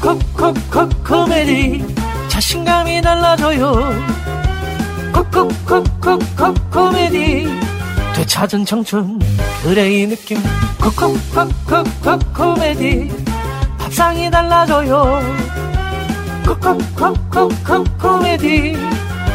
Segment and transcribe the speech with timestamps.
[0.00, 1.84] 콕콕콕콕 코메디
[2.28, 3.92] 자신감이 날라져요
[5.12, 7.46] 콕콕콕콕콕 코메디
[8.14, 9.18] 되찾은 청춘
[9.62, 10.38] 그레이 느낌
[10.80, 13.10] 콕콕콕콕콕 코메디
[13.78, 15.20] 밥상이 달라져요
[16.46, 17.52] 콕콕콕콕콕
[17.98, 18.78] 코메디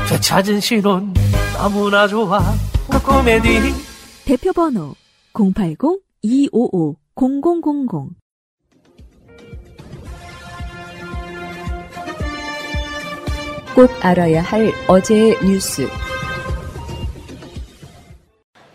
[0.09, 1.13] 되찾은 신혼
[1.53, 2.41] 너무나 좋아
[2.87, 3.75] 코코메디
[4.25, 4.95] 대표 번호
[5.33, 8.20] 080-255-0000
[13.75, 15.87] 꼭 알아야 할 어제의 뉴스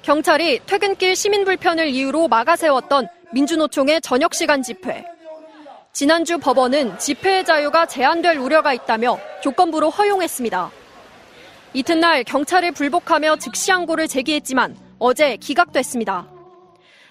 [0.00, 5.04] 경찰이 퇴근길 시민 불편을 이유로 막아세웠던 민주노총의 저녁 시간 집회.
[5.92, 10.70] 지난주 법원은 집회의 자유가 제한될 우려가 있다며 조건부로 허용했습니다.
[11.74, 16.26] 이튿날 경찰에 불복하며 즉시 항고를 제기했지만 어제 기각됐습니다.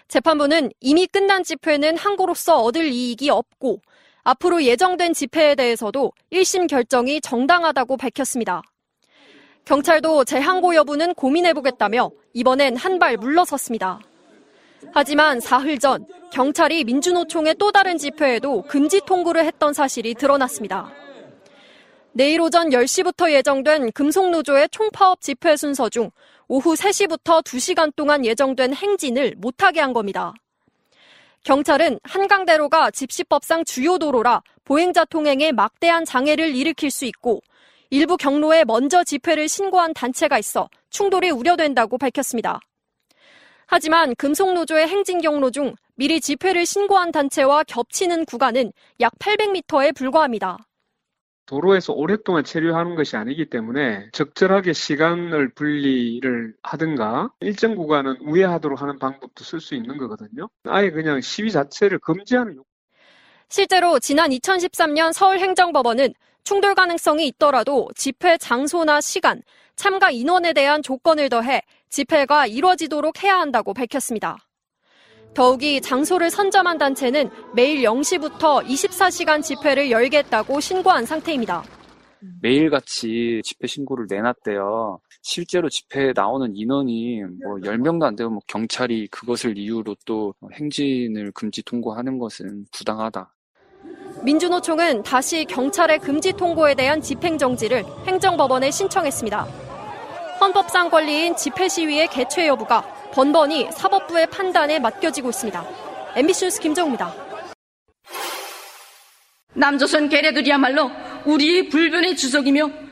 [0.08, 3.82] 재판부는 이미 끝난 집회는 항고로서 얻을 이익이 없고
[4.26, 8.64] 앞으로 예정된 집회에 대해서도 1심 결정이 정당하다고 밝혔습니다.
[9.66, 14.00] 경찰도 재항고 여부는 고민해보겠다며 이번엔 한 발 물러섰습니다.
[14.94, 20.92] 하지만 사흘 전 경찰이 민주노총의 또 다른 집회에도 금지 통보를 했던 사실이 드러났습니다.
[22.14, 26.10] 내일 오전 10시부터 예정된 금속노조의 총파업 집회 순서 중
[26.48, 30.34] 오후 3시부터 2시간 동안 예정된 행진을 못하게 한 겁니다.
[31.46, 37.42] 경찰은 한강대로가 집시법상 주요 도로라 보행자 통행에 막대한 장애를 일으킬 수 있고
[37.92, 42.60] 일부 경로에 먼저 집회를 신고한 단체가 있어 충돌이 우려된다고 밝혔습니다.
[43.68, 50.58] 하지만 금속노조의 행진 경로 중 미리 집회를 신고한 단체와 겹치는 구간은 약 800m에 불과합니다.
[51.46, 59.44] 도로에서 오랫동안 체류하는 것이 아니기 때문에 적절하게 시간을 분리를 하든가 일정 구간은 우회하도록 하는 방법도
[59.44, 60.50] 쓸 수 있는 거거든요.
[60.66, 62.62] 아예 그냥 시위 자체를 금지하는
[63.50, 69.42] 실제로 지난 2013년 서울행정법원은 충돌 가능성이 있더라도 집회 장소나 시간,
[69.76, 74.45] 참가 인원에 대한 조건을 더해 집회가 이뤄지도록 해야 한다고 밝혔습니다.
[75.36, 81.64] 더욱이 장소를 선점한 단체는 매일 0시부터 24시간 집회를 열겠다고 신고한 상태입니다.
[82.42, 85.00] 매일같이 집회 신고를 내놨대요.
[85.22, 91.62] 실제로 집회에 나오는 인원이 뭐 10명도 안 되고 뭐 경찰이 그것을 이유로 또 행진을 금지
[91.64, 93.32] 통고하는 것은 부당하다.
[94.24, 99.44] 민주노총은 다시 경찰의 금지 통고에 대한 집행정지를 행정법원에 신청했습니다.
[100.40, 105.66] 헌법상 권리인 집회 시위의 개최 여부가 번번이 사법부의 판단에 맡겨지고 있습니다.
[106.16, 107.14] MBC 뉴스 김정우입니다.
[109.54, 110.92] 남조선 개래들이야말로
[111.26, 112.86] 우리의 불변의 주석이며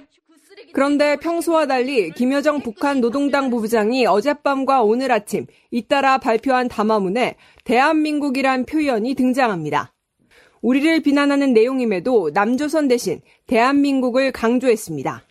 [0.73, 9.13] 그런데 평소와 달리 김여정 북한 노동당 부부장이 어젯밤과 오늘 아침 잇따라 발표한 담화문에 대한민국이란 표현이
[9.13, 9.93] 등장합니다.
[10.61, 15.23] 우리를 비난하는 내용임에도 남조선 대신 대한민국을 강조했습니다.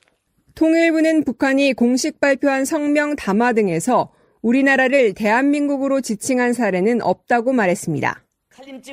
[0.54, 8.24] 통일부는 북한이 공식 발표한 성명 담화 등에서 우리나라를 대한민국으로 지칭한 사례는 없다고 말했습니다.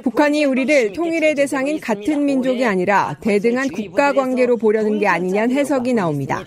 [0.04, 6.44] 북한이 우리를 통일의 대상인 같은 민족이 아니라 대등한 국가 관계로 보려는 게 아니냐는 해석이 나옵니다.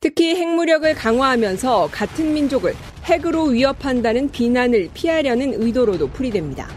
[0.00, 6.68] 특히 핵무력을 강화하면서 같은 민족을 핵으로 위협한다는 비난을 피하려는 의도로도 풀이됩니다.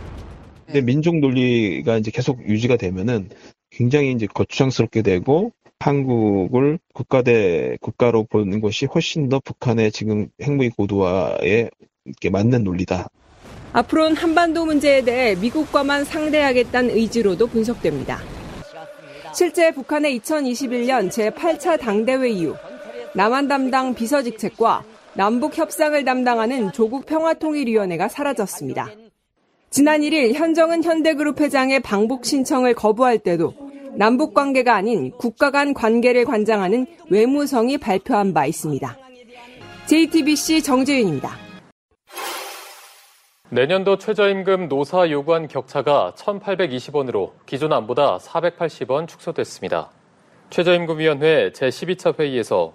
[0.65, 3.29] 근데 민족 논리가 이제 계속 유지가 되면은
[3.69, 5.51] 굉장히 이제 거추장스럽게 되고
[5.83, 11.69] 한국을 국가 대 국가로 보는 것이 훨씬 더 북한의 지금 핵무기 고도화에
[12.31, 13.09] 맞는 논리다.
[13.73, 18.19] 앞으로는 한반도 문제에 대해 미국과만 상대하겠다는 의지로도 분석됩니다.
[19.35, 22.55] 실제 북한의 2021년 제8차 당대회 이후
[23.13, 24.85] 남한 담당 비서직책과
[25.15, 28.89] 남북 협상을 담당하는 조국 평화통일위원회가 사라졌습니다.
[29.69, 33.62] 지난 1일 현정은 현대그룹 회장의 방북 신청을 거부할 때도
[33.95, 38.97] 남북 관계가 아닌 국가 간 관계를 관장하는 외무성이 발표한 바 있습니다.
[39.85, 41.29] JTBC 정재윤입니다.
[43.49, 49.91] 내년도 최저임금 노사 요구안 격차가 1,820원으로 기존 안보다 480원 축소됐습니다.
[50.49, 52.73] 최저임금위원회 제12차 회의에서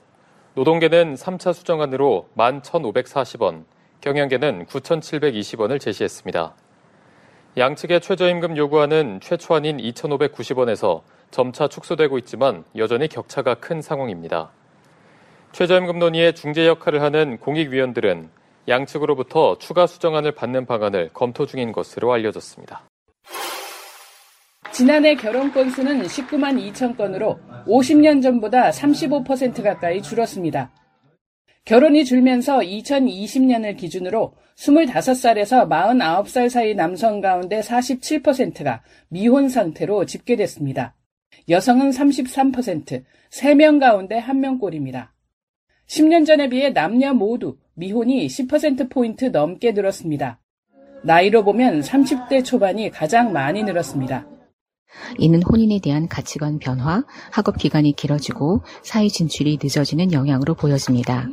[0.54, 3.64] 노동계는 3차 수정안으로 11,540원,
[4.00, 6.54] 경영계는 9,720원을 제시했습니다.
[7.58, 11.02] 양측의 최저임금 요구안은 최초안인 2,590원에서
[11.32, 14.52] 점차 축소되고 있지만 여전히 격차가 큰 상황입니다.
[15.50, 18.28] 최저임금 논의의 중재 역할을 하는 공익위원들은
[18.68, 22.82] 양측으로부터 추가 수정안을 받는 방안을 검토 중인 것으로 알려졌습니다.
[24.70, 30.70] 지난해 결혼 건수는 19만 2천 건으로 50년 전보다 35% 가까이 줄었습니다.
[31.68, 40.94] 결혼이 줄면서 2020년을 기준으로 25살에서 49살 사이 남성 가운데 47%가 미혼 상태로 집계됐습니다.
[41.50, 45.08] 여성은 33%, 3명 가운데 1명꼴입니다.
[45.86, 50.40] 10년 전에 비해 남녀 모두 미혼이 10%포인트 넘게 늘었습니다.
[51.04, 54.26] 나이로 보면 30대 초반이 가장 많이 늘었습니다.
[55.18, 61.28] 이는 혼인에 대한 가치관 변화, 학업 기간이 길어지고 사회 진출이 늦어지는 영향으로 보여집니다.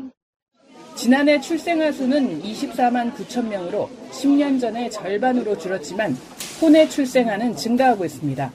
[0.96, 6.16] 지난해 출생아 수는 24만 9천 명으로 10년 전의 절반으로 줄었지만
[6.62, 8.52] 혼외 출생아는 증가하고 있습니다.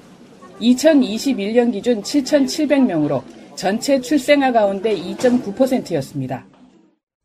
[0.61, 3.23] 2021년 기준 7,700명으로
[3.57, 6.47] 전체 출생아 가운데 2.9%였습니다.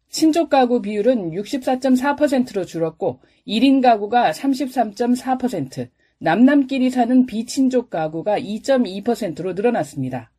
[0.10, 5.88] 친족 가구 비율은 64.4%로 줄었고 1인 가구가 33.4%,
[6.20, 10.32] 남남끼리 사는 비친족 가구가 2.2%로 늘어났습니다.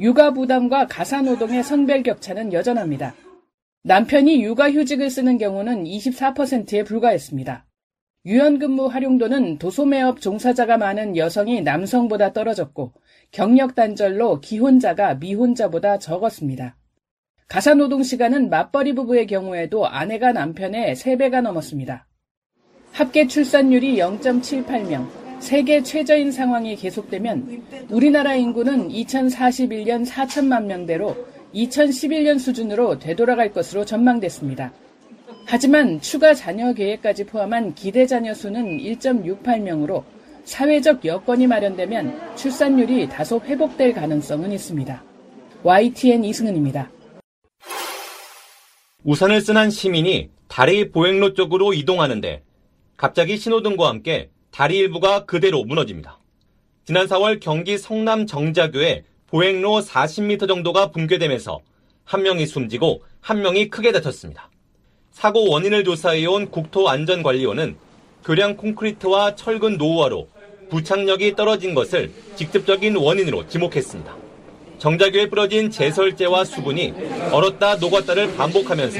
[0.00, 3.14] 육아 부담과 가사 노동의 성별 격차는 여전합니다.
[3.86, 7.66] 남편이 육아휴직을 쓰는 경우는 24%에 불과했습니다.
[8.24, 12.94] 유연근무 활용도는 도소매업 종사자가 많은 여성이 남성보다 떨어졌고
[13.30, 16.78] 경력 단절로 기혼자가 미혼자보다 적었습니다.
[17.46, 22.06] 가사 노동 시간은 맞벌이 부부의 경우에도 아내가 남편의 3배가 넘었습니다.
[22.92, 25.10] 합계 출산율이 0.78명,
[25.40, 34.72] 세계 최저인 상황이 계속되면 우리나라 인구는 2041년 4천만 명대로 2011년 수준으로 되돌아갈 것으로 전망됐습니다.
[35.46, 40.02] 하지만 추가 자녀 계획까지 포함한 기대 자녀 수는 1.68명으로
[40.44, 45.02] 사회적 여건이 마련되면 출산율이 다소 회복될 가능성은 있습니다.
[45.62, 46.90] YTN 이승은입니다.
[49.04, 52.42] 우산을 쓴 한 시민이 다리 보행로 쪽으로 이동하는데
[52.96, 56.20] 갑자기 신호등과 함께 다리 일부가 그대로 무너집니다.
[56.84, 61.60] 지난 4월 경기 성남 정자교에 보행로 40m 정도가 붕괴되면서
[62.04, 64.48] 한 명이 숨지고 한 명이 크게 다쳤습니다.
[65.10, 67.74] 사고 원인을 조사해온 국토안전관리원은
[68.24, 70.28] 교량 콘크리트와 철근 노후화로
[70.70, 74.16] 부착력이 떨어진 것을 직접적인 원인으로 지목했습니다.
[74.78, 76.94] 정자교에 뿌려진 제설제와 수분이
[77.32, 78.98] 얼었다 녹았다를 반복하면서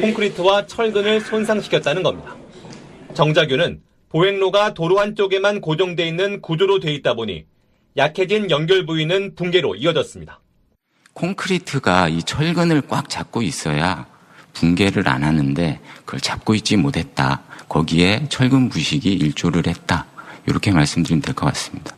[0.00, 2.34] 콘크리트와 철근을 손상시켰다는 겁니다.
[3.12, 7.44] 정자교는 보행로가 도로 한쪽에만 고정돼 있는 구조로 돼 있다 보니
[7.96, 10.40] 약해진 연결 부위는 붕괴로 이어졌습니다.
[11.14, 14.06] 콘크리트가 이 철근을 꽉 잡고 있어야
[14.52, 17.42] 붕괴를 안 하는데 그걸 잡고 있지 못했다.
[17.68, 20.06] 거기에 철근 부식이 일조를 했다.
[20.46, 21.96] 이렇게 말씀드리면 될 것 같습니다.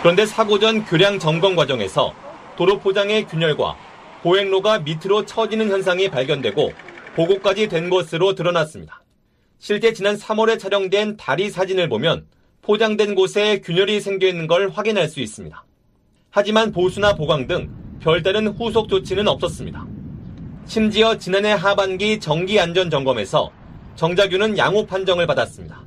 [0.00, 2.14] 그런데 사고 전 교량 점검 과정에서
[2.56, 3.76] 도로 포장의 균열과
[4.22, 6.72] 보행로가 밑으로 처지는 현상이 발견되고
[7.16, 9.02] 보고까지 된 것으로 드러났습니다.
[9.58, 12.26] 실제 지난 3월에 촬영된 다리 사진을 보면
[12.64, 15.64] 포장된 곳에 균열이 생겨 있는 걸 확인할 수 있습니다.
[16.30, 17.70] 하지만 보수나 보강 등
[18.00, 19.86] 별다른 후속 조치는 없었습니다.
[20.64, 23.50] 심지어 지난해 하반기 정기 안전 점검에서
[23.96, 25.82] 정자교는 양호 판정을 받았습니다.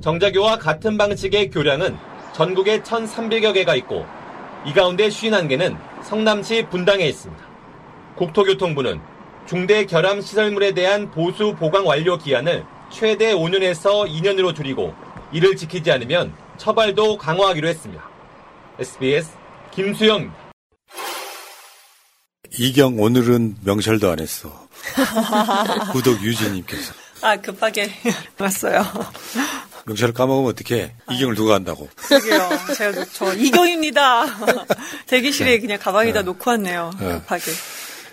[0.00, 1.94] 정자교와 같은 방식의 교량은
[2.32, 4.06] 전국에 1,300여 개가 있고
[4.64, 7.44] 이 가운데 51개는 성남시 분당에 있습니다.
[8.16, 8.98] 국토교통부는
[9.46, 14.94] 중대 결함 시설물에 대한 보수 보강 완료 기한을 최대 5년에서 2년으로 줄이고
[15.32, 18.08] 이를 지키지 않으면 처벌도 강화하기로 했습니다.
[18.78, 19.28] SBS
[19.72, 20.48] 김수영입니다.
[22.52, 24.68] 이경 오늘은 명찰도 안 했어.
[25.92, 26.94] 구독 유진님께서.
[27.20, 27.90] 아 급하게
[28.38, 28.84] 왔어요.
[29.86, 30.94] 명찰을 까먹으면 어떡해.
[31.10, 31.88] 이경을 누가 한다고.
[31.96, 32.48] 그러게요.
[32.76, 34.26] 제가 저 이경입니다.
[35.06, 35.58] 대기실에 네.
[35.60, 36.24] 그냥 가방에다 네.
[36.24, 36.90] 놓고 왔네요.
[36.98, 37.12] 네.
[37.20, 37.52] 급하게.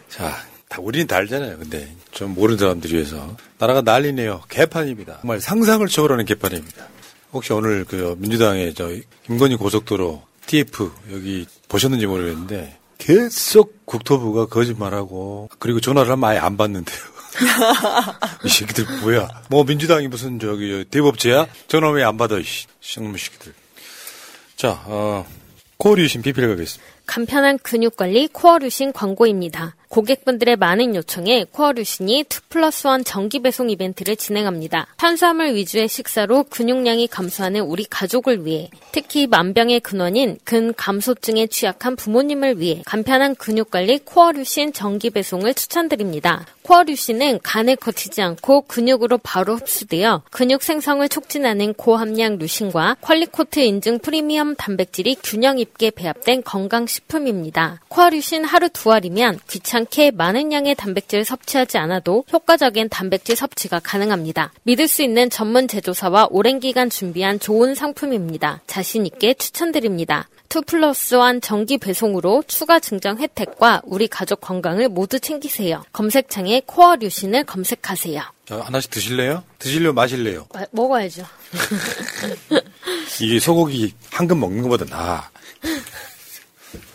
[0.09, 0.37] 자,
[0.69, 1.57] 다 우리는 다 알잖아요.
[1.57, 4.43] 근데 좀 모르는 사람들이 위해서 나라가 난리네요.
[4.49, 5.19] 개판입니다.
[5.21, 6.87] 정말 상상을 초월하는 개판입니다.
[7.33, 8.89] 혹시 오늘 그 민주당의 저
[9.25, 16.97] 김건희 고속도로 TF 여기 보셨는지 모르겠는데 계속 국토부가 거짓말하고 그리고 전화를 하면 아예 안 받는데요.
[18.45, 19.27] 이 새끼들 뭐야?
[19.49, 21.47] 뭐 민주당이 무슨 저기 대부업체야?
[21.67, 22.37] 전화 왜 안 받아?
[22.37, 22.67] 이씨,
[23.01, 23.53] 놈의 새끼들.
[24.55, 25.25] 자, 어,
[25.77, 26.93] 코어 류신 PPL 가겠습니다.
[27.05, 29.75] 간편한 근육 관리 코어 류신 광고입니다.
[29.89, 34.87] 고객분들의 많은 요청에 코어류신이 2 플러스 1 정기 배송 이벤트를 진행합니다.
[34.97, 42.81] 탄수화물 위주의 식사로 근육량이 감소하는 우리 가족을 위해 특히 만병의 근원인 근감소증에 취약한 부모님을 위해
[42.85, 46.45] 간편한 근육관리 코어류신 정기 배송을 추천드립니다.
[46.65, 54.55] 코어류신은 간에 거치지 않고 근육으로 바로 흡수되어 근육 생성을 촉진하는 고함량 류신과 퀄리코트 인증 프리미엄
[54.55, 57.81] 단백질이 균형 있게 배합된 건강 식품입니다.
[57.89, 64.53] 코어류신 하루 두 알이면 귀찮 게 많은 양의 단백질 섭취하지 않아도 효과적인 단백질 섭취가 가능합니다.
[64.63, 68.61] 믿을 수 있는 전문 제조사와 오랜 기간 준비한 좋은 상품입니다.
[68.67, 70.29] 자신있게 추천드립니다.
[70.55, 75.83] 2 플러스 1 정기 배송으로 추가 증정 혜택과 우리 가족 건강을 모두 챙기세요.
[75.91, 78.21] 검색창에 코어 류신을 검색하세요.
[78.45, 79.43] 자, 하나씩 드실래요?
[79.59, 79.91] 드실래요?
[79.91, 80.45] 마실래요?
[80.53, 81.25] 아, 먹어야죠.
[83.21, 85.29] 이게 소고기 한 근 먹는 것보다 나아.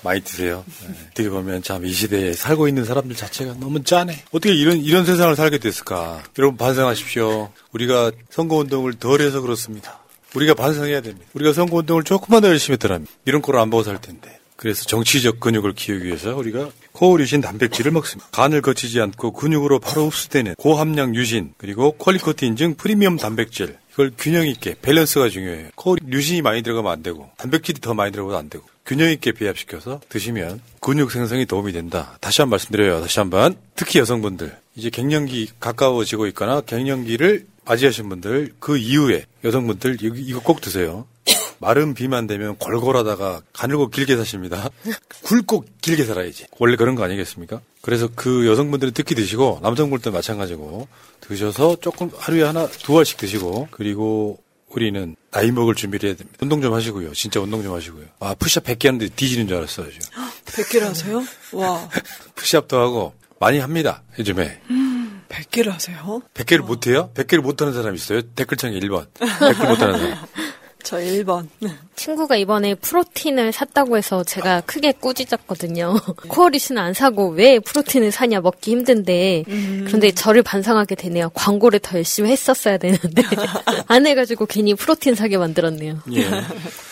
[0.03, 0.65] 많이 드세요.
[0.87, 0.95] 네.
[1.11, 4.25] 어떻게 보면 참 이 시대에 살고 있는 사람들 자체가 너무 짠해.
[4.33, 6.23] 어떻게 이런 이런 세상을 살게 됐을까?
[6.39, 7.51] 여러분 반성하십시오.
[7.73, 10.01] 우리가 선거 운동을 덜 해서 그렇습니다.
[10.35, 11.27] 우리가 반성해야 됩니다.
[11.35, 14.39] 우리가 선거 운동을 조금만 더 열심히 했더라면 이런 꼴을 안 보고 살 텐데.
[14.57, 18.29] 그래서 정치적 근육을 키우기 위해서 우리가 코어류신 단백질을 먹습니다.
[18.31, 24.47] 간을 거치지 않고 근육으로 바로 흡수되는 고함량 류신 그리고 퀄리코티 인증 프리미엄 단백질 이걸 균형
[24.47, 25.71] 있게 밸런스가 중요해요.
[25.77, 30.61] 코어류신이 많이 들어가면 안 되고 단백질이 더 많이 들어가도 안 되고 균형 있게 배합시켜서 드시면
[30.81, 32.19] 근육 생성이 도움이 된다.
[32.21, 33.01] 다시 한 번 말씀드려요.
[33.01, 40.41] 다시 한번 특히 여성분들 이제 갱년기 가까워지고 있거나 갱년기를 맞이하신 분들 그 이후에 여성분들 이거
[40.41, 41.07] 꼭 드세요.
[41.61, 44.69] 마른 비만 되면 골골하다가 가늘고 길게 사십니다.
[45.23, 46.47] 굵고 길게 살아야지.
[46.59, 47.61] 원래 그런 거 아니겠습니까?
[47.83, 50.89] 그래서 그 여성분들은 특히 드시고 남성분들도 마찬가지고
[51.21, 56.39] 드셔서 조금 하루에 하나 두 알씩 드시고 그리고 우리는 나이 먹을 준비를 해야 됩니다.
[56.41, 57.13] 운동 좀 하시고요.
[57.13, 58.05] 진짜 운동 좀 하시고요.
[58.21, 59.91] 아, 푸시업 100개 하는데 뒤지는 줄 알았어요.
[59.91, 60.09] 지금.
[60.47, 61.23] 100개를 하세요?
[61.53, 61.89] 와.
[62.37, 64.03] 푸시업도 하고 많이 합니다.
[64.19, 64.61] 요즘에.
[64.71, 66.23] 음, 100개를 하세요?
[66.35, 67.11] 100개를 못해요?
[67.15, 68.23] 100개를 못하는 사람 있어요?
[68.23, 69.07] 댓글창에 1번.
[69.15, 70.19] 100개 못하는 사람.
[70.83, 71.49] 저 1번.
[71.97, 75.95] 친구가 이번에 프로틴을 샀다고 해서 제가 크게 꾸짖었거든요.
[76.29, 79.45] 코어리스는 안 사고 왜 프로틴을 사냐 먹기 힘든데.
[79.49, 79.85] 음.
[79.87, 81.31] 그런데 저를 반성하게 되네요.
[81.35, 83.23] 광고를 더 열심히 했었어야 되는데
[83.87, 85.99] 안 해가지고 괜히 프로틴 사게 만들었네요.
[86.15, 86.27] 예.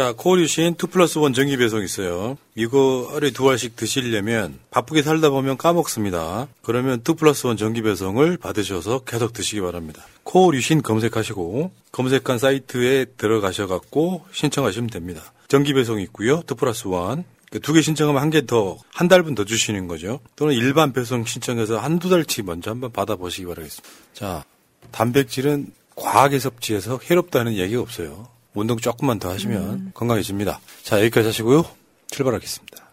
[0.00, 2.38] 자, 코어류신 2 플러스 1 정기 배송 있어요.
[2.54, 6.48] 이거 하루에 두 알씩 드시려면 바쁘게 살다 보면 까먹습니다.
[6.62, 10.02] 그러면 2 플러스 1 정기 배송을 받으셔서 계속 드시기 바랍니다.
[10.22, 15.34] 코어류신 검색하시고 검색한 사이트에 들어가셔갖고 신청하시면 됩니다.
[15.48, 16.42] 정기 배송이 있고요.
[16.50, 17.60] 2 플러스 1.
[17.60, 20.20] 두개 신청하면 한 개 더, 한 달분 더 주시는 거죠.
[20.34, 23.86] 또는 일반 배송 신청해서 한두 달치 먼저 한번 받아보시기 바라겠습니다.
[24.14, 24.44] 자,
[24.92, 28.39] 단백질은 과하게 섭취해서 해롭다는 얘기가 없어요.
[28.54, 29.90] 운동 조금만 더 하시면 음.
[29.94, 30.60] 건강해집니다.
[30.82, 31.64] 자, 여기까지 하시고요.
[32.08, 32.90] 출발하겠습니다.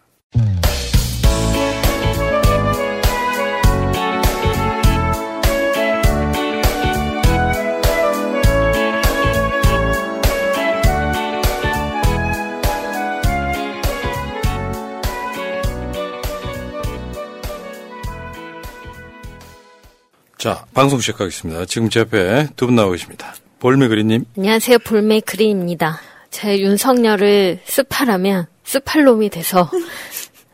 [20.38, 21.64] 자, 방송 시작하겠습니다.
[21.66, 23.34] 지금 제 앞에 두 분 나오고 계십니다.
[23.60, 24.24] 볼메그리님.
[24.36, 24.78] 안녕하세요.
[24.78, 26.00] 볼메그리입니다.
[26.30, 29.68] 제 윤석열을 스팔하면 스팔놈이 돼서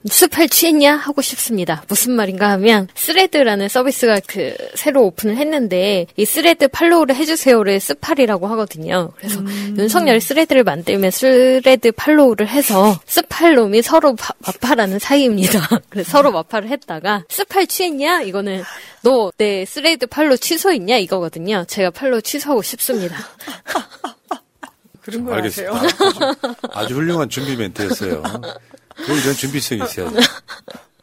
[0.07, 1.83] 스팔 취했냐 하고 싶습니다.
[1.89, 9.13] 무슨 말인가 하면 스레드라는 서비스가 그 새로 오픈을 했는데 이 스레드 팔로우를 해주세요를 스팔이라고 하거든요.
[9.17, 9.75] 그래서 음.
[9.79, 15.69] 윤석열 스레드를 만들면 스레드 팔로우를 해서 스팔놈이 서로 바, 맞팔하는 사이입니다.
[15.89, 18.63] 그래서 서로 맞팔을 했다가 스팔 취했냐 이거는
[19.03, 21.65] 너 내 스레드 follow 취소했냐 이거거든요.
[21.67, 23.17] 제가 follow 취소하고 싶습니다.
[25.03, 25.77] 그런 걸 알겠습니다.
[25.77, 28.23] 아주, 아주 훌륭한 준비 멘트였어요.
[29.07, 30.17] 뭐 이런 준비성이 있어야죠.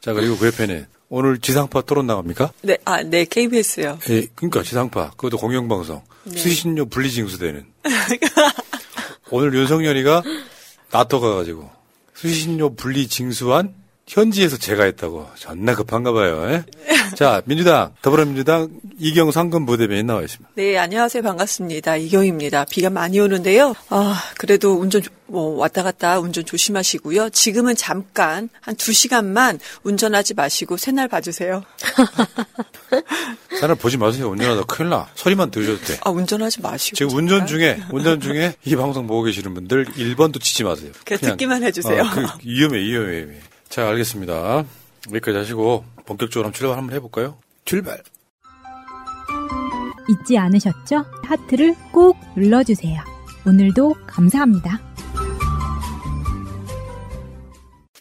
[0.01, 2.51] 자, 그리고 그 옆에는 오늘 지상파 토론 나갑니까?
[2.61, 3.99] 네, 아, 네, KBS요.
[4.09, 5.11] 예, 그러니까 지상파.
[5.11, 6.01] 그것도 공영방송.
[6.23, 6.37] 네.
[6.37, 7.65] 수신료 분리징수되는.
[9.29, 10.23] 오늘 윤석열이가
[10.91, 11.69] 나토 가가지고
[12.13, 13.73] 수신료 분리징수한
[14.11, 15.25] 현지에서 제가 했다고.
[15.35, 16.45] 존나 급한가 봐요.
[16.49, 16.63] 예?
[17.15, 20.51] 자, 민주당, 더불어민주당 이경 상근 부대변인 나와 있습니다.
[20.55, 21.23] 네, 안녕하세요.
[21.23, 21.95] 반갑습니다.
[21.95, 22.65] 이경입니다.
[22.65, 23.73] 비가 많이 오는데요.
[23.87, 27.29] 아, 그래도 운전 뭐 왔다 갔다 운전 조심하시고요.
[27.29, 31.63] 지금은 잠깐 한 두시간만 운전하지 마시고 새날 봐주세요.
[33.61, 34.29] 새날 보지 마세요.
[34.29, 35.07] 운전하다 큰일 나.
[35.15, 35.97] 소리만 들으셔도 돼.
[36.01, 36.97] 아, 운전하지 마시고.
[36.97, 37.23] 지금 잠깐.
[37.23, 40.91] 운전 중에, 운전 중에 이 방송 보고 계시는 분들 1번도 치지 마세요.
[41.05, 42.01] 그냥, 그냥 듣기만 해주세요.
[42.01, 43.50] 어, 그 위험해, 위험해, 위험해.
[43.71, 44.65] 자, 알겠습니다.
[45.11, 47.37] 여기까지 하시고 본격적으로 한번 출발 한번 해볼까요?
[47.63, 48.03] 출발!
[50.09, 51.05] 잊지 않으셨죠?
[51.23, 53.01] 하트를 꼭 눌러주세요.
[53.47, 54.77] 오늘도 감사합니다.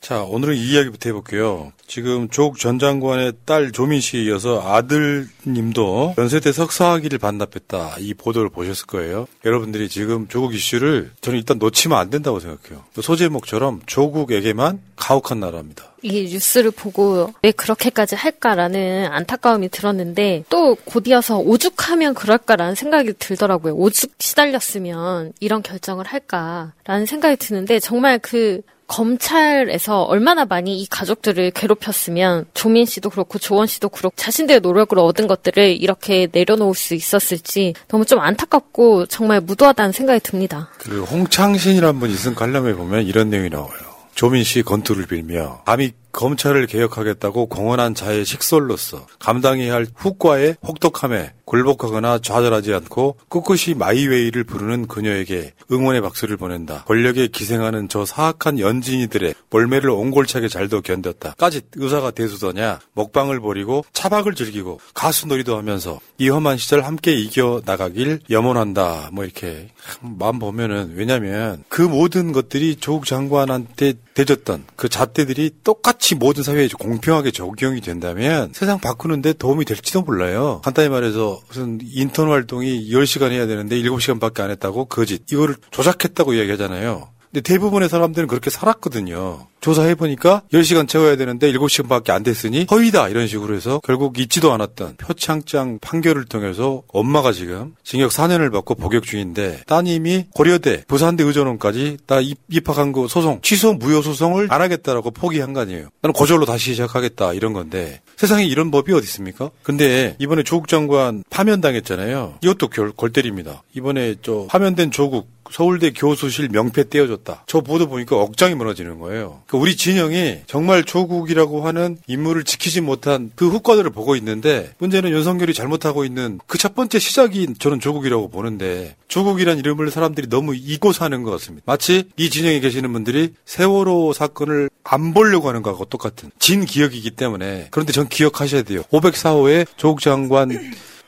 [0.00, 1.70] 자, 오늘은 이 이야기부터 해볼게요.
[1.86, 7.96] 지금 조국 전 장관의 딸 조민 씨에 이어서 아들 님도 연세대 석사학위를 반납했다.
[7.98, 9.26] 이 보도를 보셨을 거예요.
[9.44, 12.84] 여러분들이 지금 조국 이슈를 저는 일단 놓치면 안 된다고 생각해요.
[13.00, 15.90] 소제목처럼 조국에게만 가혹한 나라입니다.
[16.02, 23.74] 이 뉴스를 보고 왜 그렇게까지 할까라는 안타까움이 들었는데 또 곧이어서 오죽하면 그럴까라는 생각이 들더라고요.
[23.74, 32.46] 오죽 시달렸으면 이런 결정을 할까라는 생각이 드는데 정말 그 검찰에서 얼마나 많이 이 가족들을 괴롭혔으면
[32.54, 38.04] 조민 씨도 그렇고 조원 씨도 그렇고 자신들의 노력으로 얻은 것들을 이렇게 내려놓을 수 있었을지 너무
[38.04, 40.68] 좀 안타깝고 정말 무도하다는 생각이 듭니다.
[40.78, 43.70] 그 홍창신이라는 분이 쓴 관람에 보면 이런 내용이 나와요.
[44.14, 52.20] 조민 씨 건투를 빌며 감히 검찰을 개혁하겠다고 공언한 자의 식솔로서 감당해야 할 후과의 혹독함에 굴복하거나
[52.20, 56.84] 좌절하지 않고 꿋꿋이 마이웨이를 부르는 그녀에게 응원의 박수를 보낸다.
[56.84, 61.36] 권력에 기생하는 저 사악한 연진이들의 몰매를 옹골차게 잘도 견뎠다.
[61.36, 69.10] 까짓 의사가 대수더냐 먹방을 버리고 차박을 즐기고 가수놀이도 하면서 이 험한 시절 함께 이겨나가길 염원한다.
[69.12, 76.14] 뭐 이렇게 마음 보면은 왜냐면 그 모든 것들이 조국 장관한테 대졌던 그 잣대들이 똑같 이
[76.16, 80.60] 모든 사회에 공평하게 적용이 된다면 세상 바꾸는데 도움이 될지도 몰라요.
[80.64, 85.22] 간단히 말해서 무슨 인턴 활동이 10시간 해야 되는데 7시간밖에 안 했다고 거짓.
[85.30, 87.08] 이거를 조작했다고 이야기하잖아요.
[87.32, 89.46] 근데 대부분의 사람들은 그렇게 살았거든요.
[89.60, 95.78] 조사해보니까 10시간 채워야 되는데 7시간밖에 안 됐으니 허위다 이런 식으로 해서 결국 잊지도 않았던 표창장
[95.80, 102.16] 판결을 통해서 엄마가 지금 징역 4년을 받고 복역 중인데 따님이 고려대 부산대 의전원까지 다
[102.48, 105.88] 입학한 거 소송 취소 무효 소송을 안 하겠다라고 포기한 거 아니에요.
[106.00, 109.50] 나는 고절로 다시 시작하겠다 이런 건데 세상에 이런 법이 어디 있습니까?
[109.62, 112.38] 근데 이번에 조국 장관 파면당했잖아요.
[112.42, 113.62] 이것도 골, 골 때립니다.
[113.74, 117.44] 이번에 저 파면된 조국 서울대 교수실 명패 떼어줬다.
[117.46, 119.42] 저 보도 보니까 억장이 무너지는 거예요.
[119.46, 125.52] 그러니까 우리 진영이 정말 조국이라고 하는 인물을 지키지 못한 그 후과들을 보고 있는데 문제는 윤석열이
[125.52, 131.22] 잘못하고 있는 그 첫 번째 시작이 저는 조국이라고 보는데 조국이란 이름을 사람들이 너무 잊고 사는
[131.22, 131.64] 것 같습니다.
[131.64, 137.68] 마치 이 진영에 계시는 분들이 세월호 사건을 안 보려고 하는 것하고 똑같은 진 기억이기 때문에
[137.70, 138.82] 그런데 전 기억하셔야 돼요.
[138.92, 140.50] 504호에 조국 장관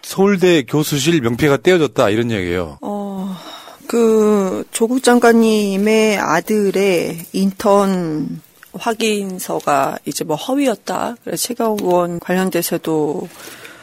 [0.00, 2.78] 서울대 교수실 명패가 떼어졌다 이런 얘기예요.
[2.80, 3.11] 어...
[3.92, 8.40] 그 조국 장관님의 아들의 인턴
[8.72, 11.16] 확인서가 이제 뭐 허위였다.
[11.22, 13.28] 그래서 최강 의원 관련돼서도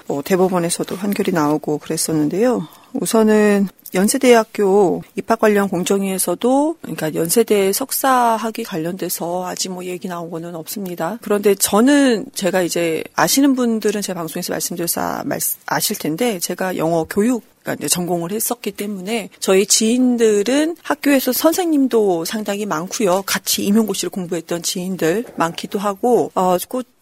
[0.08, 2.68] 뭐 대법원에서도 판결이 나오고 그랬었는데요.
[2.94, 11.20] 우선은 연세대학교 입학 관련 공정위에서도 그러니까 연세대 석사학위 관련돼서 아직 뭐 얘기 나온 거는 없습니다.
[11.22, 15.24] 그런데 저는 제가 이제 아시는 분들은 제 방송에서 말씀드려서
[15.68, 23.24] 아실 텐데 제가 영어 교육 그러니까 전공을 했었기 때문에 저희 지인들은 학교에서 선생님도 상당히 많고요.
[23.26, 26.58] 같이 임용고시를 공부했던 지인들 많기도 하고 어,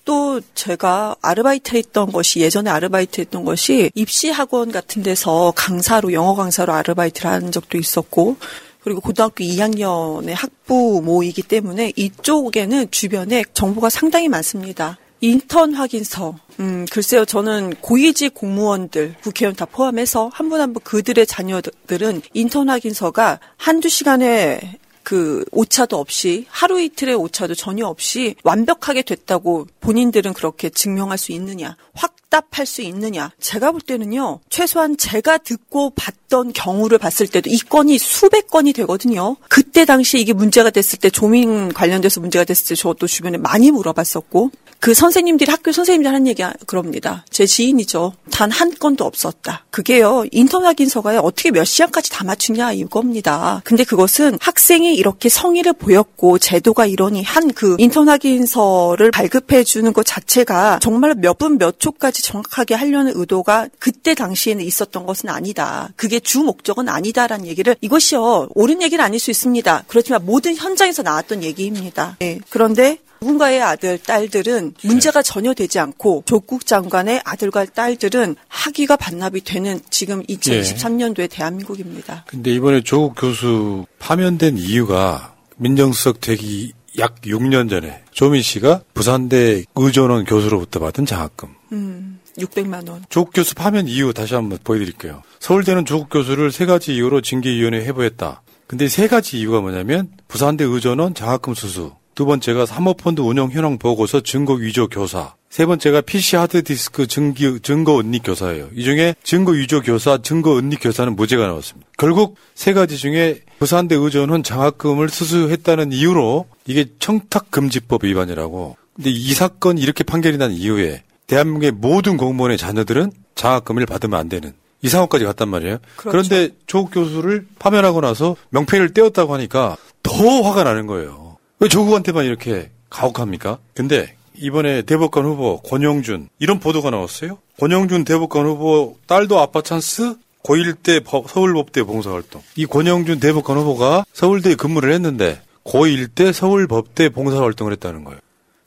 [0.08, 6.34] 또 제가 아르바이트 했던 것이 예전에 아르바이트 했던 것이 입시 학원 같은 데서 강사로 영어
[6.34, 8.38] 강사로 아르바이트를 한 적도 있었고
[8.80, 14.98] 그리고 고등학교 2학년의 학부 모이기 때문에 이쪽에는 주변에 정보가 상당히 많습니다.
[15.20, 16.40] 인턴 확인서.
[16.60, 22.70] 음, 글쎄요, 저는 고위직 공무원들, 국회의원 다 포함해서 한 분 한 분 그들의 자녀들은 인턴
[22.70, 30.70] 확인서가 한두 시간에 그 오차도 없이 하루 이틀의 오차도 전혀 없이 완벽하게 됐다고 본인들은 그렇게
[30.70, 33.32] 증명할 수 있느냐 확답할 수 있느냐.
[33.40, 39.38] 제가 볼 때는요 최소한 제가 듣고 봤던 경우를 봤을 때도 이 건이 수백 건이 되거든요.
[39.48, 44.52] 그때 당시 이게 문제가 됐을 때 조민 관련돼서 문제가 됐을 때 저도 주변에 많이 물어봤었고
[44.80, 47.26] 그 선생님들이 학교 선생님들 하는 얘기 그럽니다.
[47.30, 48.14] 제 지인이죠.
[48.32, 49.66] 단 한 건도 없었다.
[49.72, 50.26] 그게요.
[50.32, 53.62] 인턴 확인서가 어떻게 몇 시간까지 다 맞추냐 이겁니다.
[53.66, 60.06] 근데 그것은 학생이 이렇게 성의를 보였고 제도가 이러니 한 그 인턴 확인서를 발급해 주는 것
[60.06, 65.90] 자체가 정말 몇 분 몇 초까지 정확하게 하려는 의도가 그때 당시에는 있었던 것은 아니다.
[65.96, 68.50] 그게 주 목적은 아니다라는 얘기를 이것이요.
[68.56, 69.84] 옳은 얘기는 아닐 수 있습니다.
[69.88, 72.16] 그렇지만 모든 현장에서 나왔던 얘기입니다.
[72.20, 72.40] 네.
[72.50, 79.80] 그런데 누군가의 아들, 딸들은 문제가 전혀 되지 않고 조국 장관의 아들과 딸들은 학위가 반납이 되는
[79.90, 81.28] 지금 2023년도의 예.
[81.28, 82.26] 대한민국입니다.
[82.28, 90.26] 근데 이번에 조국 교수 파면된 이유가 민정수석 되기 약 6년 전에 조민 씨가 부산대 의전원
[90.26, 91.50] 교수로부터 받은 장학금.
[91.72, 93.04] 음, 600만 원.
[93.10, 95.22] 조국 교수 파면 이유 다시 한번 보여드릴게요.
[95.40, 98.42] 서울대는 조국 교수를 세 가지 이유로 징계위원회에 해부했다.
[98.68, 104.22] 근데 세 가지 이유가 뭐냐면 부산대 의전원 장학금 수수, 두 번째가 사모펀드 운영 현황 보고서
[104.22, 105.36] 증거 위조 교사.
[105.52, 108.70] 세 번째가 PC 하드디스크 증기, 증거 은닉 교사예요.
[108.74, 111.88] 이 중에 증거 위조 교사, 증거 은닉 교사는 무죄가 나왔습니다.
[111.96, 119.80] 결국 세 가지 중에 부산대 의전은 장학금을 수수했다는 이유로 이게 청탁금지법 위반이라고 근데 이 사건이
[119.80, 125.50] 이렇게 판결이 난 이후에 대한민국의 모든 공무원의 자녀들은 장학금을 받으면 안 되는 이 상황까지 갔단
[125.50, 125.78] 말이에요.
[125.98, 126.28] 그렇죠.
[126.28, 131.27] 그런데 조국 교수를 파면하고 나서 명패를 떼었다고 하니까 더 화가 나는 거예요.
[131.60, 133.58] 왜 조국한테만 이렇게 가혹합니까?
[133.74, 137.40] 근데 이번에 대법관 후보 권영준 이런 보도가 나왔어요.
[137.60, 142.42] 권영준 대법관 후보 딸도 아빠 찬스 고1 때 법- 서울법대 봉사활동.
[142.56, 148.20] 이 권영준 대법관 후보가 서울대에 근무를 했는데 고1 때 서울법대 봉사활동을 했다는 거예요.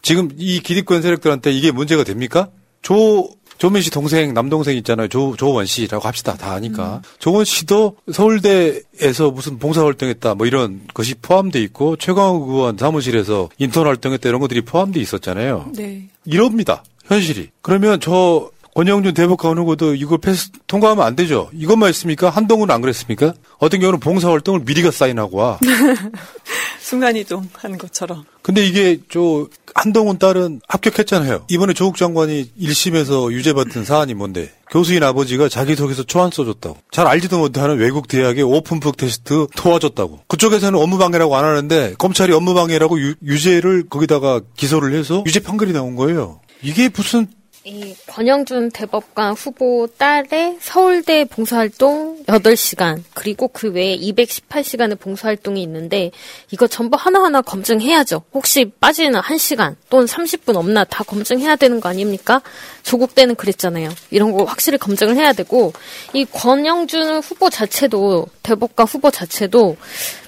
[0.03, 2.49] 지금 이 기득권 세력들한테 이게 문제가 됩니까?
[2.83, 5.07] 조 조민 씨 동생 남동생 있잖아요.
[5.09, 6.35] 조 조원 씨라고 합시다.
[6.35, 7.03] 다 아니까.
[7.19, 13.87] 조원 씨도 서울대에서 무슨 봉사 활동했다 뭐 이런 것이 포함돼 있고 최강욱 의원 사무실에서 인턴
[13.87, 15.73] 활동했다 이런 것들이 포함돼 있었잖아요.
[15.77, 16.09] 네.
[16.25, 16.83] 이럽니다.
[17.05, 17.51] 현실이.
[17.61, 21.51] 그러면 저 권영준 대법관 후보도 이거 패스 통과하면 안 되죠.
[21.53, 22.31] 이것만 있습니까?
[22.31, 23.35] 한동훈은 안 그랬습니까?
[23.59, 25.59] 어떤 경우는 봉사 활동을 미리가 사인하고 와.
[26.81, 28.25] 순간이동 하는 것처럼.
[28.43, 31.45] 근데 이게 저 한동훈 딸은 합격했잖아요.
[31.49, 34.53] 이번에 조국 장관이 1심에서 유죄받은 사안이 뭔데?
[34.71, 36.79] 교수인 아버지가 자기소개서 초안 써줬다고.
[36.91, 40.21] 잘 알지도 못하는 외국 대학의 오픈북 테스트 도와줬다고.
[40.27, 46.41] 그쪽에서는 업무방해라고 안 하는데 검찰이 업무방해라고 유, 유죄를 거기다가 기소를 해서 유죄 판결이 나온 거예요.
[46.63, 47.27] 이게 무슨
[47.65, 56.11] 이 권영준 대법관 후보 딸의 서울대 봉사활동 8시간, 그리고 그 외에 218시간의 봉사활동이 있는데,
[56.51, 58.23] 이거 전부 하나하나 검증해야죠.
[58.33, 62.41] 혹시 빠지는 1시간 또는 30분 없나 다 검증해야 되는 거 아닙니까?
[62.83, 63.91] 조국 때는 그랬잖아요.
[64.11, 65.75] 이런 거 확실히 검증을 해야 되고,
[66.15, 69.77] 이 권영준 후보 자체도, 대법관 후보 자체도,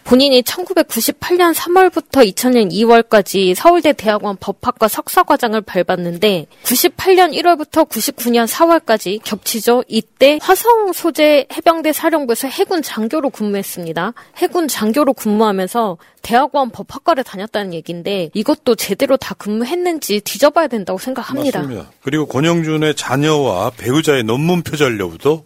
[0.04, 9.84] 본인이 1998년 3월부터 2000년 2월까지 서울대 대학원 법학과 석사과정을 밟았는데 98년 1월부터 99년 4월까지 겹치죠.
[9.88, 14.12] 이때 화성 소재 해병대 사령부에서 해군 장교로 근무했습니다.
[14.36, 21.60] 해군 장교로 근무하면서 대학원 법학과를 다녔다는 얘기인데 이것도 제대로 다 근무했는지 뒤져봐야 된다고 생각합니다.
[21.60, 21.90] 맞습니다.
[22.02, 25.44] 그리고 권영준의 자녀와 배우자의 논문 표절 여부도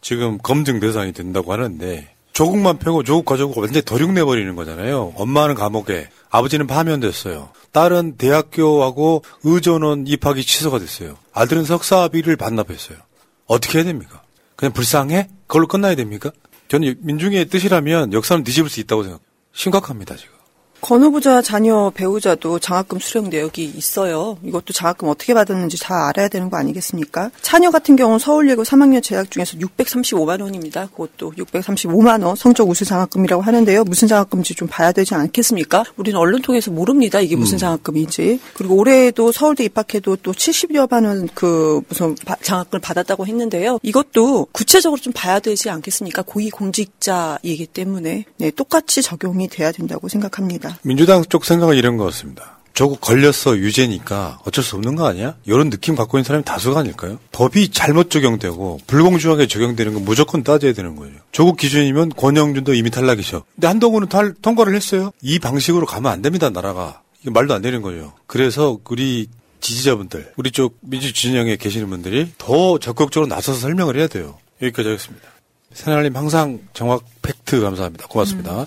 [0.00, 5.14] 지금 검증 대상이 된다고 하는데 조국만 패고 조국 가족을 완전히 도륙내버리는 거잖아요.
[5.16, 7.48] 엄마는 감옥에, 아버지는 파면됐어요.
[7.72, 11.16] 딸은 대학교하고 의전원 입학이 취소가 됐어요.
[11.32, 12.98] 아들은 석사비를 반납했어요.
[13.46, 14.20] 어떻게 해야 됩니까?
[14.54, 15.30] 그냥 불쌍해?
[15.46, 16.30] 그걸로 끝나야 됩니까?
[16.68, 19.24] 저는 민중의 뜻이라면 역사는 뒤집을 수 있다고 생각해요.
[19.54, 20.35] 심각합니다, 지금.
[20.80, 24.38] 권 후보자 자녀 배우자도 장학금 수령 내역이 있어요.
[24.44, 27.30] 이것도 장학금 어떻게 받았는지 잘 알아야 되는 거 아니겠습니까?
[27.42, 30.86] 차녀 같은 경우 서울예고 3학년 재학 중에서 635만 원입니다.
[30.92, 33.82] 그것도 635만 원 성적 우수 장학금이라고 하는데요.
[33.84, 35.82] 무슨 장학금인지 좀 봐야 되지 않겠습니까?
[35.96, 37.20] 우리는 언론 통해서 모릅니다.
[37.20, 38.38] 이게 무슨 장학금인지.
[38.54, 43.78] 그리고 올해에도 서울대 입학해도 또 70여만 원 그 무슨 바- 장학금을 받았다고 했는데요.
[43.82, 46.22] 이것도 구체적으로 좀 봐야 되지 않겠습니까?
[46.22, 50.75] 고위공직자이기 때문에 네, 똑같이 적용이 돼야 된다고 생각합니다.
[50.82, 52.56] 민주당 쪽 생각은 이런 것 같습니다.
[52.76, 55.34] 조국 걸렸어 유죄니까 어쩔 수 없는 거 아니야?
[55.46, 57.18] 이런 느낌 갖고 있는 사람이 다수가 아닐까요?
[57.32, 61.14] 법이 잘못 적용되고 불공정하게 적용되는 건 무조건 따져야 되는 거예요.
[61.32, 63.44] 조국 기준이면 권영준도 이미 탈락이죠.
[63.54, 65.10] 근데 한동훈은 탈, 통과를 했어요.
[65.22, 67.00] 이 방식으로 가면 안 됩니다, 나라가.
[67.22, 68.12] 이게 말도 안 되는 거예요.
[68.26, 69.28] 그래서 우리
[69.60, 74.36] 지지자분들, 우리 쪽 민주 진영에 계시는 분들이 더 적극적으로 나서서 설명을 해야 돼요.
[74.60, 75.26] 여기까지 하겠습니다.
[75.72, 78.06] 새날님 항상 정확 팩트 감사합니다.
[78.06, 78.66] 고맙습니다.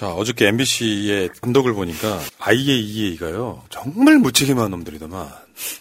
[0.00, 3.64] 자, 어저께 MBC의 단독을 보니까 IAEA가요.
[3.68, 5.28] 정말 무책임한 놈들이더만.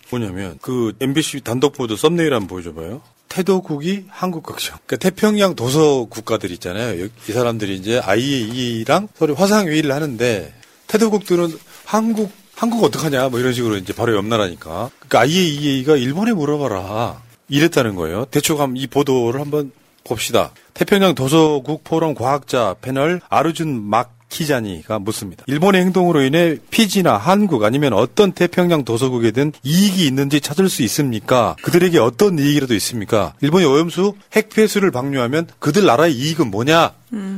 [0.10, 3.02] 뭐냐면 그 MBC 단독 보도 썸네일 한번 보여줘봐요.
[3.30, 4.78] 태도국이 한국 극장.
[4.86, 7.06] 그러니까 태평양 도서 국가들 있잖아요.
[7.06, 10.54] 이- 이 사람들이 이제 IAEA랑 서로 화상 회의를 하는데
[10.88, 14.90] 태도국들은 한국 한국 어떡하냐 뭐 이런 식으로 이제 바로 옆 나라니까.
[15.00, 17.22] 그러니까 IAEA가 일본에 물어봐라.
[17.48, 18.26] 이랬다는 거예요.
[18.26, 19.72] 대충 한번 이 보도를 한번
[20.04, 20.52] 봅시다.
[20.74, 25.44] 태평양 도서국 포럼 과학자 패널 아르준 막 기자니가 묻습니다.
[25.48, 31.56] 일본의 행동으로 인해 피지나 한국 아니면 어떤 태평양 도서국에든 이익이 있는지 찾을 수 있습니까?
[31.64, 33.34] 그들에게 어떤 이익이라도 있습니까?
[33.42, 36.94] 일본이 오염수 핵폐수를 방류하면 그들 나라의 이익은 뭐냐?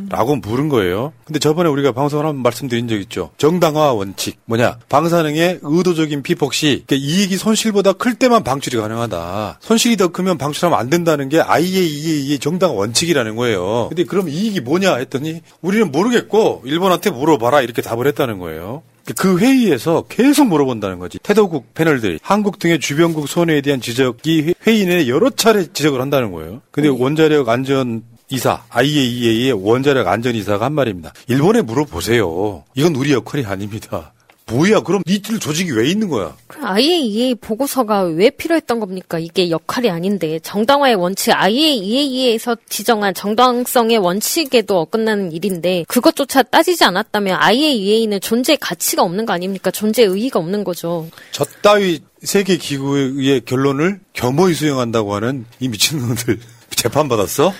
[0.10, 1.14] 라고 물은 거예요.
[1.26, 3.32] 근데 저번에 우리가 방송을 한번 말씀드린 적 있죠.
[3.38, 4.38] 정당화 원칙.
[4.46, 4.80] 뭐냐?
[4.90, 9.60] 방사능의 의도적인 피폭 시 그러니까 이익이 손실보다 클 때만 방출이 가능하다.
[9.62, 13.88] 손실이 더 크면 방출하면 안 된다는 게 IAEA의 정당화 원칙이라는 거예요.
[13.90, 18.84] 근데 그럼 이익이 뭐냐 했더니 우리는 모르겠고 일본한테 물어봐라 이렇게 답을 했다는 거예요.
[19.18, 21.18] 그 회의에서 계속 물어본다는 거지.
[21.20, 26.62] 태도국 패널들이 한국 등의 주변국 손해에 대한 지적이 회의 내에 여러 차례 지적을 한다는 거예요.
[26.72, 31.14] 근데 원자력 안전 이사, IAEA의 원자력 안전이사가 한 말입니다.
[31.28, 32.64] 일본에 물어보세요.
[32.76, 34.14] 이건 우리 역할이 아닙니다.
[34.48, 36.36] 뭐야, 그럼 니들 조직이 왜 있는 거야?
[36.62, 39.20] IAEA 보고서가 왜 필요했던 겁니까?
[39.20, 48.20] 이게 역할이 아닌데 정당화의 원칙 IAEA에서 지정한 정당성의 원칙에도 어긋나는 일인데 그것조차 따지지 않았다면 IAEA는
[48.22, 49.72] 존재 가치가 없는 거 아닙니까?
[49.72, 51.08] 존재 의의가 없는 거죠.
[51.32, 56.40] 저 따위 세계 기구의 결론을 겸허히 수용한다고 하는 이 미친놈들
[56.76, 57.54] 재판 받았어?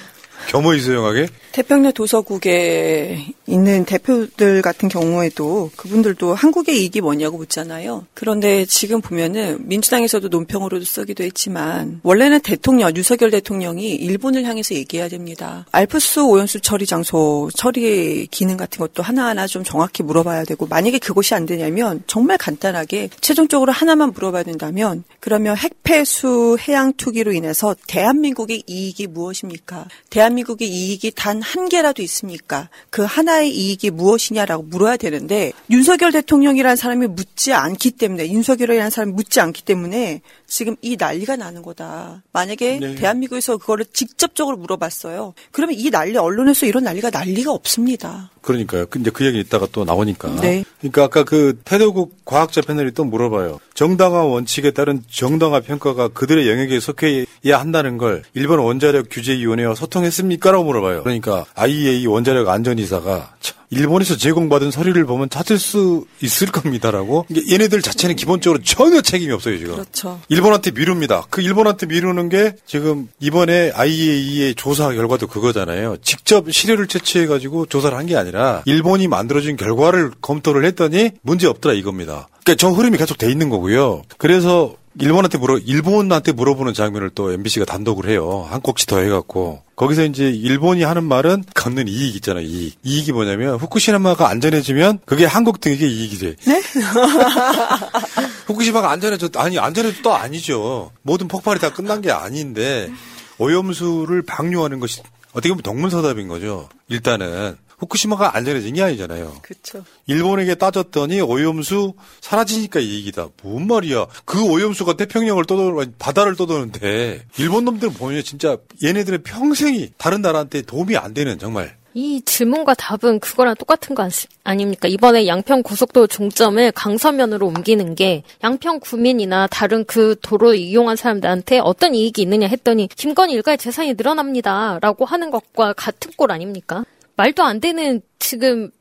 [0.48, 1.28] 겸허히 수용하게?
[1.52, 8.06] 태평양 도서국에 있는 대표들 같은 경우에도 그분들도 한국의 이익이 뭐냐고 묻잖아요.
[8.14, 15.66] 그런데 지금 보면은 민주당에서도 논평으로도 쓰기도 했지만 원래는 대통령 윤석열 대통령이 일본을 향해서 얘기해야 됩니다.
[15.72, 21.36] 알프스 오염수 처리 장소 처리 기능 같은 것도 하나하나 좀 정확히 물어봐야 되고 만약에 그것이
[21.36, 29.08] 안 되냐면 정말 간단하게 최종적으로 하나만 물어봐야 된다면 그러면 핵폐수 해양 투기로 인해서 대한민국의 이익이
[29.08, 29.88] 무엇입니까?
[30.10, 32.70] 대한민국의 이익이 단한 개라도 있습니까?
[32.90, 39.40] 그 하나의 이익이 무엇이냐라고 물어야 되는데 윤석열 대통령이라는 사람이 묻지 않기 때문에 윤석열이라는 사람이 묻지
[39.40, 42.24] 않기 때문에 지금 이 난리가 나는 거다.
[42.34, 42.96] 만약에 네.
[42.96, 45.34] 대한민국에서 그거를 직접적으로 물어봤어요.
[45.52, 48.30] 그러면 이 난리 언론에서 이런 난리가 난리가 없습니다.
[48.42, 48.86] 그러니까요.
[48.88, 50.42] 그- 이제 그 얘기 이따가 또 나오니까.
[50.42, 50.66] 네.
[50.82, 53.62] 그러니까 아까 그 태도국 과학자 패널이 또 물어봐요.
[53.76, 57.26] 정당화 원칙에 따른 정당화 평가가 그들의 영역에 속해야
[57.58, 60.52] 한다는 걸 일본 원자력 규제위원회와 소통했습니까?
[60.52, 61.04] 라고 물어봐요.
[61.04, 67.26] 그러니까 IAEA 원자력 안전이사가 참, 일본에서 제공받은 서류를 보면 찾을 수 있을 겁니다라고.
[67.50, 69.74] 얘네들 자체는 기본적으로 전혀 책임이 없어요, 지금.
[69.74, 70.20] 그렇죠.
[70.30, 71.26] 일본한테 미룹니다.
[71.30, 75.98] 그 일본한테 미루는 게 지금 이번에 IAEA의 조사 결과도 그거잖아요.
[76.04, 82.28] 직접 시료를 채취해가지고 조사를 한 게 아니라 일본이 만들어준 결과를 검토를 했더니 문제 없더라 이겁니다.
[82.44, 84.02] 그러니까 저 흐름이 계속 돼 있는 거고요.
[84.18, 88.48] 그래서 일본한테 물어 일본한테 물어보는 장면을 또 MBC가 단독을 해요.
[88.50, 92.46] 한 꼭지 더 해갖고 거기서 이제 일본이 하는 말은 걷는 이익 있잖아요.
[92.46, 92.78] 이익.
[92.84, 96.36] 이익이 뭐냐면 후쿠시마가 안전해지면 그게 한국 등에게 이익이 돼.
[96.46, 96.62] 네?
[98.48, 100.92] 후쿠시마가 안전해져 아니 안전해도 또 아니죠.
[101.02, 102.92] 모든 폭발이 다 끝난 게 아닌데
[103.38, 105.02] 오염수를 방류하는 것이
[105.32, 106.68] 어떻게 보면 동문서답인 거죠.
[106.90, 109.40] 일단은 후쿠시마가 안전해진 게 아니잖아요.
[109.42, 109.84] 그렇죠.
[110.06, 113.30] 일본에게 따졌더니 오염수 사라지니까 이익이다.
[113.42, 114.06] 뭔 말이야?
[114.26, 120.96] 그 오염수가 태평양을 떠도 바다를 떠도는데 일본 놈들 보면 진짜 얘네들의 평생이 다른 나라한테 도움이
[120.96, 124.08] 안 되는 정말 이 질문과 답은 그거랑 똑같은 거
[124.44, 130.96] 아니, 닙니까 이번에 양평 고속도로 종점을 강서면으로 옮기는 게 양평 구민이나 다른 그 도로 이용한
[130.96, 134.80] 사람들한테 어떤 이익이 있느냐 했더니 김건희 일가의 재산이 늘어납니다.
[134.82, 136.86] 라고 하는 것과 같은 꼴 아닙니까?
[137.16, 138.72] 말도 안 되는 지금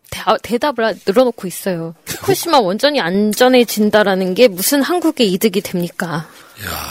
[0.43, 1.95] 대, 답을 늘어놓고 있어요.
[2.07, 6.29] 후쿠시마 원전이 안전해진다라는 게 무슨 한국의 이득이 됩니까?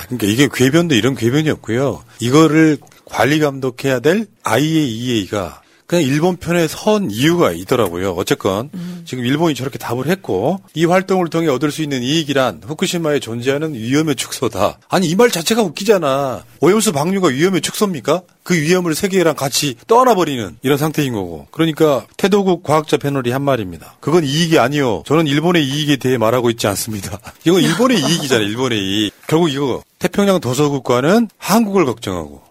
[0.06, 2.04] 그러니까 이게 궤변도 이런 궤변이 없고요.
[2.19, 8.12] 이거를 관리 감독해야 될 IAEA가 그냥 일본 편에 선 이유가 있더라고요.
[8.12, 8.69] 어쨌건
[9.06, 14.15] 지금 일본이 저렇게 답을 했고 이 활동을 통해 얻을 수 있는 이익이란 후쿠시마에 존재하는 위험의
[14.15, 14.78] 축소다.
[14.88, 16.43] 아니 이 말 자체가 웃기잖아.
[16.62, 18.21] 오염수 방류가 위험의 축소입니까?
[18.43, 21.47] 그 위험을 세계랑 같이 떠나버리는 이런 상태인 거고.
[21.49, 23.97] 그러니까 태도국 과학자 패널이 한 말입니다.
[23.99, 25.02] 그건 이익이 아니요.
[25.08, 27.19] 저는 일본의 이익에 대해 말하고 있지 않습니다.
[27.45, 28.47] 이건 일본의 이익이잖아요.
[28.47, 29.13] 일본의 이익.
[29.28, 32.43] 결국 이거 태평양 도서국가는 한국을 걱정하고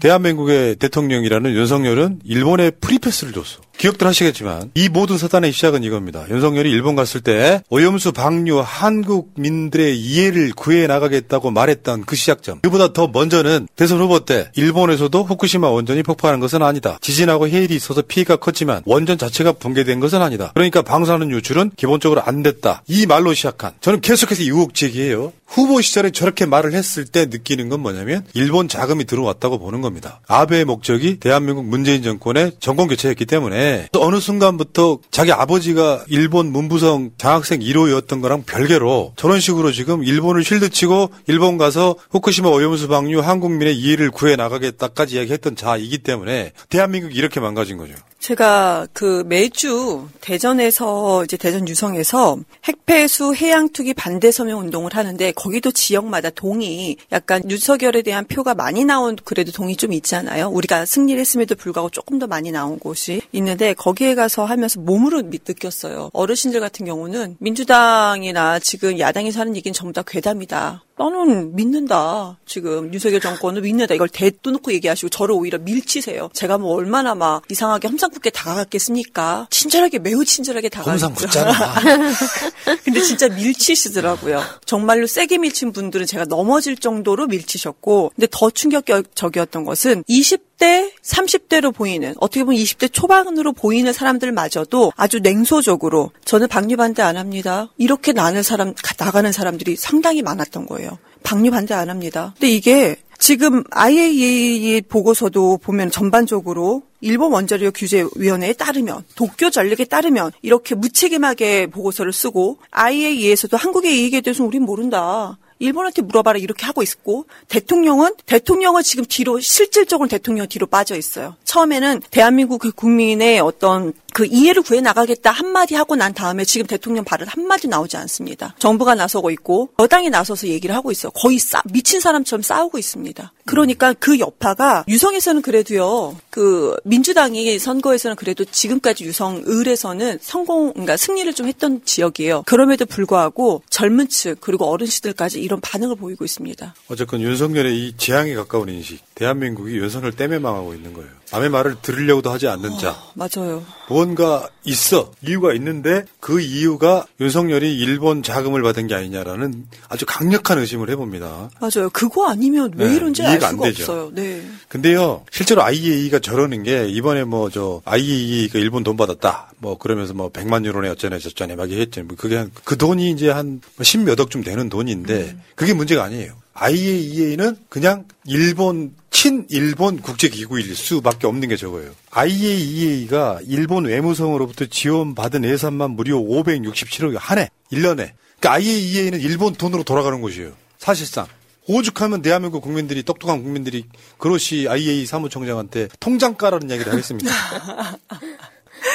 [0.00, 3.60] 대한민국의 대통령이라는 윤석열은 일본에 프리패스를 줬어.
[3.78, 6.26] 기억들 하시겠지만 이 모든 사단의 시작은 이겁니다.
[6.28, 12.58] 윤석열이 일본 갔을 때 오염수 방류 한국민들의 이해를 구해 나가겠다고 말했던 그 시작점.
[12.60, 16.98] 그보다 더 먼저는 대선 후보 때 일본에서도 후쿠시마 원전이 폭발한 것은 아니다.
[17.00, 20.50] 지진하고 해일이 있어서 피해가 컸지만 원전 자체가 붕괴된 것은 아니다.
[20.54, 22.82] 그러니까 방사능 유출은 기본적으로 안 됐다.
[22.88, 25.32] 이 말로 시작한 저는 계속해서 의혹 제기해요.
[25.46, 30.20] 후보 시절에 저렇게 말을 했을 때 느끼는 건 뭐냐면 일본 자금이 들어왔다고 보는 겁니다.
[30.28, 37.12] 아베의 목적이 대한민국 문재인 정권의 정권 교체였기 때문에 또 어느 순간부터 자기 아버지가 일본 문부성
[37.18, 43.76] 장학생 1호였던 거랑 별개로 저런 식으로 지금 일본을 쉴드치고 일본 가서 후쿠시마 오염수 방류 한국민의
[43.76, 47.94] 이해를 구해 나가겠다까지 이야기했던 자이기 때문에 대한민국이 이렇게 망가진 거죠.
[48.18, 55.70] 제가 그 매주 대전에서 이제 대전 유성에서 핵폐수 해양 투기 반대 서명 운동을 하는데 거기도
[55.70, 60.48] 지역마다 동이 약간 윤석열에 대한 표가 많이 나온 그래도 동이 좀 있잖아요.
[60.48, 66.10] 우리가 승리를 했음에도 불구하고 조금 더 많이 나온 곳이 있는데 거기에 가서 하면서 몸으로 느꼈어요.
[66.12, 70.82] 어르신들 같은 경우는 민주당이나 지금 야당에서 하는 얘기는 전부 다 괴담이다.
[70.98, 72.38] 나는 믿는다.
[72.44, 73.94] 지금 윤석열 정권을 믿는다.
[73.94, 76.28] 이걸 대놓고 얘기하시고 저를 오히려 밀치세요.
[76.32, 79.48] 제가 뭐 얼마나 막 이상하게 험상 궂게 다가갔겠습니까?
[79.50, 81.06] 친절하게 매우 친절하게 다가갔죠.
[81.06, 81.74] 험상궂잖아.
[82.84, 84.42] 근데 진짜 밀치시더라고요.
[84.64, 92.14] 정말로 세게 밀친 분들은 제가 넘어질 정도로 밀치셨고 근데 더 충격적이었던 것은 20대, 30대로 보이는
[92.18, 97.68] 어떻게 보면 20대 초반으로 보이는 사람들마저도 아주 냉소적으로 저는 방류 반대 안 합니다.
[97.76, 100.98] 이렇게 나는 사람 나가는 사람들이 상당히 많았던 거예요.
[101.22, 102.34] 방류 반대 안 합니다.
[102.38, 110.32] 근데 이게 지금 IAEA 보고서도 보면 전반적으로 일본 원자력 규제 위원회에 따르면 도쿄 전력에 따르면
[110.42, 115.36] 이렇게 무책임하게 보고서를 쓰고 IAEA에서도 한국의 이익에 대해서 우린 모른다.
[115.60, 121.34] 일본한테 물어봐라 이렇게 하고 있고 대통령은 대통령은 지금 뒤로 실질적으로 대통령 뒤로 빠져 있어요.
[121.44, 127.04] 처음에는 대한민국 그 국민의 어떤 그 이해를 구해 나가겠다 한마디 하고 난 다음에 지금 대통령
[127.04, 128.56] 발언 한마디 나오지 않습니다.
[128.58, 131.12] 정부가 나서고 있고 여당이 나서서 얘기를 하고 있어요.
[131.12, 133.32] 거의 싸, 미친 사람처럼 싸우고 있습니다.
[133.44, 136.16] 그러니까 그 여파가 유성에서는 그래도요.
[136.30, 142.42] 그 민주당이 선거에서는 그래도 지금까지 유성 을에서는 성공 그러니까 승리를 좀 했던 지역이에요.
[142.44, 146.74] 그럼에도 불구하고 젊은 층 그리고 어르신들까지 이런 반응을 보이고 있습니다.
[146.88, 151.08] 어쨌건 윤석열의 이 재앙에 가까운 인식, 대한민국이 윤석열 때문에 망하고 있는 거예요.
[151.30, 152.96] 남의 말을 들으려고도 하지 않는 자.
[153.14, 153.62] 맞아요.
[153.88, 160.88] 뭔가 있어 이유가 있는데 그 이유가 윤석열이 일본 자금을 받은 게 아니냐라는 아주 강력한 의심을
[160.90, 161.50] 해봅니다.
[161.60, 161.90] 맞아요.
[161.92, 163.82] 그거 아니면 왜 네, 이런지 알 이해가 안 수가 되죠.
[163.82, 164.10] 없어요.
[164.14, 164.42] 네.
[164.68, 169.52] 근데요, 실제로 IAEA가 저러는 게 이번에 뭐 저 IAEA가 일본 돈 받았다.
[169.58, 172.02] 뭐 그러면서 뭐 100만 유로네 어쩌네 저쩌네 막 했죠.
[172.04, 176.32] 뭐 그게 한 그 돈이 이제 한 10몇억쯤 되는 돈인데 그게 문제가 아니에요.
[176.60, 181.92] IAEA는 그냥 일본 친일본 국제기구일 수밖에 없는 게 저거예요.
[182.10, 188.12] IAEA가 일본 외무성으로부터 지원받은 예산만 무려 567억 한 해, 1년에.
[188.38, 190.52] 그러니까 IAEA는 일본 돈으로 돌아가는 곳이에요.
[190.78, 191.26] 사실상.
[191.66, 193.84] 오죽하면 대한민국 국민들이 똑똑한 국민들이
[194.16, 197.30] 그로시 IAEA 사무총장한테 통장 까라는 이야기를 하겠습니까?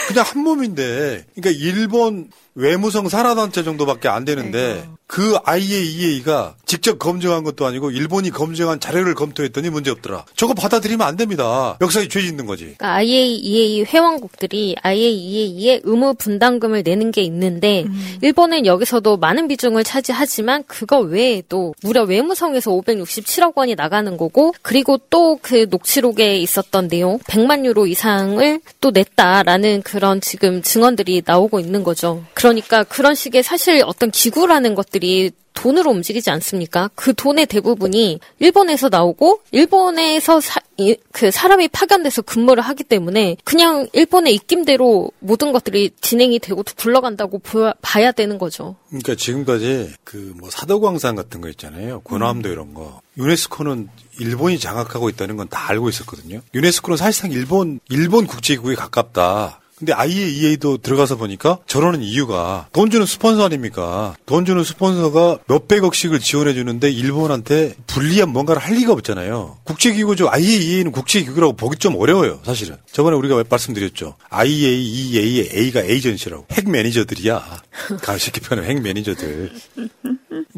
[0.07, 7.67] 그냥 한 몸인데, 그러니까 일본 외무성 산하단체 정도밖에 안 되는데 그 IAEA가 직접 검증한 것도
[7.67, 10.25] 아니고 일본이 검증한 자료를 검토했더니 문제 없더라.
[10.35, 11.77] 저거 받아들이면 안 됩니다.
[11.81, 12.75] 역사에 죄 짓는 거지.
[12.77, 17.85] 그러니까 IAEA 회원국들이 IAEA에 의무 분담금을 내는 게 있는데
[18.21, 25.33] 일본은 여기서도 많은 비중을 차지하지만 그거 외에도 무려 외무성에서 567억 원이 나가는 거고 그리고 또
[25.43, 32.23] 그 녹취록에 있었던 내용 100만 유로 이상을 또 냈다라는 그런 지금 증언들이 나오고 있는 거죠.
[32.43, 36.89] 그러니까 그런 식의 사실 어떤 기구라는 것들이 돈으로 움직이지 않습니까?
[36.95, 43.87] 그 돈의 대부분이 일본에서 나오고 일본에서 사, 이, 그 사람이 파견돼서 근무를 하기 때문에 그냥
[43.93, 48.75] 일본의 입김대로 모든 것들이 진행이 되고 굴러간다고 보야, 봐야 되는 거죠.
[48.89, 52.01] 그러니까 지금까지 그 뭐 사도광산 같은 거 있잖아요.
[52.01, 52.99] 군함도 이런 거.
[53.17, 53.87] 유네스코는
[54.19, 56.41] 일본이 장악하고 있다는 건 다 알고 있었거든요.
[56.55, 59.59] 유네스코는 사실상 일본 일본 국제기구에 가깝다.
[59.83, 64.15] 근데 IAEA도 들어가서 보니까 저러는 이유가 돈 주는 스폰서 아닙니까?
[64.25, 69.57] 돈 주는 스폰서가 몇백억씩을 지원해 주는데 일본한테 불리한 뭔가를 할 리가 없잖아요.
[69.65, 70.29] 국제기구죠.
[70.29, 72.39] IAEA는 국제기구라고 보기 좀 어려워요.
[72.45, 72.77] 사실은.
[72.93, 74.15] 저번에 우리가 말씀드렸죠.
[74.29, 76.45] IAEA의 A가 agency라고.
[76.51, 77.43] 핵 매니저들이야.
[78.01, 79.51] 가 쉽게 표현하면 핵 매니저들.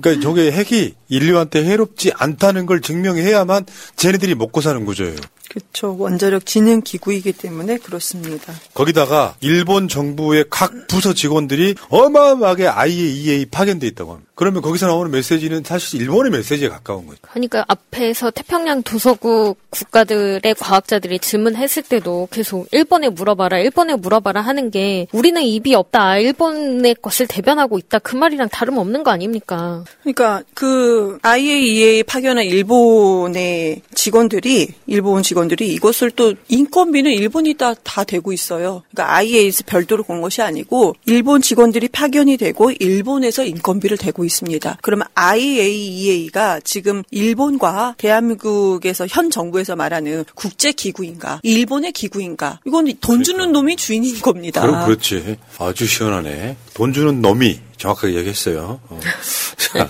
[0.02, 5.16] 그러니까 저게 핵이 인류한테 해롭지 않다는 걸 증명해야만 쟤네들이 먹고 사는 구조예요.
[5.50, 5.96] 그렇죠.
[5.98, 8.54] 원자력 진흥 기구이기 때문에 그렇습니다.
[8.74, 14.32] 거기다가 일본 정부의 각 부서 직원들이 어마어마하게 IAEA 파견돼 있다고 합니다.
[14.36, 17.20] 그러면 거기서 나오는 메시지는 사실 일본의 메시지에 가까운 거죠.
[17.32, 25.08] 그러니까 앞에서 태평양 도서국 국가들의 과학자들이 질문했을 때도 계속 일본에 물어봐라, 일본에 물어봐라 하는 게
[25.14, 29.86] 우리는 입이 없다, 일본의 것을 대변하고 있다 그 말이랑 다름없는 거 아닙니까?
[30.02, 38.04] 그러니까 그 IAEA 파견한 일본의 직원들이 일본 직원 들이 이것을 또 인건비는 일본이 다, 다
[38.04, 38.84] 되고 있어요.
[38.92, 44.78] 그러니까 IAEA에서 별도로 건 것이 아니고 일본 직원들이 파견이 되고 일본에서 인건비를 대고 있습니다.
[44.82, 52.60] 그러면 IAEA가 지금 일본과 대한민국에서 현 정부에서 말하는 국제 기구인가, 일본의 기구인가?
[52.66, 54.62] 이건 돈 주는 놈이 주인인 겁니다.
[54.62, 55.38] 그럼 그렇지.
[55.58, 56.58] 아주 시원하네.
[56.74, 58.80] 돈 주는 놈이 정확하게 얘기했어요.
[58.90, 59.00] 어.
[59.58, 59.90] 자,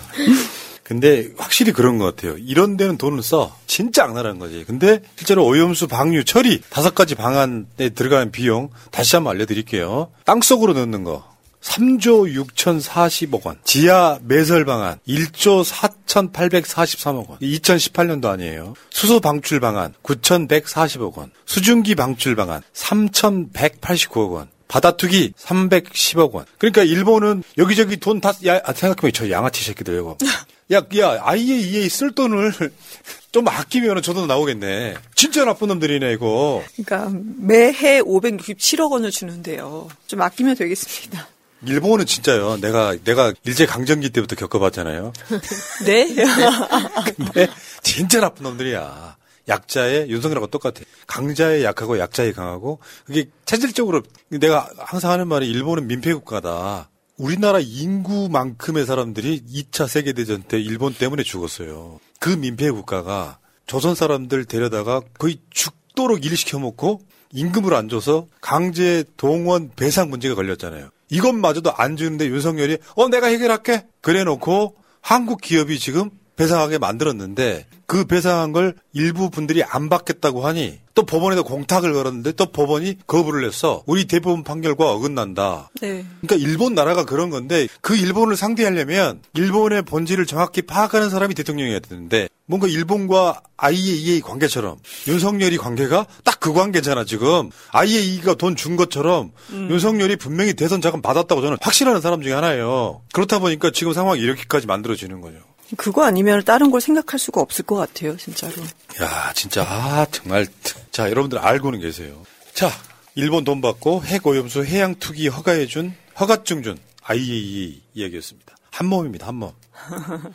[0.86, 2.38] 근데 확실히 그런 것 같아요.
[2.38, 3.58] 이런 데는 돈을 써.
[3.66, 4.64] 진짜 악랄한 거지.
[4.68, 10.12] 근데 실제로 오염수, 방류, 처리 다섯 가지 방안에 들어가는 비용 다시 한번 알려드릴게요.
[10.26, 11.28] 땅속으로 넣는 거.
[11.64, 13.58] 3조 6,040억 원.
[13.64, 17.40] 지하 매설 방안 1조 4,843억 원.
[17.40, 18.76] 2018년도 아니에요.
[18.92, 21.32] 수소 방출 방안 9,140억 원.
[21.48, 24.50] 수증기 방출 방안 3,189억 원.
[24.68, 26.46] 바다 투기 310억 원.
[26.60, 30.18] 그러니까 일본은 여기저기 돈 다, 생각해보면 저 양아치 새끼들 이거.
[30.72, 32.52] 야, 야, IAEA 쓸 돈을
[33.32, 34.96] 좀 아끼면 저도 나오겠네.
[35.14, 36.64] 진짜 나쁜 놈들이네, 이거.
[36.76, 39.90] 그러니까 매해 567억 원을 주는데요.
[40.08, 41.28] 좀 아끼면 되겠습니다.
[41.68, 42.58] 일본은 진짜요.
[42.58, 45.14] 내가, 내가 일제 강점기 때부터 겪어봤잖아요.
[45.86, 46.08] 네?
[47.18, 47.48] 근데
[47.84, 49.18] 진짜 나쁜 놈들이야.
[49.48, 50.82] 약자의 윤석열하고 똑같아.
[51.06, 56.90] 강자의 약하고 약자의 강하고 그게 체질적으로 내가 항상 하는 말이 일본은 민폐 국가다.
[57.18, 62.00] 우리나라 인구만큼의 사람들이 2차 세계대전 때 일본 때문에 죽었어요.
[62.20, 67.02] 그 민폐 국가가 조선 사람들 데려다가 거의 죽도록 일시켜 먹고
[67.32, 70.90] 임금을 안 줘서 강제 동원 배상 문제가 걸렸잖아요.
[71.10, 78.06] 이것마저도 안 주는데 윤석열이 어 내가 해결할게 그래 놓고 한국 기업이 지금 배상하게 만들었는데 그
[78.06, 83.84] 배상한 걸 일부 분들이 안 받겠다고 하니 또 법원에다 공탁을 걸었는데 또 법원이 거부를 했어.
[83.86, 85.70] 우리 대법원 판결과 어긋난다.
[85.82, 86.06] 네.
[86.22, 92.28] 그러니까 일본 나라가 그런 건데 그 일본을 상대하려면 일본의 본질을 정확히 파악하는 사람이 대통령이어야 되는데
[92.48, 94.78] 뭔가 일본과 IAEA 관계처럼
[95.08, 99.68] 윤석열이 관계가 딱 그 관계잖아 지금 IAEA가 돈 준 것처럼 음.
[99.72, 103.02] 윤석열이 분명히 대선 자금 받았다고 저는 확신하는 사람 중에 하나예요.
[103.14, 105.38] 그렇다 보니까 지금 상황이 이렇게까지 만들어지는 거죠.
[105.78, 108.54] 그거 아니면 다른 걸 생각할 수가 없을 것 같아요, 진짜로.
[109.02, 110.48] 야, 진짜, 아, 정말.
[110.92, 112.24] 자, 여러분들 알고는 계세요.
[112.54, 112.70] 자,
[113.16, 118.56] 일본 돈 받고 핵 오염수 해양 투기 허가해 준, 허가증 준 IAEA 이야기였습니다.
[118.72, 119.52] 한 몸입니다, 한 몸.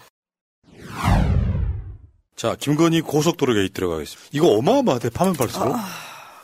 [2.36, 4.30] 자, 김건희 고속도로 게이트 들어가겠습니다.
[4.32, 5.76] 이거 어마어마하대, 파면 팔수록.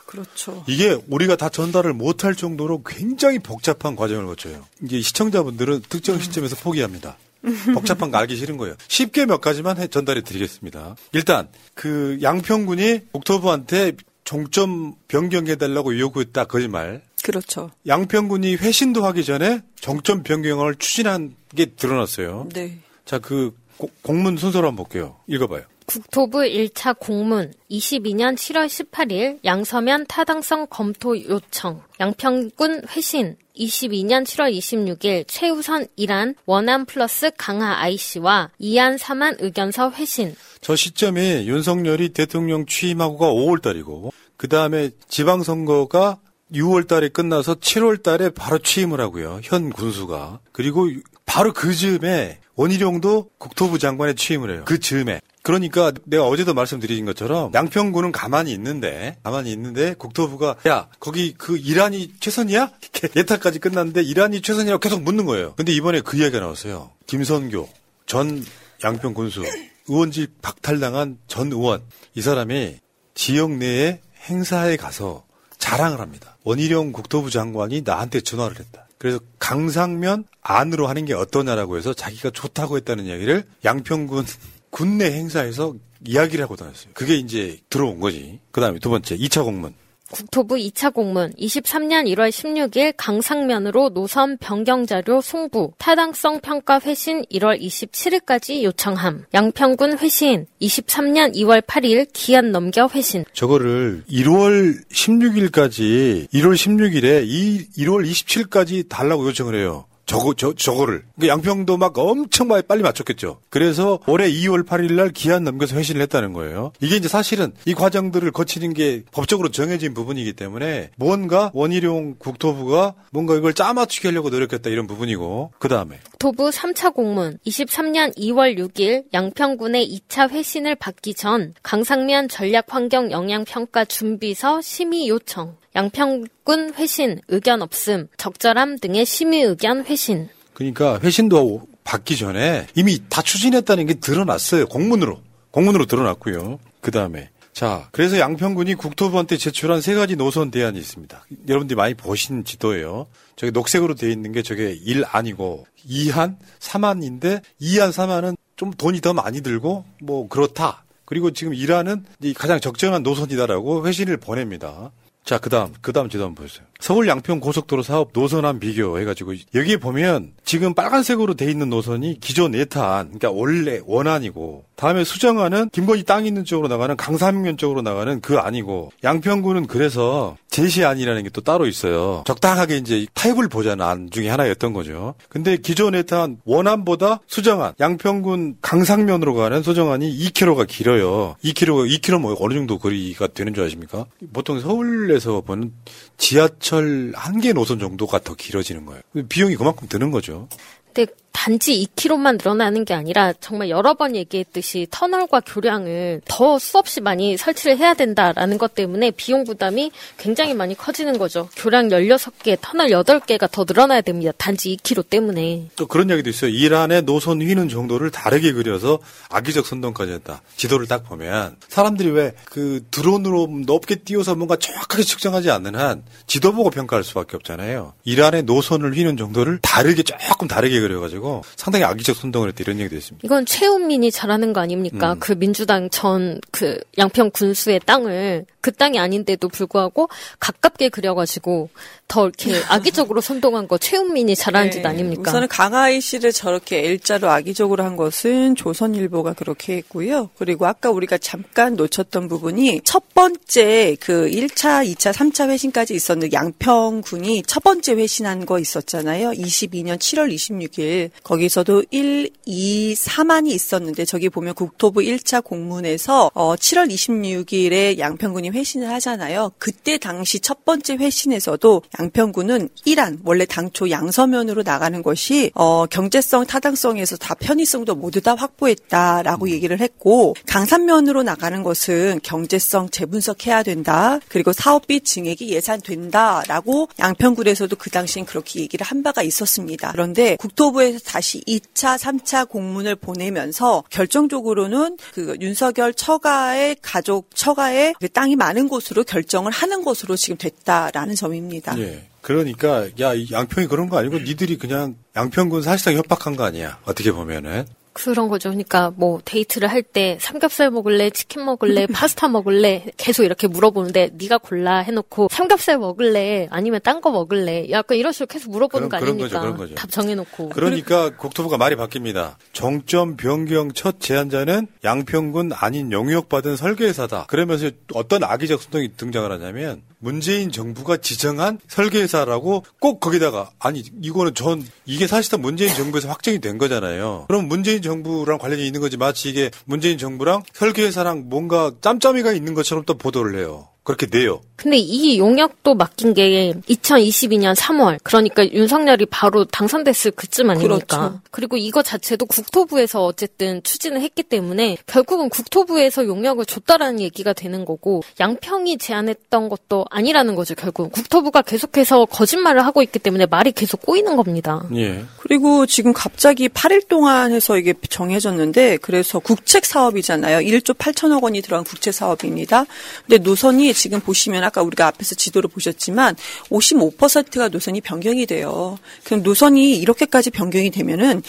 [0.05, 0.63] 그렇죠.
[0.67, 4.65] 이게 우리가 다 전달을 못할 정도로 굉장히 복잡한 과정을 거쳐요.
[4.83, 7.17] 이제 시청자분들은 특정 시점에서 포기합니다.
[7.73, 8.75] 복잡한 거 알기 싫은 거예요.
[8.87, 10.95] 쉽게 몇 가지만 해 전달해 드리겠습니다.
[11.13, 13.93] 일단 그 양평군이 국토부한테
[14.23, 17.01] 종점 변경해 달라고 요구했다 거짓말.
[17.23, 17.71] 그렇죠.
[17.87, 22.47] 양평군이 회신도 하기 전에 종점 변경을 추진한 게 드러났어요.
[22.53, 22.77] 네.
[23.05, 25.17] 자, 그 고- 공문 순서로 한번 볼게요.
[25.27, 25.63] 읽어봐요.
[25.85, 35.25] 국토부 1차 공문 22년 7월 18일 양서면 타당성 검토 요청 양평군 회신 22년 7월 26일
[35.27, 43.27] 최우선 일안 원안 플러스 강하 IC와 이안 삼안 의견서 회신 저 시점이 윤석열이 대통령 취임하고가
[43.27, 46.19] 5월 달이고, 그 다음에 지방선거가
[46.53, 49.41] 6월 달에 끝나서 7월 달에 바로 취임을 하고요.
[49.43, 50.39] 현 군수가.
[50.51, 50.87] 그리고
[51.25, 54.63] 바로 그 즈음에 원희룡도 국토부 장관에 취임을 해요.
[54.65, 55.19] 그 즈음에.
[55.47, 62.15] 그러니까 내가 어제도 말씀드린 것처럼 양평군은 가만히 있는데, 가만히 있는데 국토부가 야, 거기 그 이란이
[62.19, 62.73] 최선이야?
[62.99, 65.53] 이렇게 예타까지 끝났는데 이란이 최선이라고 계속 묻는 거예요.
[65.55, 66.91] 근데 이번에 그 이야기가 나왔어요.
[67.05, 67.69] 김선교
[68.07, 68.43] 전
[68.83, 69.45] 양평 군수
[69.87, 71.81] 의원직 박탈당한 전 의원
[72.13, 72.79] 이 사람이
[73.15, 75.23] 지역 내에 행사에 가서
[75.57, 76.35] 자랑을 합니다.
[76.43, 78.89] 원희룡 국토부 장관이 나한테 전화를 했다.
[78.97, 84.25] 그래서 강상면 안으로 하는 게 어떠냐라고 해서 자기가 좋다고 했다는 이야기를 양평군
[84.69, 86.91] 군내 행사에서 이야기를 하고 다녔어요.
[86.93, 88.39] 그게 이제 들어온 거지.
[88.51, 89.73] 그 다음에 두 번째 2차 공문.
[90.09, 97.59] 국토부 2차 공문 23년 1월 16일 강상면으로 노선 변경 자료 송부 타당성 평가 회신 1월
[97.59, 107.25] 27일까지 요청함 양평군 회신 23년 2월 8일 기한 넘겨 회신 저거를 1월 16일까지 1월 16일에
[107.25, 109.85] 이 1월 27일까지 달라고 요청을 해요.
[110.07, 113.41] 저거 저 저거를 그러니까 양평도 막 엄청 많이 빨리 맞췄겠죠.
[113.49, 116.71] 그래서 올해 2월 8일 날 기한 넘겨서 회신을 했다는 거예요.
[116.81, 123.35] 이게 이제 사실은 이 과정들을 거치는 게 법적으로 정해진 부분이기 때문에 뭔가 원희룡 국토부가 뭔가
[123.35, 130.01] 이걸 짜맞추게 하려고 노력했다 이런 부분이고 그 다음에 국토부 3차 공문 23년 2월 6일 양평군의
[130.07, 138.79] 2차 회신을 받기 전 강상면 전략환경 영향평가 준비서 심의 요청 양평군 회신 의견 없음 적절함
[138.79, 144.65] 등의 심의 의견 회신 그러니까 회신도 받기 전에 이미 다 추진했다는 게 드러났어요.
[144.65, 145.21] 공문으로.
[145.51, 146.57] 공문으로 드러났고요.
[146.81, 147.29] 그 다음에.
[147.53, 151.25] 자, 그래서 양평군이 국토부한테 제출한 세 가지 노선 대안이 있습니다.
[151.47, 153.05] 여러분들이 많이 보신 지도예요.
[153.35, 159.41] 저기 녹색으로 되어 있는 게 저게 1안이고 2안, 3안인데 2안, 3안은 좀 돈이 더 많이
[159.41, 160.85] 들고 뭐 그렇다.
[161.05, 162.03] 그리고 지금 1안은
[162.35, 164.91] 가장 적정한 노선이다라고 회신을 보냅니다.
[165.27, 166.65] 자, 그 다음, 그 다음 지도 한번 보세요.
[166.79, 172.55] 서울 양평 고속도로 사업 노선안 비교 해가지고, 여기에 보면 지금 빨간색으로 돼 있는 노선이 기존
[172.55, 178.37] 예타안, 그러니까 원래 원안이고, 다음에 수정안은 김건희 땅 있는 쪽으로 나가는 강삼면 쪽으로 나가는 그
[178.37, 182.23] 안이고, 양평구는 그래서 제시안이라는 게 또 따로 있어요.
[182.25, 185.13] 적당하게 이제 타입을 보자는 안 중에 하나였던 거죠.
[185.29, 191.35] 근데 기존 예타안 원안보다 수정안, 양평군 강상면으로 가는 수정안이 2km가 길어요.
[191.43, 194.05] 2km, 2km 뭐 어느 정도 거리가 되는 줄 아십니까?
[194.33, 195.73] 보통 서울에 서 보는
[196.17, 199.01] 지하철 한 개 노선 정도가 더 길어지는 거예요.
[199.29, 200.47] 비용이 그만큼 드는 거죠.
[200.93, 207.37] 근데 단지 2km만 늘어나는 게 아니라 정말 여러 번 얘기했듯이 터널과 교량을 더 수없이 많이
[207.37, 211.47] 설치를 해야 된다라는 것 때문에 비용 부담이 굉장히 많이 커지는 거죠.
[211.55, 214.31] 교량 16개, 터널 8개가 더 늘어나야 됩니다.
[214.37, 215.69] 단지 2km 때문에.
[215.75, 216.49] 또 그런 얘기도 있어요.
[216.49, 218.99] 이란의 노선 휘는 정도를 다르게 그려서
[219.29, 220.41] 악의적 선동까지 했다.
[220.57, 226.53] 지도를 딱 보면 사람들이 왜 그 드론으로 높게 띄워서 뭔가 정확하게 측정하지 않는 한 지도
[226.53, 227.93] 보고 평가할 수밖에 없잖아요.
[228.03, 233.25] 이란의 노선을 휘는 정도를 다르게 조금 다르게 그려가지고 상당히 악의적 선동을 했다 이런 얘기도 있습니다.
[233.25, 235.13] 이건 최은민이 잘하는 거 아닙니까?
[235.13, 235.19] 음.
[235.19, 240.09] 그 민주당 전 그 양평 군수의 땅을 그 땅이 아닌데도 불구하고
[240.41, 241.69] 가깝게 그려가지고
[242.09, 245.23] 더 이렇게 악의적으로 선동한 거 최은민이 잘하는 짓 아닙니까?
[245.23, 245.29] 네.
[245.29, 250.31] 우선은 강하이 씨를 저렇게 L자로 악의적으로 한 것은 조선일보가 그렇게 했고요.
[250.37, 257.43] 그리고 아까 우리가 잠깐 놓쳤던 부분이 첫 번째 그 1차, 2차, 3차 회신까지 있었는데 양평군이
[257.47, 259.31] 첫 번째 회신한 거 있었잖아요.
[259.31, 261.11] 22년 7월 26일.
[261.23, 268.89] 거기서도 1, 2, 3안이 있었는데 저기 보면 국토부 1차 공문에서 어 7월 26일에 양평군이 회신을
[268.93, 269.51] 하잖아요.
[269.57, 277.17] 그때 당시 첫 번째 회신에서도 양평군은 1안 원래 당초 양서면으로 나가는 것이 어 경제성 타당성에서
[277.17, 284.19] 다 편의성도 모두 다 확보했다라고 얘기를 했고 강산면으로 나가는 것은 경제성 재분석해야 된다.
[284.27, 289.91] 그리고 사업비 증액이 예산된다라고 양평군에서도 그 당시엔 그렇게 얘기를 한 바가 있었습니다.
[289.91, 298.35] 그런데 국토부에서 다시 2차, 3차 공문을 보내면서 결정적으로는 그 윤석열 처가의 가족 처가의 그 땅이
[298.35, 301.77] 많은 곳으로 결정을 하는 것으로 지금 됐다라는 점입니다.
[301.79, 302.07] 예.
[302.21, 306.79] 그러니까 야, 이 양평이 그런 거 아니고 니들이 그냥 양평군 사실상 협박한 거 아니야.
[306.85, 307.65] 어떻게 보면은.
[307.97, 308.49] 그런 거죠.
[308.49, 314.37] 그러니까 뭐 데이트를 할 때 삼겹살 먹을래, 치킨 먹을래, 파스타 먹을래 계속 이렇게 물어보는데 네가
[314.39, 319.05] 골라 해놓고 삼겹살 먹을래, 아니면 딴 거 먹을래, 약간 이런 식으로 계속 물어보는 그런- 거
[319.05, 319.39] 그런 아닙니까?
[319.39, 319.75] 거죠, 그런 거죠.
[319.75, 320.49] 답 정해놓고.
[320.49, 322.35] 그러니까 국토부가 말이 바뀝니다.
[322.53, 327.25] 정점 변경 첫 제안자는 양평군 아닌 용역받은 설계회사다.
[327.27, 334.63] 그러면서 어떤 악의적 선동이 등장을 하냐면 문재인 정부가 지정한 설계회사라고 꼭 거기다가 아니 이거는 전
[334.85, 337.25] 이게 사실상 문재인 정부에서 확정이 된 거잖아요.
[337.27, 342.83] 그럼 문재인 정부랑 관련이 있는 거지 마치 이게 문재인 정부랑 설계회사랑 뭔가 짬짬이가 있는 것처럼
[342.85, 343.69] 또 보도를 해요.
[343.87, 344.41] 그렇게 내요.
[344.57, 347.99] 근데 이 용역도 맡긴 게 2022년 3월.
[348.03, 350.97] 그러니까 윤석열이 바로 당선됐을 그쯤 아닙니까?
[350.97, 351.21] 그렇죠.
[351.31, 358.01] 그리고 이거 자체도 국토부에서 어쨌든 추진을 했기 때문에 결국은 국토부에서 용역을 줬다라는 얘기가 되는 거고
[358.19, 360.91] 양평이 제안했던 것도 아니라는 거죠, 결국.
[360.91, 364.65] 국토부가 계속해서 거짓말을 하고 있기 때문에 말이 계속 꼬이는 겁니다.
[364.75, 365.05] 예.
[365.19, 370.39] 그리고 지금 갑자기 8일 동안 해서 이게 정해졌는데 그래서 국책 사업이잖아요.
[370.39, 372.65] 1조 8천억 원이 들어간 국책 사업입니다.
[373.05, 376.15] 근데 노선이 지금 보시면 아까 우리가 앞에서 지도를 보셨지만
[376.49, 378.77] 55%가 노선이 변경이 돼요.
[379.03, 381.21] 그럼 노선이 이렇게까지 변경이 되면은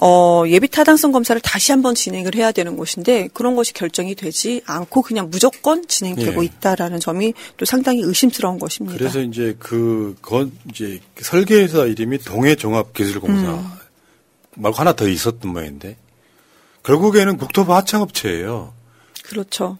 [0.00, 5.02] 어 예비 타당성 검사를 다시 한번 진행을 해야 되는 것인데 그런 것이 결정이 되지 않고
[5.02, 6.46] 그냥 무조건 진행되고 예.
[6.46, 8.98] 있다라는 점이 또 상당히 의심스러운 것입니다.
[8.98, 13.70] 그래서 이제 그, 건, 이제 설계회사 이름이 동해종합기술공사 음.
[14.54, 15.96] 말고 하나 더 있었던 모양인데
[16.82, 18.72] 결국에는 국토부 하청업체예요.
[19.24, 19.78] 그렇죠.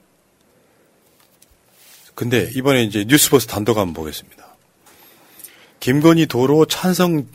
[2.16, 4.44] 근데 이번에 이제 뉴스버스 단독 한번 보겠습니다.
[5.80, 7.26] 김건희 도로 찬성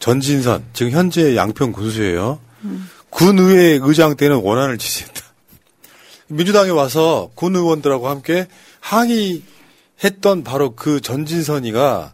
[0.00, 2.40] 전진선 지금 현재 양평 군수예요.
[3.10, 5.22] 군의회 의장 때는 원안을 지지했다.
[6.26, 8.48] 민주당에 와서 군 의원들하고 함께
[8.80, 12.12] 항의했던 바로 그 전진선이가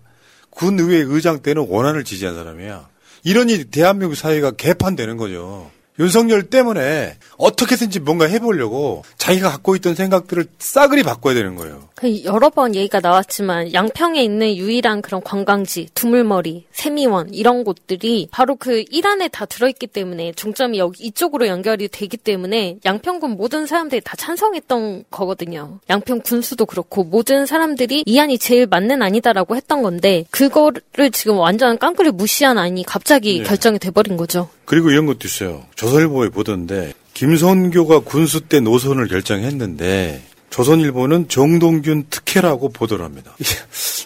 [0.50, 2.86] 군의회 의장 때는 원안을 지지한 사람이야.
[3.24, 5.70] 이러니 대한민국 사회가 개판되는 거죠.
[5.98, 11.88] 윤석열 때문에 어떻게든지 뭔가 해보려고 자기가 갖고 있던 생각들을 싸그리 바꿔야 되는 거예요.
[11.94, 18.56] 그 여러 번 얘기가 나왔지만 양평에 있는 유일한 그런 관광지 두물머리, 세미원 이런 곳들이 바로
[18.56, 24.16] 그 일안에 다 들어있기 때문에 중점이 여기 이쪽으로 연결이 되기 때문에 양평군 모든 사람들이 다
[24.16, 25.78] 찬성했던 거거든요.
[25.88, 31.78] 양평 군수도 그렇고 모든 사람들이 이 안이 제일 맞는 안이다라고 했던 건데 그거를 지금 완전
[31.78, 33.44] 깡그리 무시한 안이 갑자기 네.
[33.44, 34.48] 결정이 돼버린 거죠.
[34.64, 35.64] 그리고 이런 것도 있어요.
[35.74, 43.34] 조선일보에 보던데 김선교가 군수 때 노선을 결정했는데 조선일보는 정동균 특혜라고 보도를 합니다.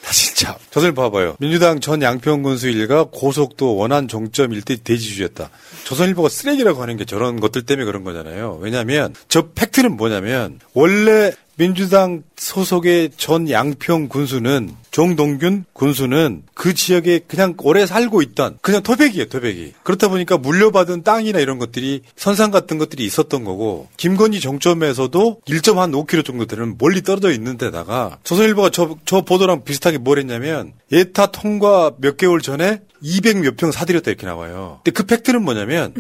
[0.03, 1.37] 나 진짜 저들 봐봐요.
[1.41, 5.51] 민주당 전 양평 군수 일가 고속도 원안 종점 일대 대지주였다.
[5.85, 8.59] 조선일보가 쓰레기라고 하는 게 저런 것들 때문에 그런 거잖아요.
[8.63, 17.55] 왜냐하면 저 팩트는 뭐냐면 원래 민주당 소속의 전 양평 군수는 정동균 군수는 그 지역에 그냥
[17.59, 19.75] 오래 살고 있던 그냥 토백이에요, 토백이.
[19.83, 26.47] 그렇다 보니까 물려받은 땅이나 이런 것들이 선상 같은 것들이 있었던 거고 김건희 정점에서도 1.5km 정도
[26.47, 32.17] 되는 멀리 떨어져 있는 데다가 조선일보가 저, 저 보도랑 비슷하게 뭘 했냐면 예타 통과 몇
[32.17, 34.81] 개월 전에 200 몇 평 사들였다 이렇게 나와요.
[34.85, 35.93] 근데 그 팩트는 뭐냐면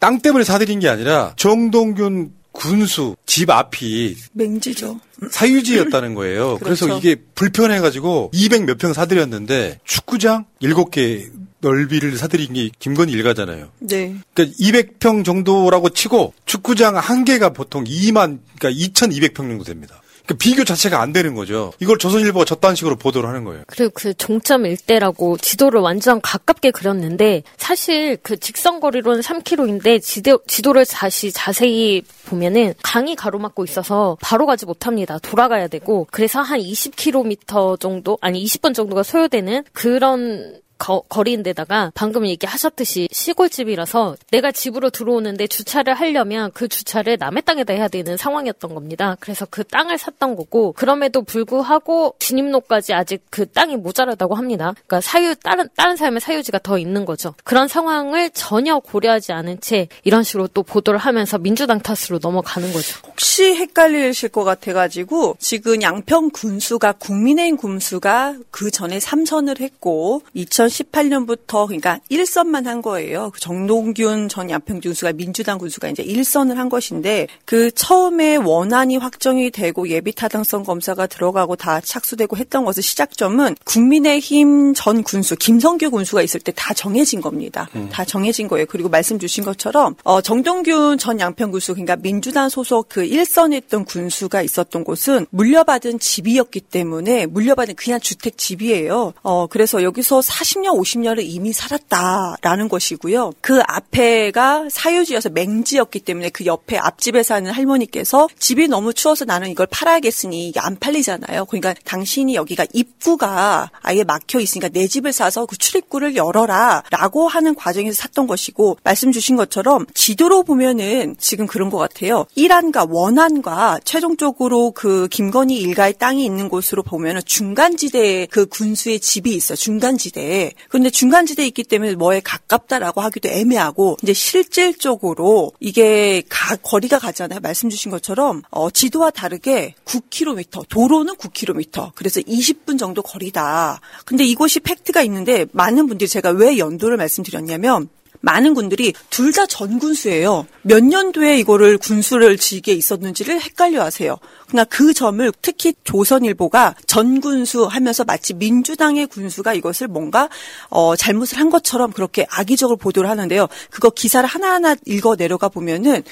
[0.00, 5.00] 땅 때문에 사들인 게 아니라 정동균 군수 집 앞이 맹지죠.
[5.30, 6.58] 사유지였다는 거예요.
[6.62, 6.98] 그래서 그렇죠.
[6.98, 11.30] 이게 불편해가지고 200 몇 평 사들였는데 축구장 7개
[11.62, 13.68] 넓이를 사들인 게 김건희 일가잖아요.
[13.80, 14.16] 네.
[14.32, 19.99] 그러니까 200평 정도라고 치고 축구장 한 개가 보통 2만, 그러니까 2,200평 정도 됩니다.
[20.30, 21.72] 그러니까 비교 자체가 안 되는 거죠.
[21.80, 23.64] 이걸 조선일보가 저딴 식으로 보도를 하는 거예요.
[23.66, 30.86] 그리고 그 종점 일대라고 지도를 완전 가깝게 그렸는데 사실 그 직선 거리로는 3km인데 지도, 지도를
[30.86, 35.18] 다시 자세히 보면은 강이 가로막고 있어서 바로 가지 못합니다.
[35.18, 43.08] 돌아가야 되고 그래서 한 20km 정도 아니 20분 정도가 소요되는 그런 거, 거리인데다가 방금 얘기하셨듯이
[43.12, 49.16] 시골집이라서 내가 집으로 들어오는데 주차를 하려면 그 주차를 남의 땅에다 해야 되는 상황이었던 겁니다.
[49.20, 54.72] 그래서 그 땅을 샀던 거고 그럼에도 불구하고 진입로까지 아직 그 땅이 모자라다고 합니다.
[54.86, 57.34] 그러니까 사유 다른 다른 사람의 사유지가 더 있는 거죠.
[57.44, 62.98] 그런 상황을 전혀 고려하지 않은 채 이런 식으로 또 보도를 하면서 민주당 탓으로 넘어가는 거죠.
[63.06, 70.22] 혹시 헷갈리실 것 같아가지고 지금 양평 군수가 국민의힘 군수가 그 전에 3선을 했고
[70.70, 73.30] 2018년부터 그러니까 1선만 한 거예요.
[73.32, 79.50] 그 정동균 전 양평 군수가 민주당 군수가 이제 1선을 한 것인데 그 처음에 원안이 확정이
[79.50, 86.22] 되고 예비 타당성 검사가 들어가고 다 착수되고 했던 것의 시작점은 국민의힘 전 군수 김성규 군수가
[86.22, 87.68] 있을 때 다 정해진 겁니다.
[87.90, 88.66] 다 정해진 거예요.
[88.68, 94.42] 그리고 말씀 주신 것처럼 어, 정동균 전 양평 군수 그러니까 민주당 소속 그 1선했던 군수가
[94.42, 99.14] 있었던 곳은 물려받은 집이었기 때문에 물려받은 그냥 주택 집이에요.
[99.22, 103.32] 어, 그래서 여기서 40년 50년을 이미 살았다라는 것이고요.
[103.40, 109.66] 그 앞에가 사유지여서 맹지였기 때문에 그 옆에 앞집에 사는 할머니께서 집이 너무 추워서 나는 이걸
[109.70, 111.46] 팔아야겠으니 이게 안 팔리잖아요.
[111.46, 117.54] 그러니까 당신이 여기가 입구가 아예 막혀 있으니까 내 집을 사서 그 출입구를 열어라 라고 하는
[117.54, 122.26] 과정에서 샀던 것이고 말씀 주신 것처럼 지도로 보면은 지금 그런 것 같아요.
[122.34, 129.52] 일안과 원안과 최종적으로 그 김건희 일가의 땅이 있는 곳으로 보면은 중간지대에 그 군수의 집이 있어
[129.52, 130.49] 요 중간지대에.
[130.68, 137.40] 그런데 중간지대에 있기 때문에 뭐에 가깝다라고 하기도 애매하고 이제 실질적으로 이게 가, 거리가 가잖아요.
[137.40, 143.80] 말씀 주신 것처럼 어, 지도와 다르게 9km 도로는 9km 그래서 20분 정도 거리다.
[144.04, 147.88] 근데 이곳이 팩트가 있는데 많은 분들이 제가 왜 연도를 말씀드렸냐면
[148.20, 150.46] 많은 군들이 둘 다 전군수예요.
[150.62, 154.18] 몇 년도에 이거를 군수를 지게 있었는지를 헷갈려 하세요.
[154.48, 160.28] 그러나 그 점을 특히 조선일보가 전군수 하면서 마치 민주당의 군수가 이것을 뭔가
[160.68, 163.46] 어, 잘못을 한 것처럼 그렇게 악의적으로 보도를 하는데요.
[163.70, 166.02] 그거 기사를 하나하나 읽어 내려가 보면은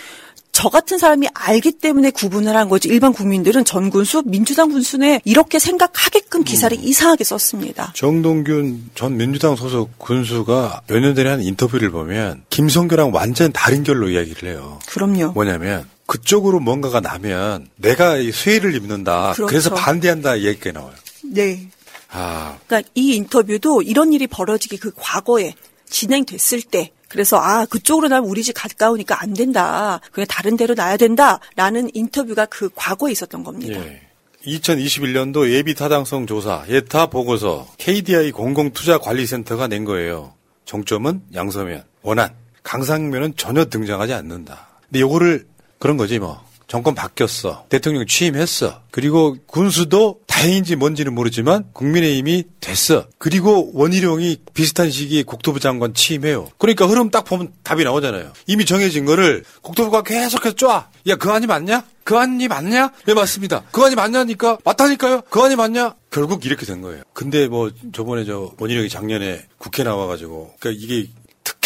[0.58, 5.60] 저 같은 사람이 알기 때문에 구분을 한 거지 일반 국민들은 전 군수, 민주당 군수네 이렇게
[5.60, 7.92] 생각하게끔 기사를 이상하게 썼습니다.
[7.94, 14.08] 정동균 전 민주당 소속 군수가 몇 년 전에 한 인터뷰를 보면 김성규랑 완전 다른 결로
[14.10, 14.80] 이야기를 해요.
[14.88, 15.30] 그럼요.
[15.30, 19.34] 뭐냐면 그쪽으로 뭔가가 나면 내가 이 수혜를 입는다.
[19.34, 19.46] 그렇죠.
[19.46, 20.94] 그래서 반대한다 얘기가 나와요.
[21.22, 21.68] 네.
[22.10, 25.54] 아, 그러니까 이 인터뷰도 이런 일이 벌어지기 그 과거에
[25.88, 30.00] 진행됐을 때 그래서 아 그쪽으로 나면 우리 집 가까우니까 안 된다.
[30.12, 33.78] 그냥 다른 데로 놔야 된다라는 인터뷰가 그 과거에 있었던 겁니다.
[33.78, 34.02] 예.
[34.46, 40.34] 2021년도 예비 타당성 조사 예타 보고서 KDI 공공투자관리센터가 낸 거예요.
[40.64, 44.68] 정점은 양서면, 원안, 강상면은 전혀 등장하지 않는다.
[44.84, 45.46] 근데 요거를
[45.78, 46.46] 그런 거지 뭐.
[46.68, 47.64] 정권 바뀌었어.
[47.70, 48.82] 대통령 취임했어.
[48.90, 53.06] 그리고 군수도 다행인지 뭔지는 모르지만 국민의힘이 됐어.
[53.16, 56.48] 그리고 원희룡이 비슷한 시기에 국토부 장관 취임해요.
[56.58, 58.32] 그러니까 흐름 딱 보면 답이 나오잖아요.
[58.46, 60.90] 이미 정해진 거를 국토부가 계속해서 쫙.
[61.08, 61.84] 야, 그 안이 맞냐?
[62.04, 62.92] 그 안이 맞냐?
[63.06, 63.64] 네, 맞습니다.
[63.72, 64.58] 그 안이 맞냐니까?
[64.62, 65.22] 맞다니까요?
[65.30, 65.94] 그 안이 맞냐?
[66.10, 67.02] 결국 이렇게 된 거예요.
[67.12, 71.10] 근데 뭐 저번에 저 원희룡이 작년에 국회 나와가지고 그러니까 이게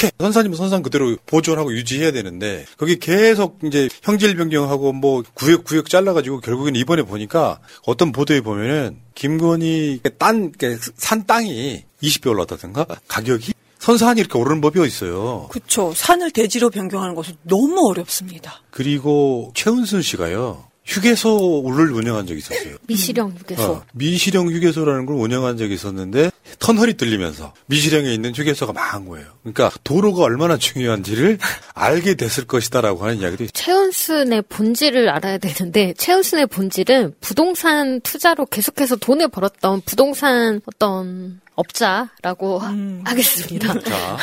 [0.02, 5.88] 특혜 선사님은 선상 그대로 보존하고 유지해야 되는데 거기 계속 이제 형질 변경하고 뭐 구역 구역
[5.88, 14.38] 잘라가지고 결국엔 이번에 보니까 어떤 보도에 보면은 김건희 딴산 땅이 20배 올랐다든가 가격이 선산이 이렇게
[14.38, 15.48] 오르는 법이 있어요.
[15.50, 15.92] 그렇죠.
[15.94, 18.62] 산을 대지로 변경하는 것은 너무 어렵습니다.
[18.70, 20.64] 그리고 최은순 씨가요.
[20.84, 22.76] 휴게소를 운영한 적이 있었어요.
[22.86, 23.62] 미시령 휴게소.
[23.62, 29.26] 어, 미시령 휴게소라는 걸 운영한 적이 있었는데 터널이 뚫리면서 미시령에 있는 휴게소가 망한 거예요.
[29.42, 31.38] 그러니까 도로가 얼마나 중요한지를
[31.74, 33.52] 알게 됐을 것이다라고 하는 이야기도 있어요.
[33.54, 42.60] 최은순의 본질을 알아야 되는데 최은순의 본질은 부동산 투자로 계속해서 돈을 벌었던 부동산 어떤 업자라고
[43.04, 43.80] 하겠습니다.
[43.80, 44.16] 자,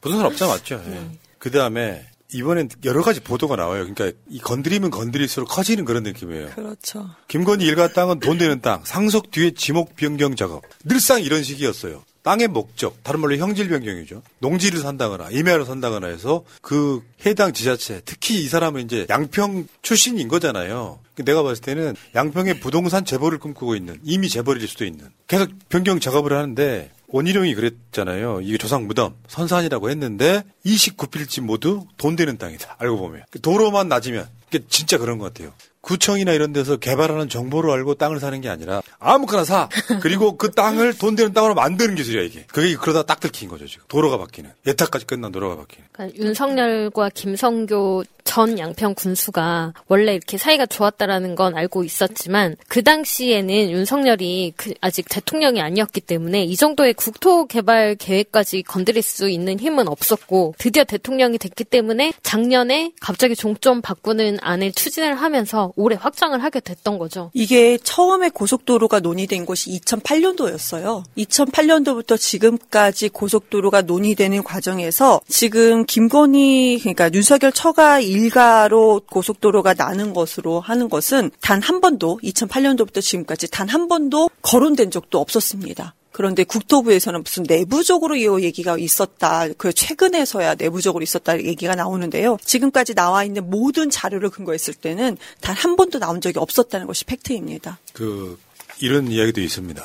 [0.00, 0.82] 부동산 업자 맞죠?
[0.88, 1.18] 예.
[1.38, 3.86] 그 다음에 이번엔 여러 가지 보도가 나와요.
[3.86, 6.50] 그러니까 이 건드리면 건드릴수록 커지는 그런 느낌이에요.
[6.50, 7.10] 그렇죠.
[7.28, 10.62] 김건희 일가 땅은 돈 되는 땅, 상속 뒤에 지목 변경 작업.
[10.84, 12.02] 늘상 이런 식이었어요.
[12.26, 14.20] 땅의 목적, 다른 말로 형질 변경이죠.
[14.40, 20.98] 농지를 산다거나 임야를 산다거나 해서 그 해당 지자체, 특히 이 사람은 이제 양평 출신인 거잖아요.
[21.24, 26.32] 내가 봤을 때는 양평의 부동산 재벌을 꿈꾸고 있는 이미 재벌일 수도 있는 계속 변경 작업을
[26.32, 28.40] 하는데 원희룡이 그랬잖아요.
[28.42, 32.76] 이게 조상 무덤 선산이라고 했는데 29필지 모두 돈 되는 땅이다.
[32.78, 35.52] 알고 보면 도로만 낮으면 그게 진짜 그런 것 같아요.
[35.80, 39.68] 구청이나 이런 데서 개발하는 정보를 알고 땅을 사는 게 아니라 아무거나 사.
[40.00, 42.44] 그리고 그 땅을 돈 되는 땅으로 만드는 기술이야 이게.
[42.52, 43.84] 그게 그러다 딱 들킨 거죠 지금.
[43.86, 44.50] 도로가 바뀌는.
[44.66, 45.88] 예타까지 끝난 도로가 바뀌는.
[45.92, 53.70] 그러니까 윤석열과 김성교 전 양평 군수가 원래 이렇게 사이가 좋았다라는 건 알고 있었지만 그 당시에는
[53.70, 59.88] 윤석열이 그 아직 대통령이 아니었기 때문에 이 정도의 국토 개발 계획까지 건드릴 수 있는 힘은
[59.88, 66.60] 없었고 드디어 대통령이 됐기 때문에 작년에 갑자기 종점 바꾸는 안을 추진을 하면서 올해 확장을 하게
[66.60, 67.30] 됐던 거죠.
[67.32, 71.04] 이게 처음에 고속도로가 논의된 것이 2008년도였어요.
[71.16, 80.60] 2008년도부터 지금까지 고속도로가 논의되는 과정에서 지금 김건희 그러니까 윤석열 처가 일 가로 고속도로가 나는 것으로
[80.60, 85.94] 하는 것은 단 한 번도 2008년도부터 지금까지 단 한 번도 거론된 적도 없었습니다.
[86.12, 89.48] 그런데 국토부에서는 무슨 내부적으로 이 얘기가 있었다.
[89.58, 92.38] 그 최근에서야 내부적으로 있었다 얘기가 나오는데요.
[92.42, 97.78] 지금까지 나와 있는 모든 자료를 근거했을 때는 단 한 번도 나온 적이 없었다는 것이 팩트입니다.
[97.92, 98.38] 그
[98.80, 99.82] 이런 이야기도 있습니다.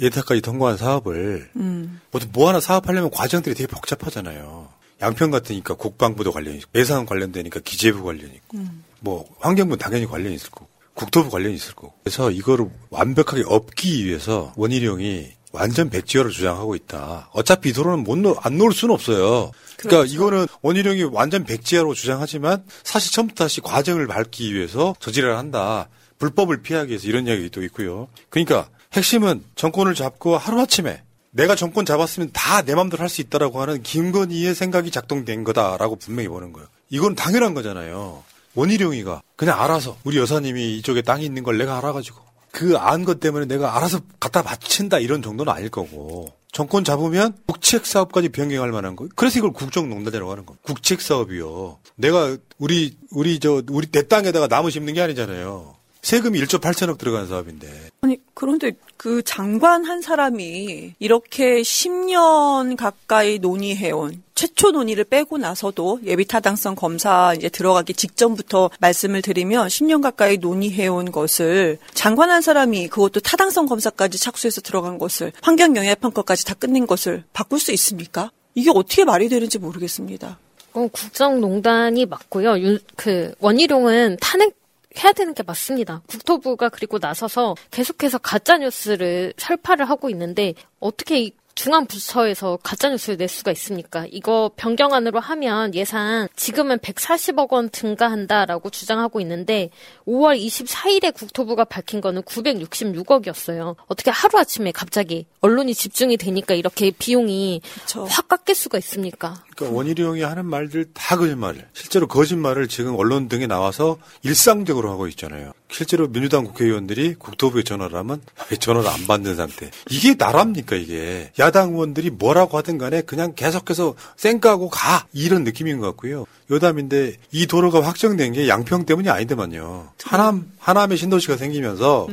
[0.00, 2.00] 예타까지 통과한 사업을 음.
[2.10, 4.68] 보통 뭐 하나 사업하려면 과정들이 되게 복잡하잖아요.
[5.00, 8.84] 양평 같으니까 국방부도 관련이 있고 예산 관련되니까 기재부 관련이 있고 음.
[9.00, 14.52] 뭐 환경부 당연히 관련이 있을 거고 국토부 관련이 있을 거고 그래서 이거를 완벽하게 엎기 위해서
[14.56, 17.30] 원희룡이 완전 백지화를 주장하고 있다.
[17.32, 19.52] 어차피 이 도로는 못 놓, 안 놓을 수는 없어요.
[19.76, 25.88] 그러니까 이거는 원희룡이 완전 백지화로 주장하지만 사실 처음부터 다시 과정을 밟기 위해서 저지를 한다.
[26.18, 28.08] 불법을 피하기 위해서 이런 이야기도 있고요.
[28.30, 31.02] 그러니까 핵심은 정권을 잡고 하루아침에
[31.34, 36.28] 내가 정권 잡았으면 다 내 맘대로 할 수 있다라고 하는 김건희의 생각이 작동된 거다라고 분명히
[36.28, 36.68] 보는 거예요.
[36.90, 38.22] 이건 당연한 거잖아요.
[38.54, 42.18] 원희룡이가 그냥 알아서 우리 여사님이 이쪽에 땅이 있는 걸 내가 알아가지고
[42.52, 47.84] 그 안 것 때문에 내가 알아서 갖다 바친다 이런 정도는 아닐 거고 정권 잡으면 국책
[47.84, 49.08] 사업까지 변경할 만한 거.
[49.16, 50.54] 그래서 이걸 국정농단이라고 하는 거.
[50.62, 51.78] 국책 사업이요.
[51.96, 55.74] 내가 우리 우리 저 우리 내 땅에다가 나무 심는 게 아니잖아요.
[56.04, 57.66] 세금이 1조 8천억 들어가는 사업인데.
[58.02, 66.26] 아니 그런데 그 장관 한 사람이 이렇게 10년 가까이 논의해온 최초 논의를 빼고 나서도 예비
[66.26, 73.20] 타당성 검사 이제 들어가기 직전부터 말씀을 드리면 10년 가까이 논의해온 것을 장관 한 사람이 그것도
[73.20, 78.30] 타당성 검사까지 착수해서 들어간 것을 환경 영향 평가까지 다 끝낸 것을 바꿀 수 있습니까?
[78.54, 80.38] 이게 어떻게 말이 되는지 모르겠습니다.
[80.74, 82.58] 어, 국정농단이 맞고요.
[82.58, 84.63] 윤, 그 원희룡은 탄핵
[85.02, 86.02] 해야 되는 게 맞습니다.
[86.06, 93.16] 국토부가 그리고 나서서 계속해서 가짜 뉴스를 설파를 하고 있는데 어떻게 이 중앙 부처에서 가짜 뉴스를
[93.16, 94.06] 낼 수가 있습니까?
[94.10, 99.70] 이거 변경안으로 하면 예산 지금은 140억 원 증가한다라고 주장하고 있는데
[100.06, 103.76] 5월 24일에 국토부가 밝힌 거는 966억이었어요.
[103.86, 107.60] 어떻게 하루 아침에 갑자기 언론이 집중이 되니까 이렇게 비용이
[108.08, 109.44] 확 깎일 수가 있습니까?
[109.54, 111.66] 그러니까 원희룡이 하는 말들 다 거짓말.
[111.72, 115.52] 실제로 거짓말을 지금 언론 등에 나와서 일상적으로 하고 있잖아요.
[115.70, 119.70] 실제로 민주당 국회의원들이 국토부에 전화를 하면 왜 전화를 안 받는 상태.
[119.90, 121.30] 이게 나랍니까 이게.
[121.38, 125.06] 야당 의원들이 뭐라고 하든 간에 그냥 계속해서 쌩까고 가.
[125.12, 126.26] 이런 느낌인 것 같고요.
[126.50, 129.88] 여담인데 이 도로가 확정된 게 양평 때문이 아니더만요.
[130.04, 132.06] 하남, 하남에 신도시가 생기면서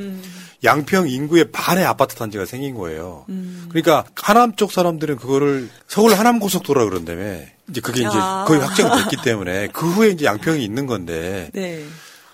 [0.64, 3.26] 양평 인구의 반의 아파트 단지가 생긴 거예요.
[3.70, 7.39] 그러니까 하남 쪽 사람들은 그거를 서울 하남 고속도로라 그런다며.
[7.70, 8.45] 이제 그게 이제 아.
[8.47, 11.49] 거의 확정됐기 때문에 그 후에 이제 양평이 있는 건데.
[11.53, 11.84] 네.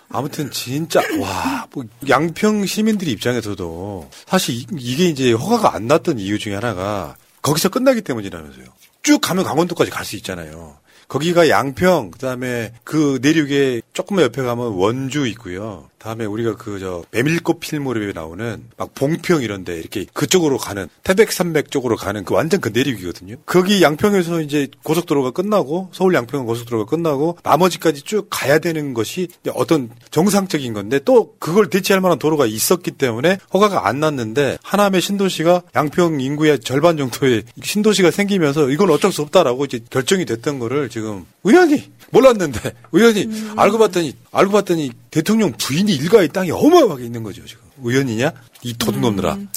[0.09, 6.39] 아무튼 진짜 와, 뭐 양평 시민들 입장에서도 사실 이- 이게 이제 허가가 안 났던 이유
[6.39, 8.65] 중에 하나가 거기서 끝나기 때문이라면서요.
[9.03, 10.78] 쭉 가면 강원도까지 갈 수 있잖아요.
[11.07, 15.89] 거기가 양평, 그다음에 그 내륙에 조금만 옆에 가면 원주 있고요.
[15.99, 21.31] 다음에 우리가 그 저 메밀꽃 필 무렵에 나오는 막 봉평 이런데 이렇게 그쪽으로 가는 태백
[21.31, 23.35] 산맥 쪽으로 가는 그 완전 그 내륙이거든요.
[23.45, 29.89] 거기 양평에서 이제 고속도로가 끝나고 서울 양평 고속도로가 끝나고 나머지까지 쭉 가야 되는 것이 어떤
[30.11, 36.21] 정상적인 건데 또 그걸 대체할 만한 도로가 있었기 때문에 허가가 안 났는데 하남의 신도시가 양평
[36.21, 41.91] 인구의 절반 정도의 신도시가 생기면서 이건 어쩔 수 없다라고 이제 결정이 됐던 거를 지금 의원이
[42.11, 43.53] 몰랐는데 의원이 음.
[43.57, 48.32] 알고 봤더니 알고 봤더니 대통령 부인이 일가의 땅이 어마어마하게 있는 거죠 지금 의원이냐
[48.63, 49.49] 이 도둑 놈들아 음.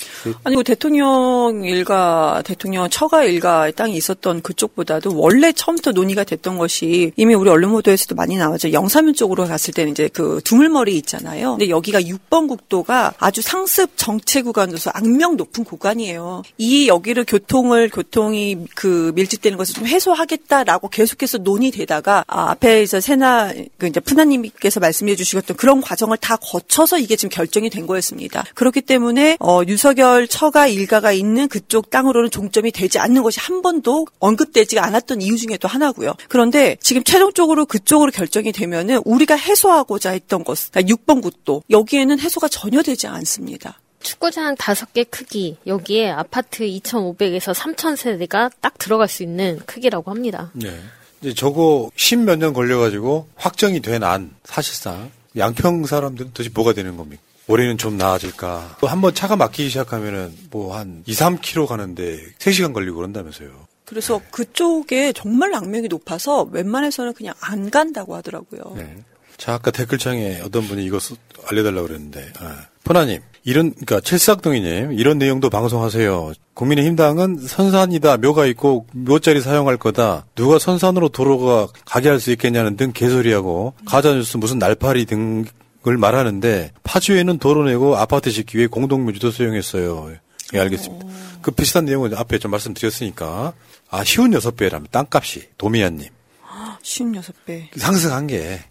[0.45, 7.13] 아니 그 대통령 일가 대통령 처가 일가의 땅이 있었던 그쪽보다도 원래 처음부터 논의가 됐던 것이
[7.17, 8.73] 이미 우리 언론 보도에서도 많이 나왔죠.
[8.73, 11.53] 영사면 쪽으로 갔을 때는 이제 그 두물머리 있잖아요.
[11.53, 16.43] 근데 여기가 6번 국도가 아주 상습 정체 구간으로서 악명 높은 구간이에요.
[16.59, 23.53] 이 여기를 교통을 교통이 그 밀집되는 것을 좀 해소하겠다라고 계속해서 논의되다가 아, 앞에 이제 세나
[23.79, 28.45] 그 이제 푸나님께서 말씀해 주시던 그런 과정을 다 거쳐서 이게 지금 결정이 된 거였 습니다.
[28.55, 34.07] 그렇기 때문에 어, 유석열 처가 일가가 있는 그쪽 땅으로는 종점이 되지 않는 것이 한 번도
[34.19, 36.15] 언급되지가 않았던 이유 중에 또 하나고요.
[36.29, 42.49] 그런데 지금 최종적으로 그쪽으로 결정이 되면은 우리가 해소하고자 했던 것, 그러니까 6번 국도 여기에는 해소가
[42.49, 43.81] 전혀 되지 않습니다.
[44.03, 50.51] 축구장 다섯 개 크기, 여기에 아파트 2,500에서 3,000세대가 딱 들어갈 수 있는 크기라고 합니다.
[50.55, 50.75] 네.
[51.21, 57.23] 이제 저거 십몇 년 걸려가지고 확정이 된 안 사실상 양평 사람들은 도대체 뭐가 되는 겁니까?
[57.51, 58.77] 올해는 좀 나아질까?
[58.81, 63.51] 또 한번 차가 막히기 시작하면은 뭐 한 2, 3km 가는데 3시간 걸리고 그런다면서요.
[63.85, 68.75] 그래서 그쪽에 정말 악명이 높아서 웬만해서는 그냥 안 간다고 하더라고요.
[68.77, 68.97] 네.
[69.37, 71.17] 자, 아까 댓글창에 어떤 분이 쓰-
[71.49, 76.35] 알려달라고 그랬는데, 아, 포나님, 이런, 그니까, 칠삭동이님, 이런 내용도 방송하세요.
[76.55, 82.93] 국민의힘당은 선산이다, 묘가 있고, 묘자리 사용할 거다, 누가 선산으로 도로가 가게 할 수 있겠냐는 등
[82.93, 85.47] 개소리하고, 가짜뉴스 무슨 날파리 등
[85.89, 90.13] 을 말하는데, 파주에는 도로 내고 아파트 짓기 위해 공동묘지도 사용했어요.
[90.53, 91.07] 예, 알겠습니다.
[91.41, 93.55] 그 비슷한 내용은 앞에 좀 말씀드렸으니까,
[93.89, 96.09] 아, 쉬운 여섯 배라면 땅값이, 도미안님.
[96.83, 97.79] 56배.
[97.79, 98.63] 상승한 게,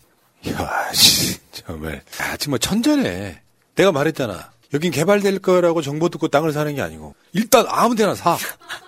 [0.46, 2.04] 이야, 씨, 정말.
[2.22, 3.42] 야, 정말 천재네.
[3.76, 4.52] 내가 말했잖아.
[4.74, 8.38] 여긴 개발될 거라고 정보 듣고 땅을 사는 게 아니고, 일단 아무 데나 사.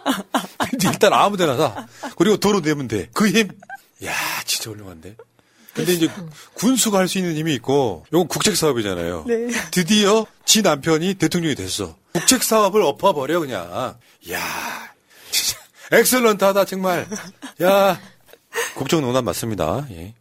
[0.84, 1.88] 일단 아무 데나 사.
[2.18, 3.08] 그리고 도로 내면 돼.
[3.14, 3.50] 그 힘.
[4.06, 4.14] 야,
[4.46, 5.16] 진짜 훌륭한데.
[5.74, 6.10] 근데 이제
[6.54, 9.24] 군수가 할 수 있는 힘이 있고, 이건 국책 사업이잖아요.
[9.28, 9.48] 네.
[9.72, 11.96] 드디어 지 남편이 대통령이 됐어.
[12.14, 13.96] 국책 사업을 엎어버려, 그냥.
[14.32, 14.40] 야
[15.32, 15.60] 진짜.
[15.92, 17.08] 엑셀런트하다, 정말.
[17.62, 18.00] 야,
[18.76, 19.88] 국정농단 맞습니다.
[19.92, 20.14] 예.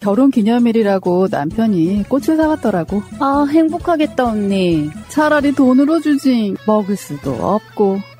[0.00, 3.02] 결혼 기념일이라고 남편이 꽃을 사왔더라고.
[3.20, 4.88] 아, 행복하겠다, 언니.
[5.08, 6.54] 차라리 돈으로 주지.
[6.66, 8.00] 먹을 수도 없고,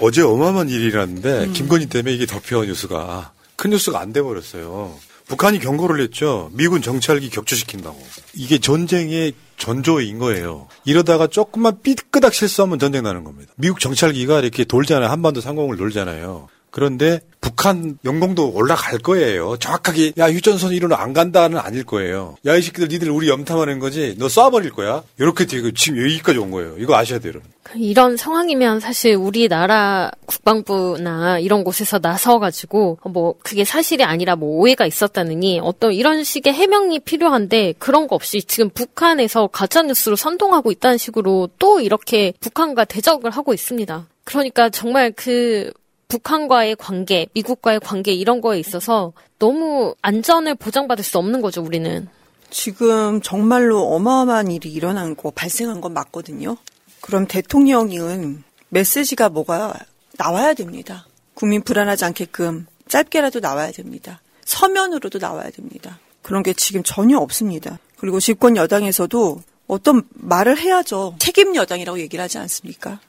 [0.00, 4.94] 어제 어마어마한 일이 일어났는데 김건희 때문에 이게 덮여 뉴스가 큰 뉴스가 안 돼버렸어요.
[5.26, 6.50] 북한이 경고를 했죠.
[6.52, 7.98] 미군 정찰기 격추시킨다고.
[8.34, 10.68] 이게 전쟁의 전조인 거예요.
[10.84, 13.52] 이러다가 조금만 삐끄닥 실수하면 전쟁 나는 겁니다.
[13.56, 15.08] 미국 정찰기가 이렇게 돌잖아요.
[15.08, 16.48] 한반도 상공을 돌잖아요.
[16.74, 19.56] 그런데 북한 영공도 올라갈 거예요.
[19.58, 22.34] 정확하게 야 휴전선 이로는 안 간다는 아닐 거예요.
[22.44, 24.16] 야 이 새끼들 니들 우리 염탐하는 거지.
[24.18, 25.04] 너 쏴버릴 거야.
[25.20, 26.74] 이렇게 되고 지금 여기까지 온 거예요.
[26.78, 27.34] 이거 아셔야 돼요.
[27.34, 27.48] 여러분.
[27.76, 35.60] 이런 상황이면 사실 우리나라 국방부나 이런 곳에서 나서가지고 뭐 그게 사실이 아니라 뭐 오해가 있었다느니
[35.62, 41.78] 어떤 이런 식의 해명이 필요한데 그런 거 없이 지금 북한에서 가짜뉴스로 선동하고 있다는 식으로 또
[41.78, 44.08] 이렇게 북한과 대적을 하고 있습니다.
[44.24, 45.72] 그러니까 정말 그
[46.14, 52.06] 북한과의 관계, 미국과의 관계 이런 거에 있어서 너무 안전을 보장받을 수 없는 거죠, 우리는.
[52.50, 56.56] 지금 정말로 어마어마한 일이 일어난 거, 발생한 건 맞거든요.
[57.00, 59.74] 그럼 대통령은 메시지가 뭐가
[60.16, 61.04] 나와야 됩니다.
[61.34, 64.20] 국민 불안하지 않게끔 짧게라도 나와야 됩니다.
[64.44, 65.98] 서면으로도 나와야 됩니다.
[66.22, 67.80] 그런 게 지금 전혀 없습니다.
[67.96, 71.16] 그리고 집권 여당에서도 어떤 말을 해야죠.
[71.18, 73.00] 책임 여당이라고 얘기를 하지 않습니까?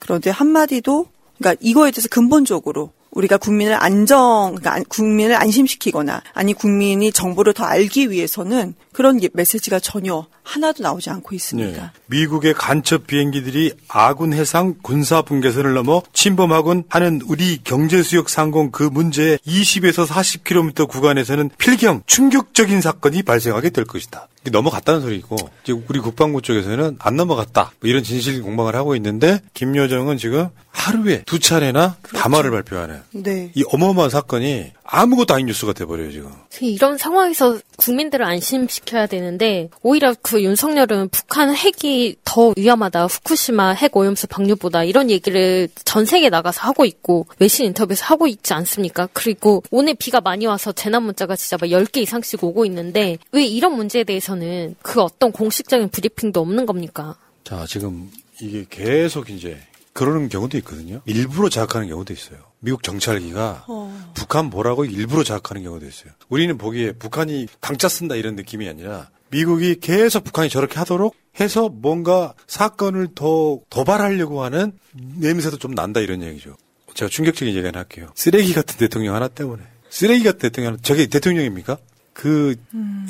[0.00, 1.06] 그런데 한마디도
[1.38, 7.64] 그러니까 이거에 대해서 근본적으로 우리가 국민을 안정, 그러니까 안- 국민을 안심시키거나 아니 국민이 정보를 더
[7.64, 11.80] 알기 위해서는 그런 예- 메시지가 전혀 하나도 나오지 않고 있습니다.
[11.80, 11.90] 네.
[12.06, 19.36] 미국의 간첩 비행기들이 아군 해상 군사 분계선을 넘어 침범하곤 하는 우리 경제수역 상공 그 문제에
[19.46, 24.26] 20에서 40km 구간에서는 필경 충격적인 사건이 발생하게 될 것이다.
[24.50, 27.70] 넘어갔다는 소리고 이제 우리 국방부 쪽에서는 안 넘어갔다.
[27.80, 33.52] 뭐 이런 진실 공방을 하고 있는데 김여정은 지금 하루에 두 차례나 담화를 발표하는 네.
[33.54, 36.32] 이 어마어마한 사건이 아무것도 아닌 뉴스가 돼버려요 지금.
[36.62, 43.06] 이런 상황에서 국민들을 안심시켜야 되는데 오히려 그 윤석열은 북한 핵이 더 위험하다.
[43.06, 48.54] 후쿠시마 핵 오염수 방류보다 이런 얘기를 전 세계 나가서 하고 있고 외신 인터뷰에서 하고 있지
[48.54, 49.08] 않습니까?
[49.12, 53.76] 그리고 오늘 비가 많이 와서 재난 문자가 진짜 막 10개 이상씩 오고 있는데 왜 이런
[53.76, 57.16] 문제에 대해서는 그 어떤 공식적인 브리핑도 없는 겁니까?
[57.44, 58.10] 자, 지금
[58.40, 59.58] 이게 계속 이제
[59.92, 61.02] 그러는 경우도 있거든요.
[61.04, 62.47] 일부러 자극하는 경우도 있어요.
[62.60, 64.12] 미국 정찰기가 어.
[64.14, 66.12] 북한 뭐라고 일부러 자극하는 경우도 있어요.
[66.28, 72.34] 우리는 보기에 북한이 강짜 쓴다 이런 느낌이 아니라 미국이 계속 북한이 저렇게 하도록 해서 뭔가
[72.46, 76.56] 사건을 더 도발하려고 하는 냄새도 좀 난다 이런 얘기죠.
[76.94, 78.08] 제가 충격적인 얘기 하나 할게요.
[78.14, 79.62] 쓰레기 같은 대통령 하나 때문에.
[79.90, 81.78] 쓰레기 같은 대통령 하나, 저게 대통령입니까?
[82.12, 82.56] 그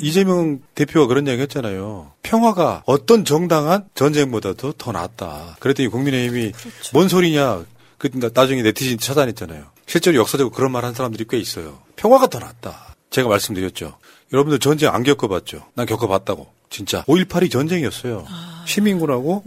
[0.01, 2.11] 이재명 대표가 그런 얘기 했잖아요.
[2.21, 5.57] 평화가 어떤 정당한 전쟁보다도 더 낫다.
[5.59, 6.51] 그랬더니 국민의힘이
[6.93, 7.65] 뭔 소리냐.
[7.99, 9.65] 그러니까 나중에 네티즌 차단했잖아요.
[9.85, 11.79] 실제로 역사적으로 그런 말 한 사람들이 꽤 있어요.
[11.95, 12.95] 평화가 더 낫다.
[13.11, 13.97] 제가 말씀드렸죠.
[14.33, 15.65] 여러분들 전쟁 안 겪어봤죠?
[15.75, 16.47] 난 겪어봤다고.
[16.69, 17.03] 진짜.
[17.05, 18.25] 5.18이 전쟁이었어요.
[18.65, 19.43] 시민군하고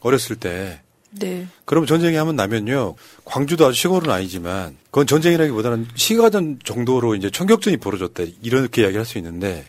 [0.00, 0.80] 어렸을 때.
[1.10, 1.46] 네.
[1.64, 2.94] 그러면 전쟁이 하면 나면요.
[3.24, 8.24] 광주도 아주 시골은 아니지만 그건 전쟁이라기보다는 시가전 정도로 이제 총격전이 벌어졌다.
[8.42, 9.66] 이렇게 이야기할 수 있는데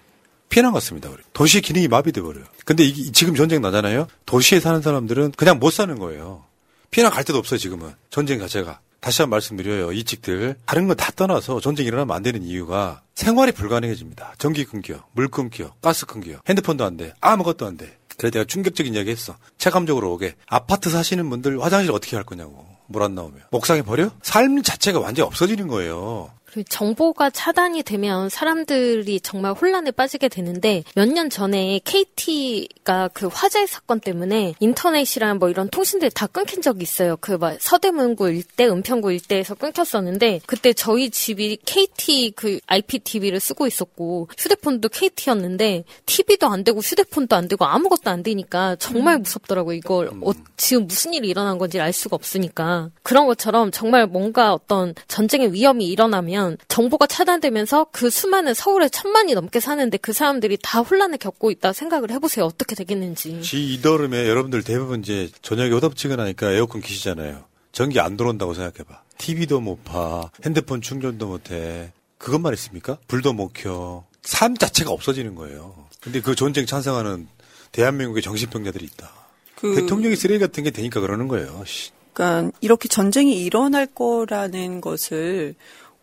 [0.49, 1.09] 피해난 것 같습니다.
[1.09, 1.22] 우리.
[1.34, 2.45] 도시의 기능이 마비돼 버려요.
[2.65, 4.07] 근데 이 지금 전쟁 나잖아요.
[4.26, 6.43] 도시에 사는 사람들은 그냥 못 사는 거예요.
[6.92, 7.58] 피해나 갈 데도 없어요.
[7.60, 8.80] 지금은 전쟁 자체가.
[9.00, 9.92] 다시 한 번 말씀드려요.
[9.92, 14.34] 이직들 다른 건 다 떠나서 전쟁이 일어나면 안 되는 이유가 생활이 불가능해집니다.
[14.40, 17.98] 전기 끊겨, 물 끊겨, 가스 끊겨, 핸드폰도 안 돼, 아무것도 안 돼.
[18.18, 19.38] 그래 내가 충격적인 이야기 했어.
[19.60, 20.36] 체감적으로 오게.
[20.48, 22.66] 아파트 사시는 분들 화장실 어떻게 할 거냐고.
[22.88, 23.44] 물 안 나오면.
[23.52, 24.10] 목상에 버려?
[24.24, 26.32] 삶 자체가 완전히 없어지는 거예요.
[26.70, 34.00] 정보가 차단이 되면 사람들이 정말 혼란에 빠지게 되는데 몇 년 전에 KT가 그 화재 사건
[34.00, 37.18] 때문에 인터넷이랑 뭐 이런 통신들이 다 끊긴 적이 있어요.
[37.18, 44.30] 그 막 서대문구 일대, 은평구 일대에서 끊겼었는데 그때 저희 집이 KT 그 IPTV를 쓰고 있었고
[44.38, 49.76] 휴대폰도 KT였는데 TV도 안 되고 휴대폰도 안 되고 아무것도 안 되니까 정말 무섭더라고요.
[49.78, 54.95] 이걸 어, 지금 무슨 일이 일어난 건지 알 수가 없으니까 그런 것처럼 정말 뭔가 어떤
[55.08, 56.37] 전쟁의 위험이 일어나면
[56.68, 62.12] 정보가 차단되면서 그 수많은 서울에 천만이 넘게 사는데 그 사람들이 다 혼란을 겪고 있다 생각을
[62.12, 62.46] 해보세요.
[62.46, 63.42] 어떻게 되겠는지.
[63.42, 67.44] 지 이더름에 여러분들 대부분 이제 저녁에 오답지근하니까 에어컨 키시잖아요.
[67.72, 69.02] 전기 안 들어온다고 생각해봐.
[69.18, 70.30] TV도 못 봐.
[70.46, 71.92] 핸드폰 충전도 못 해.
[72.18, 72.98] 그것만 있습니까?
[73.08, 74.06] 불도 못 켜.
[74.24, 75.88] 삶 자체가 없어지는 거예요.
[76.02, 77.28] 근데 그 전쟁 찬성하는
[77.72, 79.12] 대한민국의 정신병자들이 있다.
[79.56, 81.64] 그- 대통령이 쓰레기 같은 게 되니까 그러는 거예요.
[81.66, 81.92] 씨.
[82.14, 85.54] 그러니까 이렇게 전쟁이 일어날 거라는 것을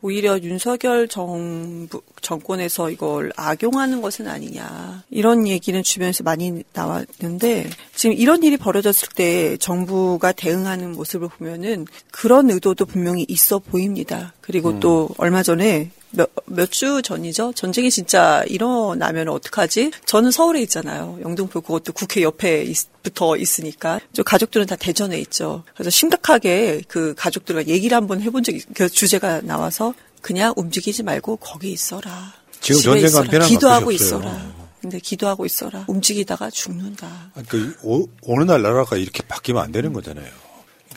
[0.05, 8.43] 오히려 윤석열 정부 정권에서 이걸 악용하는 것은 아니냐 이런 얘기는 주변에서 많이 나왔는데 지금 이런
[8.43, 14.35] 일이 벌어졌을 때 정부가 대응하는 모습을 보면은 그런 의도도 분명히 있어 보입니다.
[14.43, 14.81] 그리고 음.
[14.81, 15.91] 또 얼마 전에
[16.47, 17.53] 몇 주 전이죠.
[17.55, 19.91] 전쟁이 진짜 일어나면 어떡하지?
[20.07, 21.19] 저는 서울에 있잖아요.
[21.23, 24.01] 영등포 그것도 국회 옆에 있- 붙어 있으니까.
[24.13, 25.63] 저 가족들은 다 대전에 있죠.
[25.75, 31.71] 그래서 심각하게 그 가족들과 얘기를 한번 해본 적이 그 주제가 나와서 그냥 움직이지 말고 거기
[31.73, 32.33] 있어라.
[32.61, 33.23] 지금 전쟁 있어라.
[33.25, 33.95] 간편한 기도하고 없어요.
[34.21, 34.55] 있어라.
[34.81, 35.85] 근데 기도하고 있어라.
[35.89, 37.31] 움직이다가 죽는다.
[37.47, 40.29] 그러니까 오, 어느 날 나라가 이렇게 바뀌면 안 되는 거잖아요.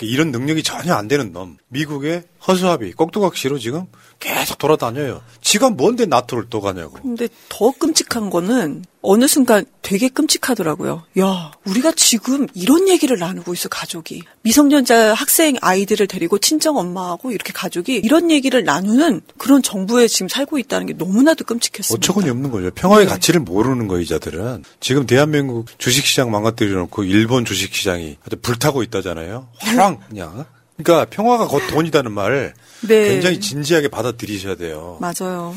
[0.02, 1.58] 이런 능력이 전혀 안 되는 놈.
[1.70, 3.86] 미국의 허수아비, 꼭두각시로 지금
[4.20, 5.22] 계속 돌아다녀요.
[5.42, 6.94] 지가 뭔데 나토를 또 가냐고.
[7.02, 11.04] 근데 더 끔찍한 거는 어느 순간 되게 끔찍하더라고요.
[11.20, 14.22] 야, 우리가 지금 이런 얘기를 나누고 있어, 가족이.
[14.42, 20.60] 미성년자 학생 아이들을 데리고 친정 엄마하고 이렇게 가족이 이런 얘기를 나누는 그런 정부에 지금 살고
[20.60, 21.96] 있다는 게 너무나도 끔찍했습니다.
[21.96, 22.70] 어처구니 없는 거죠.
[22.72, 24.66] 평화의 가치를 모르는 거, 이자들은.
[24.82, 29.48] 지금 대한민국 주식시장 망가뜨려 놓고 일본 주식시장이 아주 불타고 있다잖아요.
[29.58, 30.44] 화랑, 그냥.
[30.76, 33.08] 그러니까 평화가 곧 돈이라는 말 네.
[33.08, 34.98] 굉장히 진지하게 받아들이셔야 돼요.
[35.00, 35.56] 맞아요.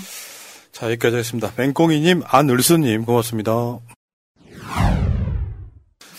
[0.71, 1.53] 자, 여기까지 하겠습니다.
[1.57, 3.81] 뱅꽁이님, 안을수님, 고맙습니다.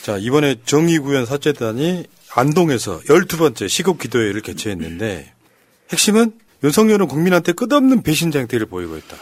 [0.01, 5.31] 자, 이번에 정의구현 사죄단이 안동에서 12번째 시국 기도회를 개최했는데,
[5.91, 6.33] 핵심은
[6.63, 9.17] 윤석열은 국민한테 끝없는 배신자 행태를 보이고 있다.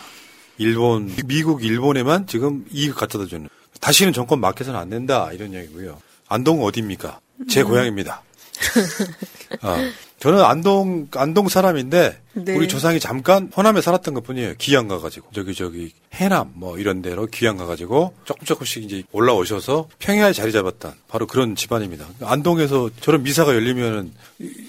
[0.58, 3.50] 일본, 미국, 일본에만 지금 이익을 갖다 주는.
[3.82, 5.30] 다시는 정권 맡겨서는 안 된다.
[5.34, 6.02] 이런 얘기고요.
[6.28, 7.20] 안동은 어디입니까?
[7.50, 7.68] 제 음.
[7.68, 8.22] 고향입니다.
[9.62, 12.56] 아, 저는 안동 안동 사람인데 네.
[12.56, 14.54] 우리 조상이 잠깐 호남에 살았던 것뿐이에요.
[14.58, 20.34] 귀양 가가지고 저기 저기 해남 뭐 이런 데로 귀양 가가지고 조금 조금씩 이제 올라오셔서 평야에
[20.34, 22.06] 자리 잡았던 바로 그런 집안입니다.
[22.22, 24.12] 안동에서 저런 미사가 열리면은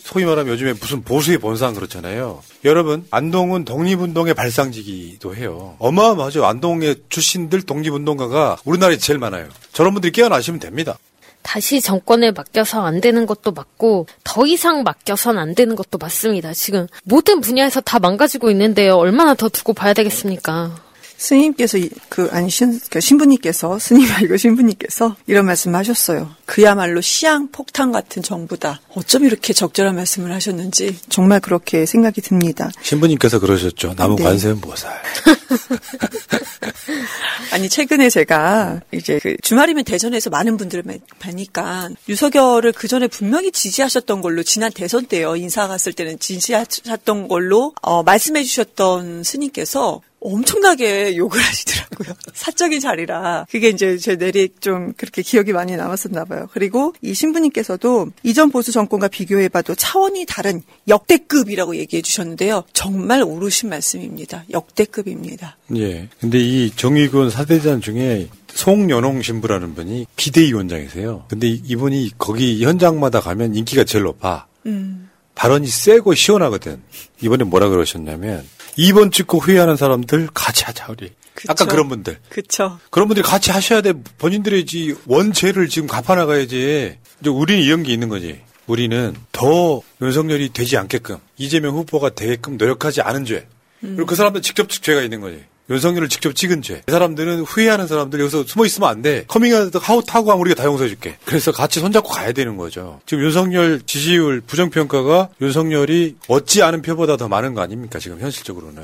[0.03, 2.43] 소위 말하면 요즘에 무슨 보수의 본상 그렇잖아요.
[2.65, 5.77] 여러분 안동은 독립운동의 발상지기도 해요.
[5.79, 6.45] 어마어마하죠.
[6.47, 9.49] 안동의 출신들 독립운동가가 우리나라에 제일 많아요.
[9.73, 10.97] 저런 분들이 깨어나시면 됩니다.
[11.43, 16.53] 다시 정권에 맡겨서 안 되는 것도 맞고 더 이상 맡겨선 안 되는 것도 맞습니다.
[16.53, 18.97] 지금 모든 분야에서 다 망가지고 있는데요.
[18.97, 20.90] 얼마나 더 두고 봐야 되겠습니까?
[21.21, 26.35] 스님께서 이- 그 아니 신, 그 신부님께서 스님 아니고 신부님께서 이런 말씀하셨어요.
[26.47, 28.81] 그야말로 시향 폭탄 같은 정부다.
[28.95, 32.71] 어쩜 이렇게 적절한 말씀을 하셨는지 정말 그렇게 생각이 듭니다.
[32.81, 33.95] 신부님께서 그러셨죠.
[33.97, 34.25] 나무 네.
[34.25, 34.99] 관세음 보살.
[37.53, 43.53] 아니 최근에 제가 이제 그 주말이면 대전에서 많은 분들을 뵈- 뵈니까 유석열을 그 전에 분명히
[43.53, 51.41] 지지하셨던 걸로 지난 대선 때요 인사 갔을 때는 지지하셨던 걸로 어, 말씀해주셨던 스님께서 엄청나게 욕을
[51.43, 52.15] 하시더라고요.
[52.35, 56.49] 사적인 자리라 그게 이제 제 내리 좀 그렇게 기억이 많이 남았었나 봐요.
[56.53, 62.65] 그리고 이 신부님께서도 이전 보수 정권과 비교해봐도 차원이 다른 역대급이라고 얘기해 주셨는데요.
[62.73, 64.45] 정말 옳으신 말씀입니다.
[64.51, 65.57] 역대급입니다.
[65.77, 66.09] 예.
[66.21, 71.25] 근데 이 정의군 사대장 중에 송연홍 신부라는 분이 비대위원장이세요.
[71.29, 74.47] 근데 이- 이분이 거기 현장마다 가면 인기가 제일 높아.
[74.67, 75.09] 음.
[75.35, 76.83] 발언이 세고 시원하거든.
[77.23, 78.45] 이번에 뭐라 그러셨냐면
[78.79, 81.11] 2번 찍고 후회하는 사람들 같이 하자 우리.
[81.49, 82.19] 아까 그런 분들.
[82.29, 82.79] 그쵸.
[82.91, 83.95] 그런 분들이 같이 하셔야 돼.
[84.19, 86.97] 본인들의 지 원죄를 지금 갚아나가야지.
[87.21, 88.41] 이제 우리는 이런 게 있는 거지.
[88.67, 93.47] 우리는 더 윤석열이 되지 않게끔 이재명 후보가 되게끔 노력하지 않은 죄.
[93.81, 95.43] 그리고 그 사람들 직접 죄가 있는 거지.
[95.71, 96.83] 윤석열을 직접 찍은 죄.
[96.85, 99.25] 그 사람들은 후회하는 사람들 여기서 숨어 있으면 안 돼.
[99.29, 101.17] 커밍아웃 하우 타고 하면 우리가 다 용서해 줄게.
[101.25, 103.01] 그래서 같이 손잡고 가야 되는 거죠.
[103.07, 107.99] 지금 윤석열 지지율 부정평가가 윤석열이 얻지 않은 표보다 더 많은 거 아닙니까?
[107.99, 108.83] 지금 현실적으로는.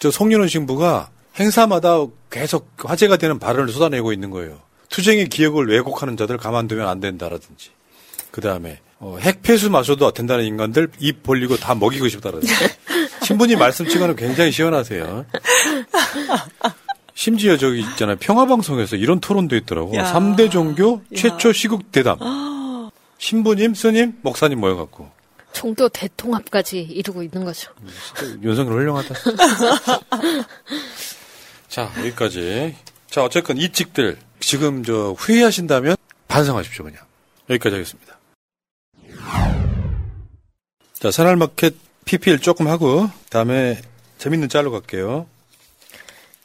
[0.00, 4.58] 저 송년홍 신부가 행사마다 계속 화제가 되는 발언을 쏟아내고 있는 거예요.
[4.88, 7.70] 투쟁의 기억을 왜곡하는 자들 가만두면 안 된다라든지.
[8.32, 8.80] 그 다음에
[9.20, 12.52] 핵폐수 마셔도 된다는 인간들 입 벌리고 다 먹이고 싶다라든지.
[13.30, 15.24] 신부님 말씀치고는 굉장히 시원하세요.
[17.14, 18.16] 심지어 저기 있잖아요.
[18.16, 19.94] 평화방송에서 이런 토론도 있더라고.
[19.94, 20.12] 야.
[20.12, 22.18] 3대 종교 최초 시국 대담.
[23.18, 25.08] 신부님, 스님, 목사님 모여갖고.
[25.52, 27.70] 종교 대통합까지 이루고 있는 거죠.
[28.42, 29.14] 윤석열 훌륭하다.
[31.68, 32.74] 자, 여기까지.
[33.08, 35.94] 자, 어쨌건 이 찍들 지금 저 후회하신다면
[36.26, 37.00] 반성하십시오, 그냥.
[37.48, 38.18] 여기까지 하겠습니다.
[40.94, 43.80] 자, 새날마켓 PPL 조금 하고 다음에
[44.18, 45.26] 재밌는 짤로 갈게요.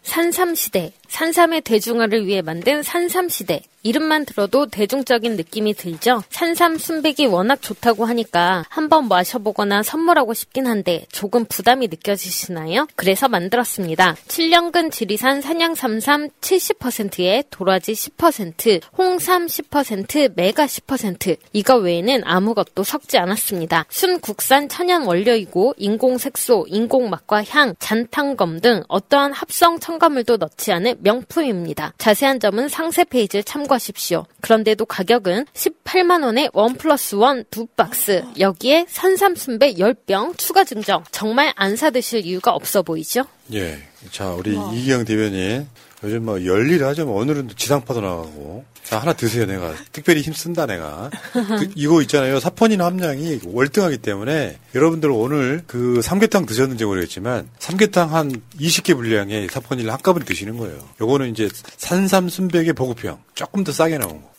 [0.03, 3.63] 산삼시대, 산삼의 대중화를 위해 만든 산삼시대.
[3.85, 6.23] 이름만 들어도 대중적인 느낌이 들죠?
[6.31, 12.87] 산삼 순백이 워낙 좋다고 하니까 한번 마셔보거나 선물하고 싶긴 한데 조금 부담이 느껴지시나요?
[12.95, 14.15] 그래서 만들었습니다.
[14.27, 21.37] 7년근 지리산 산양삼삼 70%에 도라지 10%, 홍삼 10%, 메가 10%.
[21.53, 23.85] 이거 외에는 아무것도 섞지 않았습니다.
[23.89, 31.01] 순국산 천연 원료이고 인공 색소, 인공 맛과 향, 잔탄검 등 어떠한 합성 첨가물도 넣지 않은
[31.05, 31.93] 명품입니다.
[31.99, 34.25] 자세한 점은 상세 페이지를 참고하십시오.
[34.41, 38.23] 그런데도 가격은 18만 원에 one plus one 두 박스.
[38.39, 41.03] 여기에 산삼순백 10병 추가 증정.
[41.11, 43.23] 정말 안 사드실 이유가 없어 보이죠?
[43.53, 43.77] 예.
[44.11, 45.67] 자, 우리 이기영 대변인.
[46.03, 47.05] 요즘 뭐 열일하죠.
[47.05, 48.65] 뭐 오늘은 지상파도 나가고.
[48.85, 49.73] 자, 하나 드세요, 내가.
[49.91, 51.09] 특별히 힘쓴다, 내가.
[51.33, 52.39] 그, 이거 있잖아요.
[52.39, 59.91] 사포닌 함량이 월등하기 때문에 여러분들 오늘 그 삼계탕 드셨는지 모르겠지만 삼계탕 한 20개 분량의 사포닌을
[59.91, 60.77] 한꺼번에 드시는 거예요.
[61.01, 63.19] 요거는 이제 산삼 순백의 보급형.
[63.33, 64.35] 조금 더 싸게 나온 거.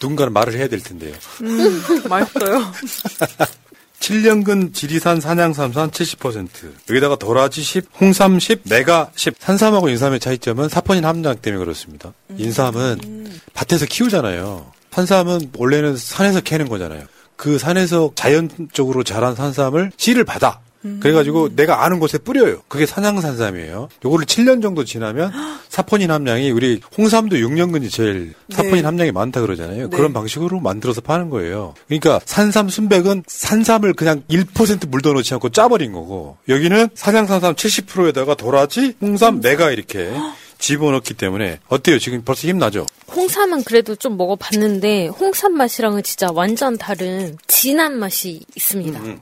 [0.00, 1.14] 누군가는 말을 해야 될 텐데요.
[1.42, 2.72] 음, 맛있어요.
[4.00, 6.48] 7년근 지리산 산양삼산 70%,
[6.90, 9.34] 여기다가 도라지 10, 홍삼 10, 메가 10.
[9.38, 12.12] 산삼하고 인삼의 차이점은 사포닌 함량 때문에 그렇습니다.
[12.36, 14.72] 인삼은 밭에서 키우잖아요.
[14.92, 17.04] 산삼은 원래는 산에서 캐는 거잖아요.
[17.36, 20.60] 그 산에서 자연적으로 자란 산삼을 씨를 받아.
[21.00, 22.62] 그래가지고 내가 아는 곳에 뿌려요.
[22.68, 23.88] 그게 산양산삼이에요.
[24.04, 25.32] 요거를 7년 정도 지나면
[25.68, 28.82] 사포닌 함량이 우리 홍삼도 6년근이 제일 사포닌 네.
[28.82, 29.88] 함량이 많다 그러잖아요.
[29.90, 29.96] 네.
[29.96, 31.74] 그런 방식으로 만들어서 파는 거예요.
[31.86, 38.94] 그러니까 산삼 순백은 산삼을 그냥 1% 물도 넣지 않고 짜버린 거고 여기는 산양산삼 70%에다가 도라지,
[39.00, 40.10] 홍삼, 메가 이렇게
[40.58, 41.98] 집어넣기 때문에 어때요?
[41.98, 42.86] 지금 벌써 힘나죠?
[43.14, 48.98] 홍삼은 그래도 좀 먹어봤는데 홍삼 맛이랑은 진짜 완전 다른 진한 맛이 있습니다.
[49.00, 49.20] 음.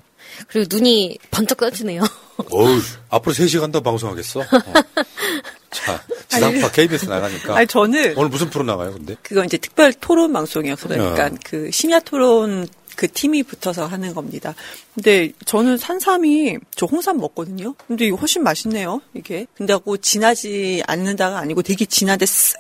[0.49, 2.03] 그리고 눈이 번쩍 떠지네요.
[2.51, 2.81] 어우,
[3.11, 4.41] 앞으로 3시간 더 방송하겠어?
[4.41, 4.45] 어.
[5.71, 7.57] 자, 지상파 KBS 나가니까.
[7.57, 8.17] 아니, 저는.
[8.17, 9.17] 오늘 무슨 프로 나가요, 근데?
[9.23, 11.31] 그거 이제 특별 토론 방송이어서 그러니까 어.
[11.45, 12.67] 그 심야 토론
[12.97, 14.55] 그 팀이 붙어서 하는 겁니다.
[14.95, 17.75] 근데 저는 산삼이 저 홍삼 먹거든요.
[17.87, 19.01] 근데 이거 훨씬 맛있네요.
[19.15, 19.47] 이게.
[19.57, 22.55] 근데 고 진하지 않는다가 아니고 되게 진한데 쓴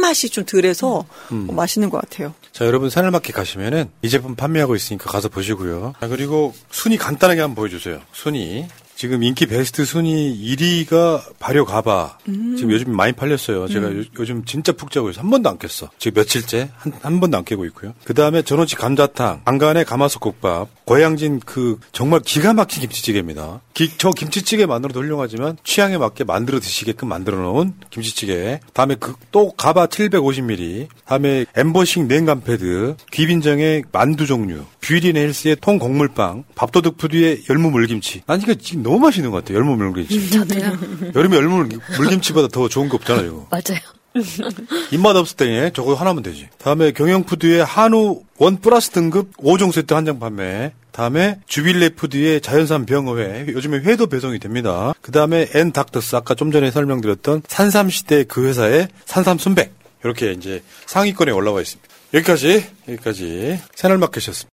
[0.00, 1.48] 맛이 좀 덜해서 음.
[1.50, 2.34] 어, 맛있는 것 같아요.
[2.52, 5.94] 자, 여러분 새날마켓 가시면은 이 제품 판매하고 있으니까 가서 보시고요.
[6.00, 8.00] 자, 그리고 순위 간단하게 한번 보여주세요.
[8.12, 8.66] 순위.
[9.00, 12.18] 지금 인기 베스트 순위 1위가 발효 가바.
[12.28, 12.54] 음.
[12.54, 13.66] 지금 요즘 많이 팔렸어요.
[13.66, 14.04] 제가 음.
[14.18, 15.22] 요, 즘 진짜 푹 자고 있어요.
[15.22, 15.88] 한 번도 안 깼어.
[15.96, 17.94] 지금 며칠째 한, 한 번도 안 깨고 있고요.
[18.04, 23.62] 그 다음에 전원치 감자탕, 안간의 가마솥 국밥, 고향진 그 정말 기가 막힌 김치찌개입니다.
[23.74, 28.60] 기- 저 김치찌개만으로도 훌륭하지만 취향에 맞게 만들어 드시게끔 만들어 놓은 김치찌개.
[28.72, 30.88] 다음에 그 또 가바 750ml.
[31.04, 38.22] 다음에 엠보싱 냉감 패드, 귀빈정의 만두 종류, 뷰리인 헬스의 통 곡물빵, 밥도둑 푸드의 열무 물김치.
[38.26, 39.58] 난 이거 지금 너무 맛있는 것 같아요.
[39.58, 40.30] 열무 물김치.
[40.30, 41.12] 저도요.
[41.14, 43.46] 여름에 열무 물김치보다 더 좋은 거 없잖아요.
[43.52, 43.78] 맞아요.
[44.90, 46.48] 입맛 없을 때 저거 하나면 되지.
[46.58, 50.72] 다음에 경영푸드의 한우 one plus 등급 5종 세트 한 장 판매.
[50.92, 53.46] 다음에 주빌레 푸드의 자연산 병어회.
[53.48, 54.92] 요즘에 회도 배송이 됩니다.
[55.00, 59.72] 그 다음에 엔 닥터스 아까 좀 전에 설명드렸던 산삼 시대 그 회사의 산삼 순백.
[60.02, 61.88] 이렇게 이제 상위권에 올라와 있습니다.
[62.14, 64.50] 여기까지 여기까지 새날마켓이었습니다.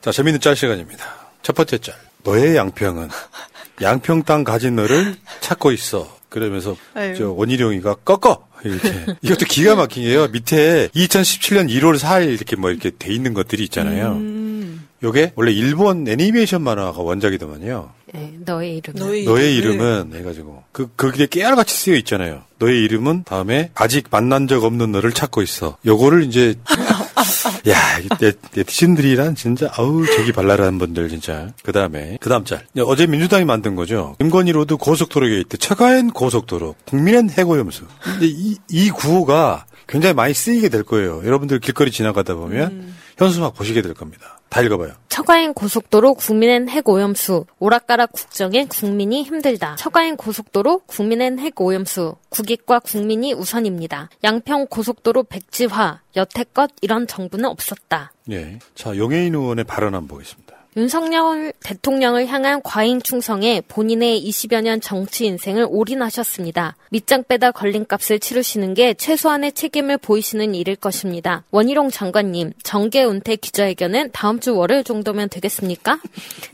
[0.00, 1.04] 자 재밌는 짤 시간입니다.
[1.42, 1.96] 첫 번째 짤.
[2.24, 3.08] 너의 양평은
[3.82, 6.16] 양평 땅 가진 너를 찾고 있어.
[6.28, 7.14] 그러면서 아유.
[7.16, 10.28] 저 원희룡이가 꺾어 이렇게 이것도 기가 막힌 게요.
[10.28, 14.12] 밑에 2017년 1월 4일 이렇게 뭐 이렇게 돼 있는 것들이 있잖아요.
[14.12, 14.88] 음.
[15.02, 17.90] 요게 원래 일본 애니메이션 만화가 원작이더만요.
[18.14, 19.24] 네, 너의 이름.
[19.24, 22.42] 너의 이름은 해가지고 그 거기에 깨알같이 쓰여 있잖아요.
[22.58, 25.76] 너의 이름은 다음에 아직 만난 적 없는 너를 찾고 있어.
[25.84, 26.54] 요거를 이제
[27.68, 27.76] 야
[28.18, 31.48] 네, 네티즌들이란 진짜 아우 저기 발랄한 분들 진짜.
[31.62, 34.16] 그 다음에 그 다음 짤 어제 민주당이 만든 거죠.
[34.18, 37.84] 김건희 road 고속도로 게이트 처가엔 고속도로 국민은 핵오염수.
[38.02, 41.22] 근데 이, 이 구호가 굉장히 많이 쓰이게 될 거예요.
[41.24, 44.38] 여러분들 길거리 지나가다 보면 현수막 보시게 될 겁니다.
[44.48, 44.92] 다 읽어봐요.
[45.08, 49.76] 처가행 고속도로 국민엔 핵 오염수 오락가락 국정에 국민이 힘들다.
[49.76, 54.10] 처가행 고속도로 국민엔 핵 오염수 국익과 국민이 우선입니다.
[54.24, 58.12] 양평 고속도로 백지화 여태껏 이런 정부는 없었다.
[58.30, 58.58] 예.
[58.74, 60.51] 자 용해인 의원의 발언 한번 보겠습니다.
[60.74, 66.76] 윤석열 대통령을 향한 과잉 충성에 본인의 20여 년 정치 인생을 올인하셨습니다.
[66.90, 71.44] 밑장 빼다 걸린 값을 치르시는 게 최소한의 책임을 보이시는 일일 것입니다.
[71.50, 76.00] 원희룡 장관님, 정계 은퇴 기자회견은 다음 주 월요일 정도면 되겠습니까?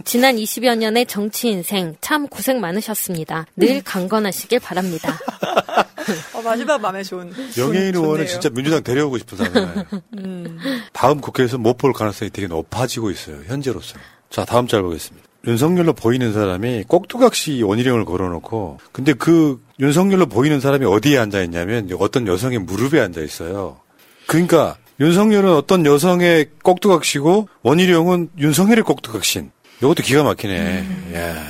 [0.05, 3.47] 지난 20여 년의 정치 인생 참 고생 많으셨습니다.
[3.55, 5.17] 늘 강건하시길 바랍니다.
[6.35, 7.33] 어, 마지막 마음에 좋은.
[7.33, 8.27] 좋- 의원은.
[8.27, 9.85] 진짜 민주당 데려오고 싶은 사람이에요.
[10.19, 10.59] 음.
[10.93, 13.39] 다음 국회에서 못 볼 가능성이 되게 높아지고 있어요.
[13.47, 13.97] 현재로서.
[14.31, 15.27] 자, 다음 짤 보겠습니다.
[15.47, 22.27] 윤석열로 보이는 사람이 꼭두각시 원희룡을 걸어놓고, 근데 그 윤석열로 보이는 사람이 어디에 앉아 있냐면 어떤
[22.27, 23.79] 여성의 무릎에 앉아 있어요.
[24.27, 29.53] 그러니까 윤석열은 어떤 여성의 꼭두각시고 원희룡은 윤석열의 꼭두각신.
[29.79, 31.15] 이것도 기가 막히네.
[31.15, 31.45] 야,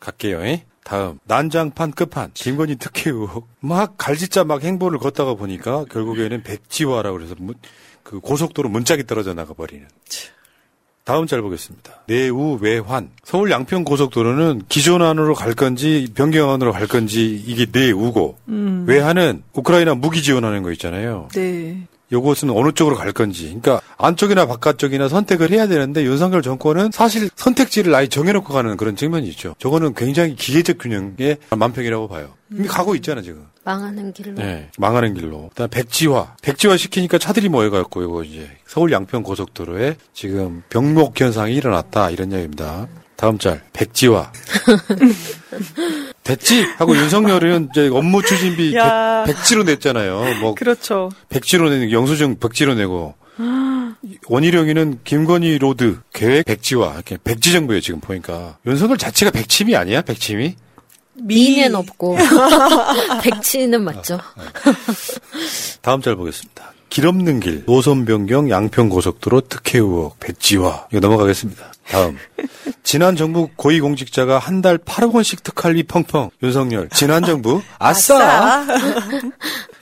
[0.00, 0.44] 갈게요.
[0.44, 0.60] 잉?
[0.84, 7.34] 다음 난장판 끝판 김건희 특혜 의혹 막 갈짓자 막 행보를 걷다가 보니까 결국에는 백지화라고 그래서
[7.38, 7.54] 문-
[8.02, 9.86] 그 고속도로 문짝이 떨어져 나가 버리는.
[11.04, 12.02] 다음 짤 보겠습니다.
[12.06, 18.38] 내우 외환 서울 양평 고속도로는 기존 안으로 갈 건지 변경 안으로 갈 건지 이게 내우고
[18.48, 18.84] 음.
[18.86, 21.28] 외환은 우크라이나 무기 지원하는 거 있잖아요.
[21.34, 21.86] 네.
[22.12, 23.46] 요것은 어느 쪽으로 갈 건지.
[23.46, 29.26] 그러니까 안쪽이나 바깥쪽이나 선택을 해야 되는데 윤석열 정권은 사실 선택지를 아예 정해놓고 가는 그런 측면이
[29.30, 29.54] 있죠.
[29.58, 32.34] 저거는 굉장히 기계적 균형의 만평이라고 봐요.
[32.50, 33.46] 이미 가고 있잖아 지금.
[33.64, 34.34] 망하는 길로.
[34.34, 35.48] 네, 망하는 길로.
[35.50, 36.36] 그다음 백지화.
[36.42, 42.88] 백지화 시키니까 차들이 모여갖고 이거 이제 서울 양평 고속도로에 지금 병목 현상이 일어났다 이런 이야기입니다.
[43.16, 44.32] 다음 짤 백지화.
[46.24, 49.24] 됐지 하고 윤석열은 이제 업무 추진비 야.
[49.26, 50.40] 백, 백지로 냈잖아요.
[50.40, 51.10] 뭐 그렇죠.
[51.28, 53.14] 백지로 내는 영수증 백지로 내고
[54.28, 60.54] 원희룡이는 김건희 road 계획 백지화 이렇게 백지 정부예요 지금 보니까 윤석열 자체가 백치미 아니야 백치미
[61.14, 62.16] 미는 없고
[63.22, 64.18] 백치는 맞죠.
[65.80, 66.71] 다음 짤 보겠습니다.
[66.92, 67.64] 길 없는 길.
[67.64, 70.88] 노선 변경 양평 고속도로 특혜 의혹 백지화.
[70.90, 71.72] 이거 넘어가겠습니다.
[71.88, 72.18] 다음.
[72.84, 76.28] 지난 정부 고위공직자가 한 달 8억 원씩 특할비 펑펑.
[76.42, 76.90] 윤석열.
[76.92, 77.62] 지난 정부?
[77.78, 78.66] 아싸.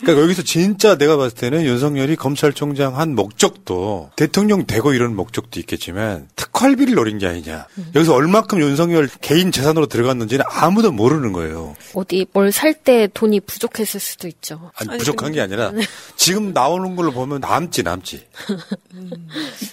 [0.00, 6.28] 그러니까 여기서 진짜 내가 봤을 때는 윤석열이 검찰총장 한 목적도 대통령 되고 이런 목적도 있겠지만
[6.36, 7.66] 특활비를 노린 게 아니냐.
[7.94, 11.74] 여기서 얼마큼 윤석열 개인 재산으로 들어갔는지는 아무도 모르는 거예요.
[11.94, 14.70] 어디 뭘 살 때 돈이 부족했을 수도 있죠.
[14.76, 15.72] 아니, 부족한 게 아니라
[16.16, 18.22] 지금 나오는 걸로 보면 남지 남지.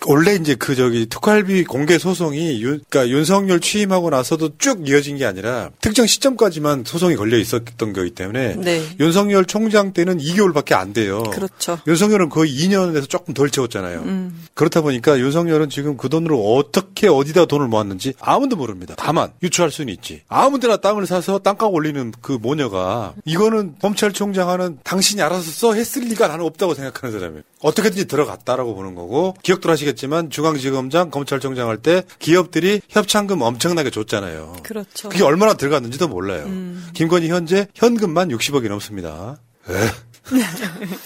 [0.08, 5.26] 원래 이제 그 저기 특활비 공개 소송이 윤, 그러니까 윤석열 취임하고 나서도 쭉 이어진 게
[5.26, 8.82] 아니라 특정 시점까지만 소송이 걸려 있었던 거기 때문에 네.
[9.00, 11.24] 윤석열 총장 때는 2개월밖에 안 돼요.
[11.24, 11.80] 그렇죠.
[11.88, 14.02] 윤석열은 거의 2년에서 조금 덜 채웠잖아요.
[14.02, 14.46] 음.
[14.54, 18.96] 그렇다 보니까 윤석열은 지금 그 돈으로 어떻게 어디다 돈을 모았는지 아무도 모릅니다.
[18.98, 20.22] 다만 유추할 수는 있지.
[20.28, 26.28] 아무데나 땅을 사서 땅값 올리는 그 모녀가 이거는 검찰총장 하는 당신이 알아서 써 했을 리가
[26.28, 27.44] 나는 없다고 생각하는 사람이에요.
[27.62, 34.58] 어떻게든지 들어갔다라고 보는 거고 기억들 하시겠지만 중앙지검장 검찰총장 할 때 기업들이 협찬금 엄청나게 줬잖아요.
[34.64, 35.10] 그렇죠.
[35.10, 36.46] 그게 얼마나 들어갔는지도 몰라요.
[36.46, 36.88] 음.
[36.94, 39.38] 김건희 현재 현금만 60억이 넘습니다.
[39.70, 39.74] 에.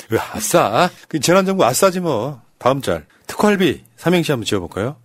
[0.09, 0.89] 왜 아싸?
[1.07, 2.41] 그 지난정부 아싸지 뭐.
[2.57, 3.05] 다음 짤.
[3.27, 4.95] 특활비 삼행시 한번 지어볼까요?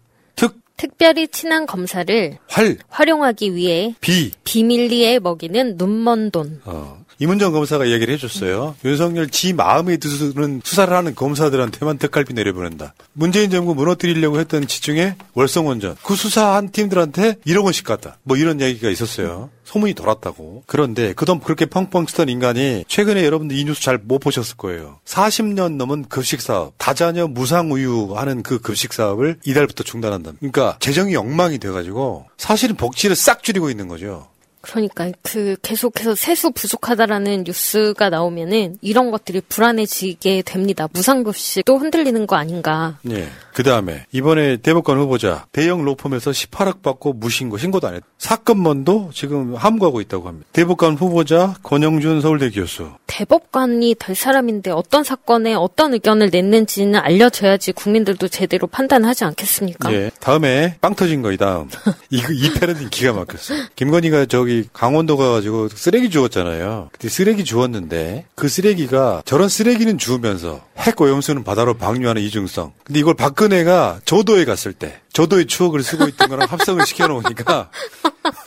[0.78, 4.30] 특별히 친한 검사를 활, 활용하기 위해 비.
[4.44, 6.60] 비밀리에 먹이는 눈먼 돈.
[6.66, 8.76] 어, 이문정 검사가 얘기를 해줬어요.
[8.84, 12.94] 윤석열 지 마음에 드는 수사를 하는 검사들한테만 특활비 내려보낸다.
[13.14, 18.18] 문재인 정부 무너뜨리려고 했던 지중에 월성원전 그 수사한 팀들한테 1억 원씩 갔다.
[18.22, 19.50] 뭐 이런 얘기가 있었어요.
[19.64, 20.62] 소문이 돌았다고.
[20.66, 25.00] 그런데 그돈 그렇게 펑펑 쓰던 인간이 최근에 여러분들 이 뉴스 잘 못 보셨을 거예요.
[25.06, 30.32] 40년 넘은 급식 사업, 다자녀 무상우유 하는 그 급식 사업을 이달부터 중단한다.
[30.38, 34.28] 그러니까 재정이 엉망이 돼가지고 사실은 복지를 싹 줄이고 있는 거죠.
[34.66, 40.88] 그러니까 그 계속해서 세수 부족하다라는 뉴스가 나오면은 이런 것들이 불안해지게 됩니다.
[40.92, 42.98] 무상급식도 흔들리는 거 아닌가.
[43.10, 43.28] 예.
[43.56, 48.02] 그 다음에 이번에 대법관 후보자 대형 로펌에서 18억 받고 무신고 신고도 안 했.
[48.18, 50.46] 사건만도 지금 함구하고 있다고 합니다.
[50.52, 52.90] 대법관 후보자 권영준 서울대 교수.
[53.06, 59.90] 대법관이 될 사람인데 어떤 사건에 어떤 의견을 냈는지는 알려줘야지 국민들도 제대로 판단하지 않겠습니까?
[59.94, 60.10] 예.
[60.20, 61.70] 다음에 빵 터진 거이 다음.
[62.10, 63.54] 이거 이 패러디 기가 막혔어.
[63.74, 66.90] 김건희가 저기 강원도 가가지고 쓰레기 주웠잖아요.
[66.92, 72.72] 근데 쓰레기 주웠는데 그 쓰레기가 저런 쓰레기는 주우면서 핵 오염수는 바다로 방류하는 이중성.
[72.84, 77.70] 근데 이걸 박근 혜가 저도에 갔을 때 저도의 추억을 쓰고 있던 거랑 합성을 시켜놓으니까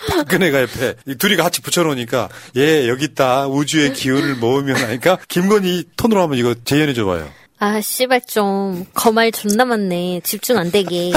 [0.09, 6.21] 박근혜가 옆에 이 둘이 같이 붙여놓으니까 예 여기 있다 우주의 기운을 모으면 하니까 김건희 톤으로
[6.23, 7.30] 하면 이거 재현해 줘봐요.
[7.61, 10.21] 아, 씨발 좀 거말 존나 많네.
[10.23, 11.11] 집중 안 되게.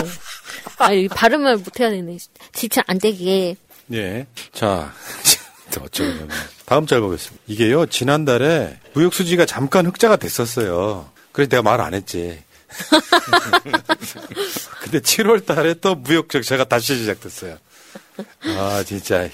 [0.78, 2.18] 아, 이 발음을 못 해야 되네.
[2.52, 3.54] 집중 안 되게.
[3.92, 4.26] 예.
[4.52, 4.92] 자,
[5.80, 6.28] 어쩌면
[6.66, 7.44] 다음 짤 보겠습니다.
[7.46, 11.08] 이게요 지난달에 무역 수지가 잠깐 흑자가 됐었어요.
[11.30, 12.42] 그래서 내가 말 안 했지.
[14.82, 17.56] 근데 7월 달에 또 무역 적자가 다시 시작됐어요.
[18.58, 19.28] 아, 진짜.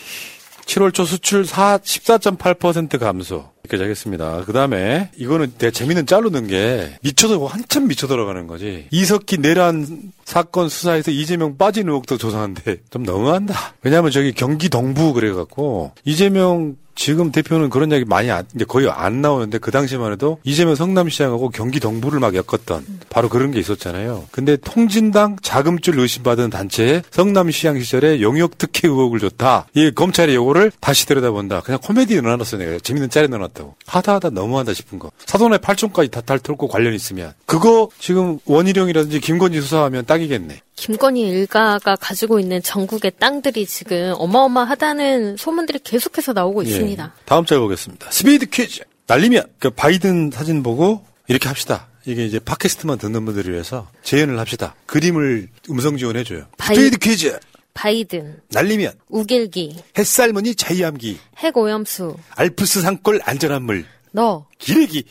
[0.66, 3.50] 7월 초 수출 4, 14.8% 감소.
[3.64, 4.42] 여기까지 하겠습니다.
[4.44, 8.86] 그 다음에, 이거는 되게 재밌는 넣은 게, 미쳐도 한참 미쳐 들어가는 거지.
[8.90, 13.74] 이석기 내란 사건 수사에서 이재명 빠진 의혹도 조사한데, 좀 너무한다.
[13.82, 19.22] 왜냐면 저기 경기 동부 그래갖고, 이재명 지금 대표는 그런 이야기 많이 안, 이제 거의 안
[19.22, 24.24] 나오는데 그 당시만 해도 이재명 성남시장하고 경기 동부를 막 엮었던 바로 그런 게 있었잖아요.
[24.32, 29.68] 근데 통진당 자금줄 의심받은 단체에 성남시장 시절에 용역 특혜 의혹을 줬다.
[29.74, 31.60] 이 검찰이 요거를 다시 들여다본다.
[31.60, 33.76] 그냥 코미디에 넣어놨어 내가 재밌는 짤에 넣어놨다고.
[33.86, 35.12] 하다 하다 너무한다 싶은 거.
[35.24, 40.62] 사돈의 팔촌까지 다탈 털고 관련 있으면 그거 지금 원희룡이라든지 김건희 수사하면 딱이겠네.
[40.82, 46.68] 김건희 일가가 가지고 있는 전국의 땅들이 지금 어마어마하다는 소문들이 계속해서 나오고 예.
[46.68, 47.14] 있습니다.
[47.24, 48.08] 다음 짤 보겠습니다.
[48.12, 48.82] 스피드 퀴즈.
[49.08, 51.88] 날리면 그 바이든 사진 보고 이렇게 합시다.
[52.06, 54.76] 이게 이제 팟캐스트만 듣는 분들을 위해서 재연을 합시다.
[54.86, 56.46] 그림을 음성 지원해줘요.
[56.56, 57.38] 바이- 스피드 퀴즈.
[57.74, 64.46] 바이든, 날리면 욱일기, 햇살무늬 자위함기, 핵오염수, 알프스 산골 안전한 물, 너.
[64.58, 65.04] 기레기.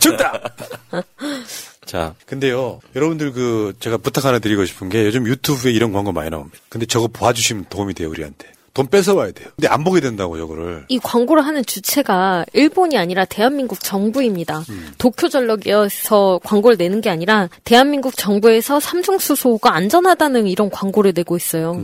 [0.00, 0.42] 정답.
[1.84, 6.30] 자, 근데요, 여러분들 그 제가 부탁 하나 드리고 싶은 게 요즘 유튜브에 이런 광고 많이
[6.30, 6.58] 나옵니다.
[6.68, 8.48] 근데 저거 봐주시면 도움이 돼요 우리한테.
[8.74, 9.50] 돈 뺏어와야 돼요.
[9.54, 10.86] 근데 안 보게 된다고 저거를.
[10.88, 14.64] 이 광고를 하는 주체가 일본이 아니라 대한민국 정부입니다.
[14.98, 21.80] 도쿄 전력에서 광고를 내는 게 아니라 대한민국 정부에서 삼성수소가 안전하다는 이런 광고를 내고 있어요.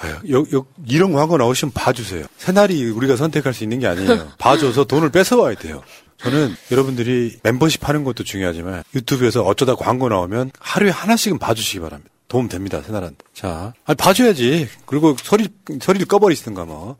[0.00, 2.26] 아유, 여, 여, 이런 광고 나오시면 봐주세요.
[2.36, 4.28] 새날이 우리가 선택할 수 있는 게 아니에요.
[4.38, 5.82] 봐줘서 돈을 뺏어와야 돼요.
[6.18, 12.10] 저는 여러분들이 멤버십 하는 것도 중요하지만 유튜브에서 어쩌다 광고 나오면 하루에 하나씩은 봐주시기 바랍니다.
[12.28, 13.16] 도움 됩니다, 새날한테.
[13.32, 14.68] 자, 아니, 봐줘야지.
[14.84, 15.48] 그리고 소리,
[15.80, 16.96] 소리를 꺼버리시든가 뭐.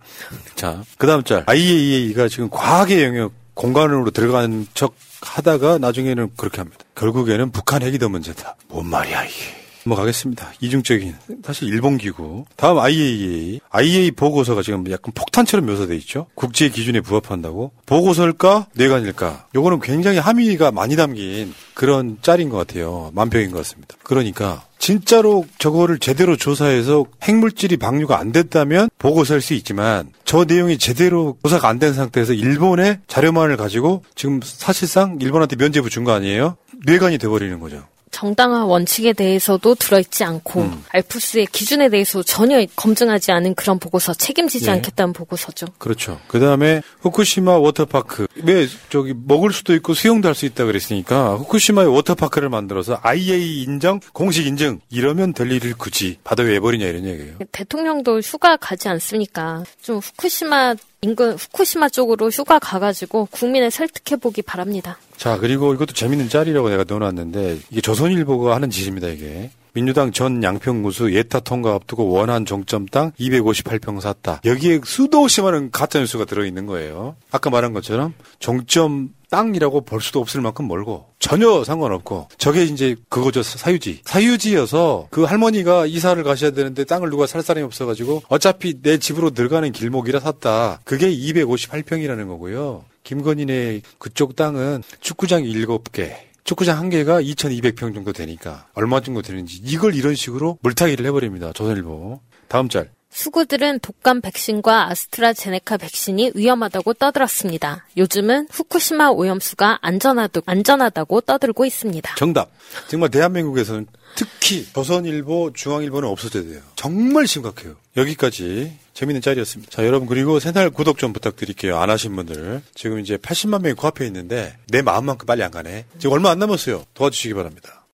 [0.55, 1.45] 자, 그 다음 짤.
[1.47, 6.78] IAEA가 지금 과학의 영역 공간으로 들어가는 척 하다가 나중에는 그렇게 합니다.
[6.95, 8.57] 결국에는 북한 핵이 더 문제다.
[8.69, 9.57] 뭔 말이야, 이게.
[9.89, 10.52] 넘어가겠습니다.
[10.60, 12.44] 이중적인 사실 일본 기구.
[12.56, 13.60] 다음 IAEA.
[13.70, 16.27] IAEA 보고서가 지금 약간 폭탄처럼 묘사돼 있죠.
[16.35, 17.73] 국제 기준에 부합한다고.
[17.86, 19.47] 보고서일까 뇌관일까.
[19.55, 23.10] 요거는 굉장히 함의가 많이 담긴 그런 짤인 것 같아요.
[23.15, 23.94] 만평인 것 같습니다.
[24.02, 31.36] 그러니까 진짜로 저거를 제대로 조사해서 핵물질이 방류가 안 됐다면 보고서일 수 있지만 저 내용이 제대로
[31.43, 36.56] 조사가 안 된 상태에서 일본의 자료만을 가지고 지금 사실상 일본한테 면죄부 준 거 아니에요?
[36.85, 37.85] 뇌관이 돼버리는 거죠.
[38.10, 40.85] 정당화 원칙에 대해서도 들어있지 않고 음.
[40.90, 44.70] 알프스의 기준에 대해서 전혀 검증하지 않은 그런 보고서 책임지지 예.
[44.72, 45.66] 않겠다는 보고서죠.
[45.78, 46.18] 그렇죠.
[46.26, 48.26] 그 다음에 후쿠시마 워터파크.
[48.44, 53.98] 왜 저기 먹을 수도 있고 수영도 할 수 있다 그랬으니까 후쿠시마의 워터파크를 만들어서 IA 인정,
[54.12, 57.39] 공식 인증 이러면 될 일을 굳이 받아 왜 버리냐 이런 얘기예요.
[57.51, 59.64] 대통령도 휴가 가지 않습니까?
[59.82, 64.99] 좀 후쿠시마 인근 후쿠시마 쪽으로 휴가 가가지고 국민을 설득해 보기 바랍니다.
[65.16, 69.51] 자, 그리고 이것도 재밌는 짤이라고 내가 넣어놨는데, 이게 조선일보가 하는 짓입니다, 이게.
[69.78, 74.40] 민주당 전 양평구수 예타 통과 앞두고 원한 종점 땅 258평 샀다.
[74.44, 77.14] 여기에 수도 없이 많은 가짜뉴스가 들어있는 거예요.
[77.30, 83.44] 아까 말한 것처럼 종점 땅이라고 볼 수도 없을 만큼 멀고 전혀 상관없고 저게 이제 그거죠
[83.44, 89.30] 사유지 사유지여서 그 할머니가 이사를 가셔야 되는데 땅을 누가 살 사람이 없어가지고 어차피 내 집으로
[89.30, 97.93] 들어가는 길목이라 샀다 그게 258평이라는 거고요 김건희네 그쪽 땅은 축구장 7개 축구장 한 개가 2,200평
[97.93, 101.53] 정도 되니까 얼마 정도 되는지 이걸 이런 식으로 물타기를 해버립니다.
[101.53, 102.23] 조선일보.
[102.49, 107.86] 다음 짤 수구들은 독감 백신과 아스트라제네카 백신이 위험하다고 떠들었습니다.
[107.97, 112.14] 요즘은 후쿠시마 오염수가 안전하다, 안전하다고 떠들고 있습니다.
[112.16, 112.51] 정답.
[112.89, 116.60] 정말 대한민국에서는 특히 조선일보, 중앙일보는 없어져야 돼요.
[116.76, 117.76] 정말 심각해요.
[117.97, 119.70] 여기까지 재밌는 짤이었습니다.
[119.70, 121.78] 자, 여러분 그리고 새날 구독 좀 부탁드릴게요.
[121.78, 122.62] 안 하신 분들.
[122.74, 125.86] 지금 이제 80만 명이 코앞에 있는데 내 마음만큼 빨리 안 가네.
[125.98, 126.85] 지금 얼마 안 남았어요.
[126.94, 127.86] 도와주시기 바랍니다.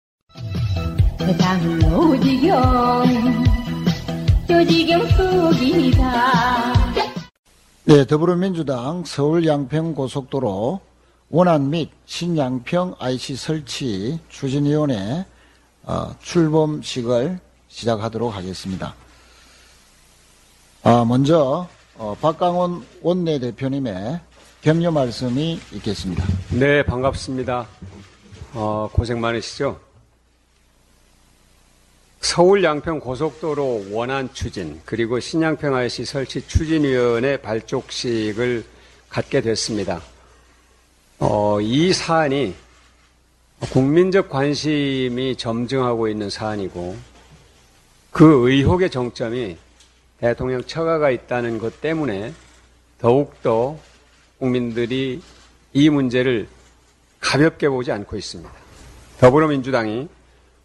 [4.47, 6.73] 조지경 속이다
[7.85, 10.81] 네, 더불어민주당 서울 양평 고속도로
[11.31, 15.25] 원안 및 신양평 IC 설치 추진위원회
[15.83, 17.39] 어, 출범식을
[17.69, 18.95] 시작하도록 하겠습니다.
[20.83, 24.21] 아, 먼저 어, 박강원 원내대표님의
[24.62, 26.25] 격려 말씀이 있겠습니다.
[26.51, 27.66] 네, 반갑습니다.
[28.55, 29.79] 어, 고생 많으시죠?
[32.25, 38.65] 서울 양평 고속도로 원안 추진 그리고 신양평 IC 설치 추진위원회 발족식을
[39.11, 40.01] 갖게 됐습니다.
[41.19, 42.55] 어, 이 사안이
[43.71, 46.97] 국민적 관심이 점증하고 있는 사안이고
[48.11, 49.59] 그 의혹의 정점이
[50.19, 52.33] 대통령 처가가 있다는 것 때문에
[52.99, 53.79] 더욱더
[54.39, 55.21] 국민들이
[55.75, 56.49] 이 문제를
[57.21, 58.51] 가볍게 보지 않고 있습니다.
[59.21, 60.09] 더불어민주당이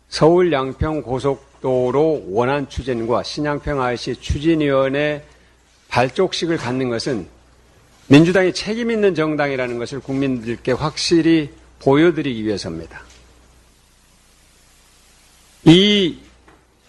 [0.08, 5.24] 서울 양평 고속 도로 원안 추진과 신양평 IC 추진위원회
[5.90, 7.28] 발족식을 갖는 것은
[8.08, 13.02] 민주당이 책임 있는 정당이라는 것을 국민들께 확실히 보여드리기 위해서입니다.
[15.66, 16.18] 이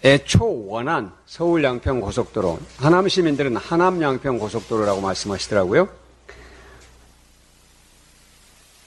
[0.03, 5.87] 애초 원안 서울 양평 고속도로 하남 시민들은 하남 양평 고속도로라고 말씀하시더라고요.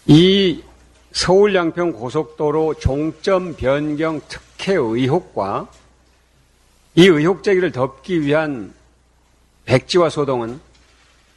[0.07, 0.63] 이
[1.13, 5.69] 서울 양평 고속도로 종점 변경 특 혜 의혹과
[6.95, 8.73] 이 의혹 제기를 덮기 위한
[9.65, 10.61] 백지화 소동은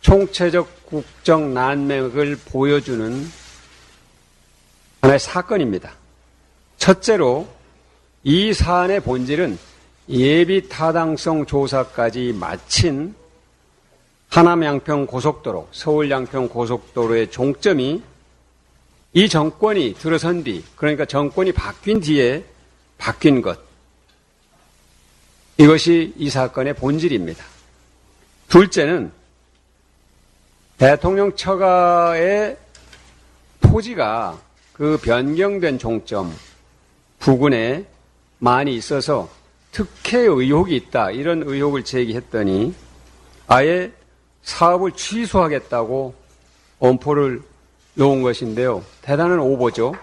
[0.02, 3.28] 총체적 국정 난맥을 보여주는
[5.02, 5.94] 하나의 사건입니다.
[6.78, 7.48] 첫째로
[8.24, 9.58] 이 사안의 본질은
[10.10, 13.16] 예비 타당성 조사까지 마친
[14.30, 18.02] 하남 양평 고속도로, 서울 양평 고속도로의 종점이
[19.14, 22.44] 이 정권이 들어선 뒤, 그러니까 정권이 바뀐 뒤에
[22.98, 23.60] 바뀐 것.
[25.58, 27.44] 이것이 이 사건의 본질입니다.
[28.48, 29.12] 둘째는
[30.78, 32.58] 대통령 처가의
[33.62, 34.40] 토지가
[34.74, 36.34] 그 변경된 종점
[37.20, 37.86] 부근에
[38.38, 39.30] 많이 있어서
[39.72, 41.12] 특혜 의혹이 있다.
[41.12, 42.76] 이런 의혹을 제기했더니
[43.48, 43.92] 아예
[44.44, 46.14] 사업을 취소하겠다고
[46.80, 47.42] 엄포를
[47.96, 48.84] 놓은 것인데요.
[49.02, 49.96] 대단한 오보죠.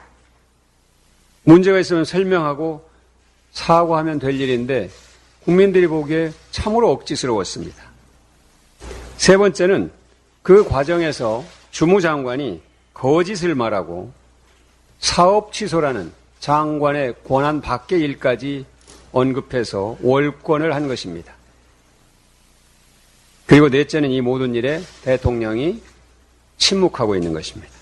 [1.44, 2.88] 문제가 있으면 설명하고
[3.52, 4.90] 사과하면 될 일인데
[5.44, 7.82] 국민들이 보기에 참으로 억지스러웠습니다.
[9.16, 9.90] 세 번째는
[10.42, 12.60] 그 과정에서 주무장관이
[12.92, 14.12] 거짓을 말하고
[14.98, 18.66] 사업 취소라는 장관의 권한 밖의 일까지
[19.12, 21.34] 언급해서 월권을 한 것입니다.
[23.46, 25.82] 그리고 넷째는 이 모든 일에 대통령이
[26.56, 27.72] 침묵하고 있는 것입니다.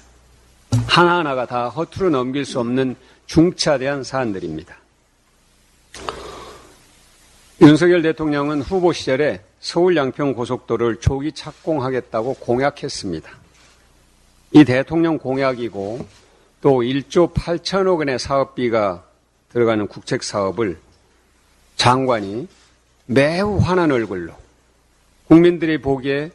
[0.86, 4.76] 하나하나가 다 허투루 넘길 수 없는 중차대한 사안들입니다.
[7.60, 13.30] 윤석열 대통령은 후보 시절에 서울 양평 고속도로를 조기 착공하겠다고 공약했습니다.
[14.52, 16.06] 이 대통령 공약이고
[16.60, 19.04] 또 1조 8천억 원의 사업비가
[19.50, 20.78] 들어가는 국책 사업을
[21.76, 22.48] 장관이
[23.06, 24.32] 매우 환한 얼굴로
[25.28, 26.30] 국민들이 보기에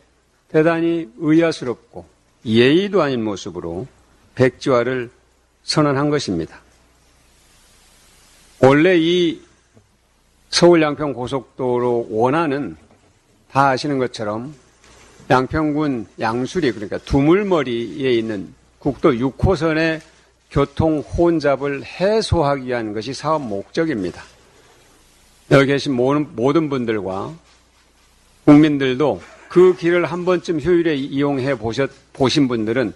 [0.50, 2.06] 대단히 의아스럽고
[2.46, 3.88] 예의도 아닌 모습으로
[4.36, 5.10] 백지화를
[5.64, 6.62] 선언한 것입니다.
[8.60, 9.40] 원래 이
[10.50, 12.76] 서울 양평 고속도로 원안은
[13.52, 14.56] 다 아시는 것처럼
[15.30, 20.02] 양평군 양수리 그러니까 두물머리에 있는 국도 6호선의
[20.50, 24.24] 교통 혼잡을 해소하기 위한 것이 사업 목적입니다.
[25.52, 27.34] 여기 계신 모든, 분들과
[28.46, 32.94] 국민들도 그 길을 한 번쯤 효율에 이용해 보셨, 보신 분들은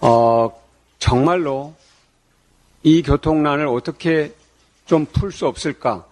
[0.00, 0.50] 어,
[0.98, 1.74] 정말로
[2.82, 4.32] 이 교통난을 어떻게
[4.86, 6.06] 좀 풀 수 없을까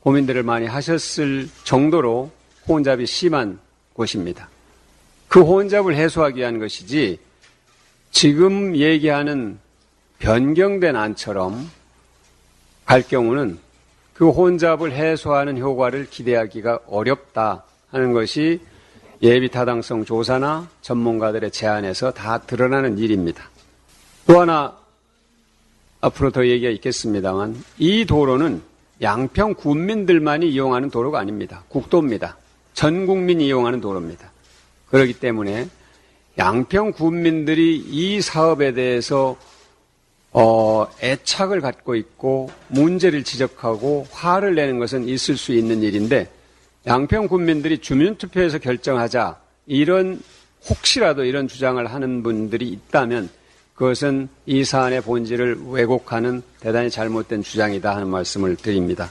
[0.00, 2.30] 고민들을 많이 하셨을 정도로
[2.66, 3.58] 혼잡이 심한
[3.92, 4.48] 곳입니다.
[5.28, 7.18] 그 혼잡을 해소하기 위한 것이지
[8.10, 9.58] 지금 얘기하는
[10.18, 11.70] 변경된 안처럼
[12.84, 13.58] 갈 경우는
[14.14, 18.60] 그 혼잡을 해소하는 효과를 기대하기가 어렵다 하는 것이
[19.22, 23.48] 예비 타당성 조사나 전문가들의 제안에서 다 드러나는 일입니다.
[24.26, 24.76] 또 하나
[26.00, 28.62] 앞으로 더 얘기가 있겠습니다만 이 도로는
[29.02, 31.64] 양평 군민들만이 이용하는 도로가 아닙니다.
[31.68, 32.36] 국도입니다.
[32.74, 34.30] 전 국민이 이용하는 도로입니다.
[34.90, 35.68] 그렇기 때문에
[36.38, 39.36] 양평 군민들이 이 사업에 대해서
[40.32, 46.30] 어, 애착을 갖고 있고 문제를 지적하고 화를 내는 것은 있을 수 있는 일인데
[46.86, 50.22] 양평 군민들이 주민투표에서 결정하자 이런
[50.68, 53.28] 혹시라도 이런 주장을 하는 분들이 있다면
[53.80, 59.10] 그것은 이 사안의 본질을 왜곡하는 대단히 잘못된 주장이다 하는 말씀을 드립니다.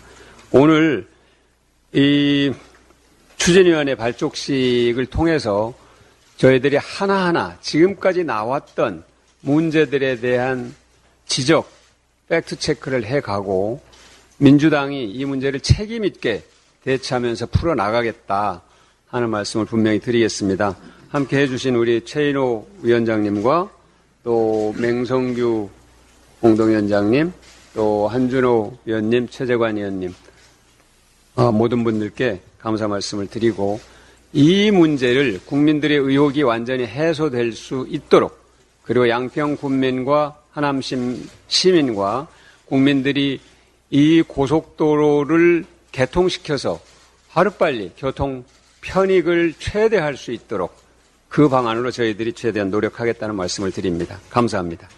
[0.51, 1.07] 오늘
[1.91, 2.53] 이
[3.37, 5.73] 추진위원회 발족식을 통해서
[6.37, 9.03] 저희들이 하나하나 지금까지 나왔던
[9.41, 10.75] 문제들에 대한
[11.25, 11.67] 지적,
[12.27, 13.81] 팩트 체크를 해가고
[14.37, 16.43] 민주당이 이 문제를 책임 있게
[16.83, 18.61] 대처하면서 풀어나가겠다
[19.07, 20.77] 하는 말씀을 분명히 드리겠습니다.
[21.09, 23.78] 함께 해주신 우리 최인호 위원장님과
[24.23, 25.69] 또 맹성규
[26.41, 27.31] 공동위원장님,
[27.73, 30.13] 또 한준호 위원님, 최재관 위원님,
[31.35, 33.79] 어, 모든 분들께 감사 말씀을 드리고
[34.33, 38.37] 이 문제를 국민들의 의혹이 완전히 해소될 수 있도록
[38.83, 40.81] 그리고 양평 군민과 하남
[41.47, 42.27] 시민과
[42.65, 43.39] 국민들이
[43.89, 46.79] 이 고속도로를 개통시켜서
[47.29, 48.43] 하루빨리 교통
[48.81, 50.75] 편익을 최대할 수 있도록
[51.29, 54.19] 그 방안으로 저희들이 최대한 노력하겠다는 말씀을 드립니다.
[54.29, 54.89] 감사합니다.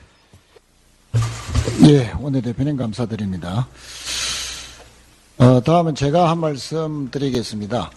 [1.87, 3.67] 예, 오늘 대표님 감사드립니다.
[5.37, 7.91] 어, 다음은 제가 한 말씀 드리겠습니다.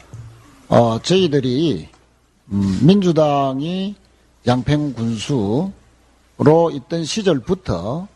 [0.68, 1.88] 어, 저희들이
[2.48, 3.94] 음, 민주당이
[4.46, 5.72] 양평 군수로
[6.72, 8.08] 있던 시절부터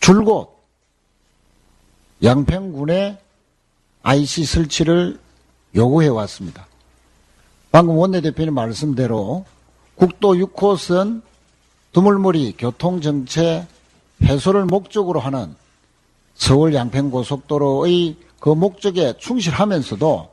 [0.00, 0.56] 줄곧
[2.22, 3.18] 양평군의
[4.02, 5.18] IC 설치를
[5.74, 6.66] 요구해 왔습니다.
[7.76, 9.44] 방금 원내대표님 말씀대로
[9.96, 11.20] 국도 6호선
[11.92, 13.66] 두물머리 교통정체
[14.22, 15.54] 해소를 목적으로 하는
[16.34, 20.30] 서울 양평고속도로의 그 목적에 충실하면서도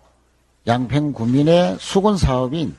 [0.67, 2.77] 양평 구민의 수건 사업인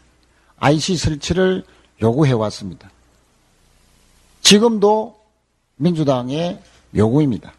[0.57, 1.63] IC 설치를
[2.01, 2.91] 요구해 왔습니다.
[4.41, 5.21] 지금도
[5.77, 6.59] 민주당의
[6.97, 7.53] 요구입니다.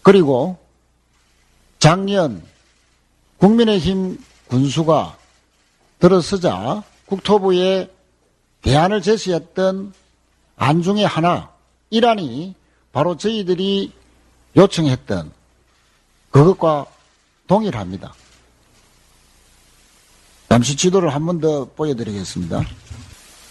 [0.00, 0.56] 그리고
[1.78, 2.42] 작년
[3.36, 5.25] 국민의힘 군수가
[5.98, 7.90] 들어서자 국토부에
[8.62, 9.92] 대안을 제시했던
[10.56, 11.50] 안 중에 하나,
[11.90, 12.54] 일환이
[12.92, 13.92] 바로 저희들이
[14.56, 15.30] 요청했던
[16.30, 16.86] 그것과
[17.46, 18.12] 동일합니다.
[20.48, 22.62] 잠시 지도를 한 번 더 보여드리겠습니다.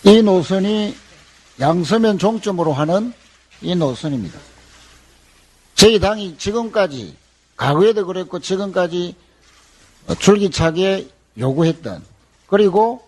[0.06, 0.96] 이 노선이
[1.60, 3.14] 양서면 종점으로 하는
[3.62, 4.40] 이 노선입니다.
[5.76, 7.16] 저희 당이 지금까지,
[7.56, 9.16] 과거에도 그랬고 지금까지
[10.20, 11.08] 줄기차게
[11.38, 12.04] 요구했던,
[12.48, 13.06] 그리고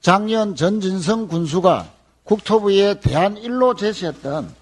[0.00, 1.90] 작년 전진성 군수가
[2.24, 4.54] 국토부에 대한 일로 제시했던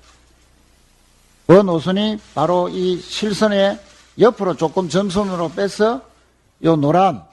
[1.46, 3.78] 그 노선이 바로 이 실선의
[4.18, 6.02] 옆으로 조금 점선으로 빼서
[6.64, 7.24] 요 노란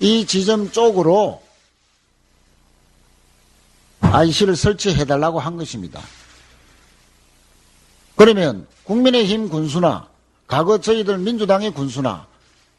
[0.00, 1.42] 이 지점 쪽으로
[4.00, 6.00] IC를 설치해달라고 한 것입니다.
[8.16, 10.08] 그러면 국민의힘 군수나
[10.46, 12.26] 과거 저희들 민주당의 군수나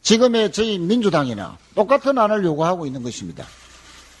[0.06, 3.44] 지금의 저희 민주당이나 똑같은 안을 요구하고 있는 것입니다.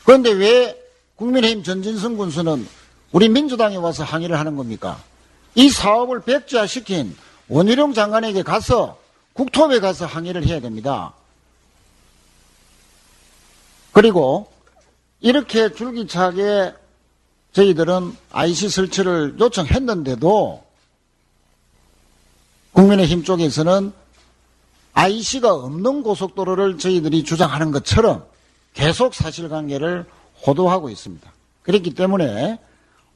[0.04, 0.76] 그런데 왜
[1.14, 2.66] 국민의힘 전진성 군수는
[3.12, 5.00] 우리 민주당에 와서 항의를 하는 겁니까?
[5.54, 8.98] 이 사업을 백지화시킨 원희룡 장관에게 가서
[9.34, 11.12] 국토부에 가서 항의를 해야 됩니다.
[13.92, 14.50] 그리고
[15.20, 16.74] 이렇게 줄기차게
[17.52, 20.64] 저희들은 IC 설치를 요청했는데도
[22.72, 23.92] 국민의힘 쪽에서는
[24.96, 28.24] IC가 없는 고속도로를 저희들이 주장하는 것처럼
[28.72, 30.06] 계속 사실관계를
[30.46, 31.30] 호도하고 있습니다.
[31.62, 32.58] 그렇기 때문에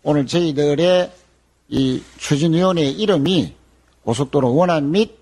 [0.02, 1.10] 오늘 저희들의
[1.70, 3.54] 이 추진위원회 이름이
[4.04, 5.18] 고속도로 원안 및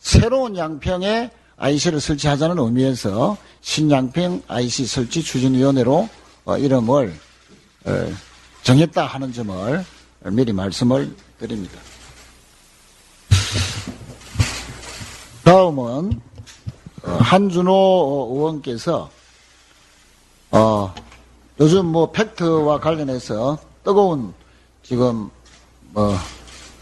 [0.00, 6.08] 새로운 양평에 IC를 설치하자는 의미에서 신양평 IC 설치 추진위원회로
[6.46, 7.14] 어, 이름을
[7.84, 8.12] 어,
[8.64, 9.84] 정했다 하는 점을
[10.24, 11.78] 미리 말씀을 드립니다.
[15.50, 16.20] 다음은
[17.02, 19.10] 어, 한준호 의원께서
[20.52, 20.94] 어,
[21.58, 24.32] 요즘 뭐 팩트와 관련해서 뜨거운
[24.84, 25.28] 지금
[25.90, 26.14] 뭐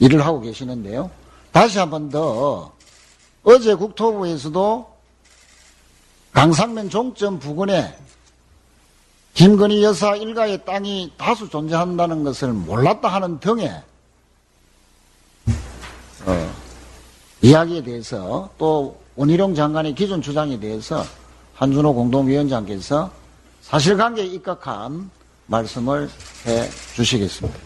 [0.01, 1.11] 일을 하고 계시는데요.
[1.51, 2.71] 다시 한 번 더
[3.43, 4.87] 어제 국토부에서도
[6.33, 7.97] 강상면 종점 부근에
[9.33, 13.83] 김건희 여사 일가의 땅이 다수 존재한다는 것을 몰랐다 하는 등의
[16.27, 16.68] 어,
[17.43, 21.05] 이야기에 대해서 또 원희룡 장관의 기존 주장에 대해서
[21.55, 23.11] 한준호 공동위원장께서
[23.63, 25.11] 사실관계에 입각한
[25.47, 26.09] 말씀을
[26.47, 27.59] 해 주시겠습니다.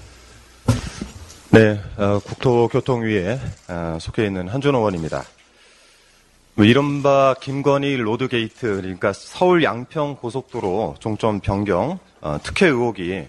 [1.50, 3.38] 네, 어, 국토교통위에
[3.68, 5.24] 어, 속해 있는 한준호 의원입니다.
[6.54, 13.26] 뭐 이른바 김건희 로드게이트, 그러니까 서울 양평 고속도로 종점 변경 어, 특혜 의혹이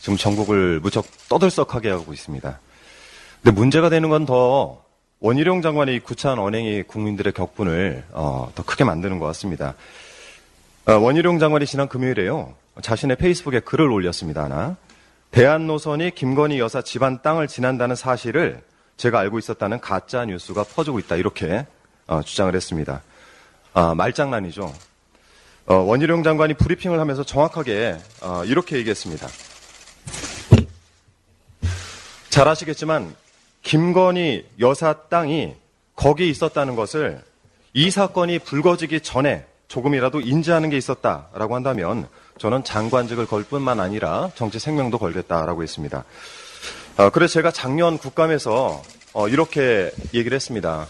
[0.00, 2.60] 지금 전국을 무척 떠들썩하게 하고 있습니다.
[3.42, 4.87] 근데 문제가 되는 건 더
[5.20, 9.74] 원희룡 장관의 구차한 언행이 국민들의 격분을 어, 더 크게 만드는 것 같습니다.
[10.86, 12.54] 어, 원희룡 장관이 지난 금요일에요.
[12.80, 14.44] 자신의 페이스북에 글을 올렸습니다.
[14.44, 14.76] 하나.
[15.32, 18.62] 대한 노선이 김건희 여사 집안 땅을 지난다는 사실을
[18.96, 21.16] 제가 알고 있었다는 가짜 뉴스가 퍼지고 있다.
[21.16, 21.66] 이렇게
[22.06, 23.02] 어, 주장을 했습니다.
[23.74, 24.72] 아, 말장난이죠.
[25.66, 29.26] 어, 원희룡 장관이 브리핑을 하면서 정확하게 어, 이렇게 얘기했습니다.
[32.30, 33.14] 잘 아시겠지만
[33.68, 35.54] 김건희 여사 땅이
[35.94, 37.20] 거기 있었다는 것을
[37.74, 42.08] 이 사건이 불거지기 전에 조금이라도 인지하는 게 있었다라고 한다면
[42.38, 46.04] 저는 장관직을 걸 뿐만 아니라 정치 생명도 걸겠다라고 했습니다.
[46.96, 48.82] 어, 그래서 제가 작년 국감에서
[49.12, 50.86] 어, 이렇게 얘기를 했습니다.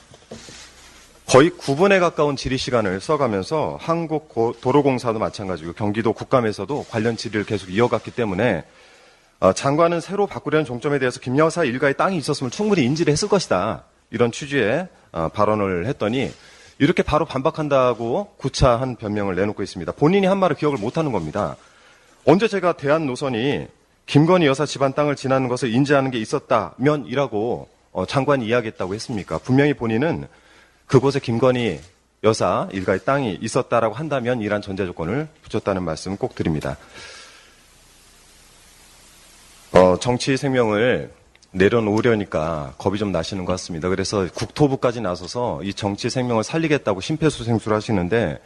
[1.27, 8.13] 거의 9분에 가까운 질의 시간을 써가면서 한국 도로공사도 마찬가지고 경기도 국감에서도 관련 질의를 계속 이어갔기
[8.13, 8.65] 때문에 어,
[9.55, 13.85] 장관은 새로 바꾸려는 종점에 대해서 김 여사 일가의 땅이 있었으면 충분히 인지를 했을 것이다.
[14.11, 16.33] 이런 취지의 어, 발언을 했더니
[16.79, 19.93] 이렇게 바로 반박한다고 구차한 변명을 내놓고 있습니다.
[19.93, 21.57] 본인이 한 말을 기억을 못하는 겁니다.
[22.25, 23.67] 언제 제가 대한 노선이
[24.07, 29.39] 김건희 여사 집안 땅을 지나는 것을 인지하는 게 있었다면이라고 어, 장관이 이야기했다고 했습니까?
[29.39, 30.27] 분명히 본인은
[30.87, 31.81] 그곳에 김건희
[32.25, 36.77] 여사 일가의 땅이 있었다라고 한다면 이란 전제 조건을 붙였다는 말씀 꼭 드립니다.
[39.73, 41.11] 어, 정치 생명을
[41.51, 43.89] 내려놓으려니까 겁이 좀 나시는 것 같습니다.
[43.89, 48.39] 그래서 국토부까지 나서서 이 정치 생명을 살리겠다고 심폐소생술 하시는데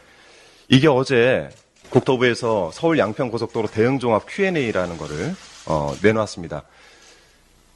[0.69, 1.49] 이게 어제
[1.89, 5.35] 국토부에서 서울 양평 고속도로 대응 종합 Q&A라는 거를
[5.65, 6.63] 어, 내놓았습니다.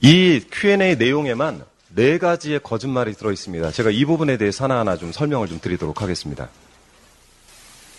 [0.01, 3.71] 이 Q&A 내용에만 네 가지의 거짓말이 들어 있습니다.
[3.71, 6.49] 제가 이 부분에 대해서 하나하나 좀 설명을 좀 드리도록 하겠습니다.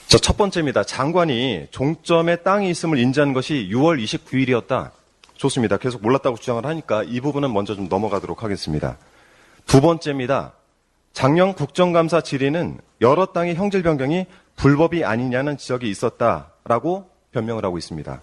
[0.06, 0.84] 자, 첫 번째입니다.
[0.84, 4.90] 장관이 종점에 땅이 있음을 인지한 것이 6월 29일이었다.
[5.38, 5.78] 좋습니다.
[5.78, 8.98] 계속 몰랐다고 주장을 하니까 이 부분은 먼저 좀 넘어가도록 하겠습니다.
[9.66, 10.52] 두 번째입니다.
[11.12, 18.20] 작년 국정감사 질의는 여러 땅의 형질 변경이 불법이 아니냐는 지적이 있었다라고 변명을 하고 있습니다.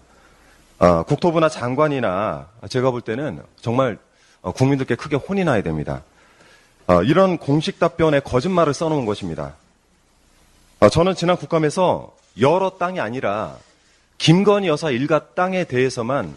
[0.78, 3.98] 어, 국토부나 장관이나 제가 볼 때는 정말
[4.42, 6.02] 어, 국민들께 크게 혼이 나야 됩니다.
[6.86, 9.54] 어, 이런 공식 답변에 거짓말을 써놓은 것입니다.
[10.80, 13.56] 어, 저는 지난 국감에서 여러 땅이 아니라
[14.18, 16.34] 김건희 여사 일가 땅에 대해서만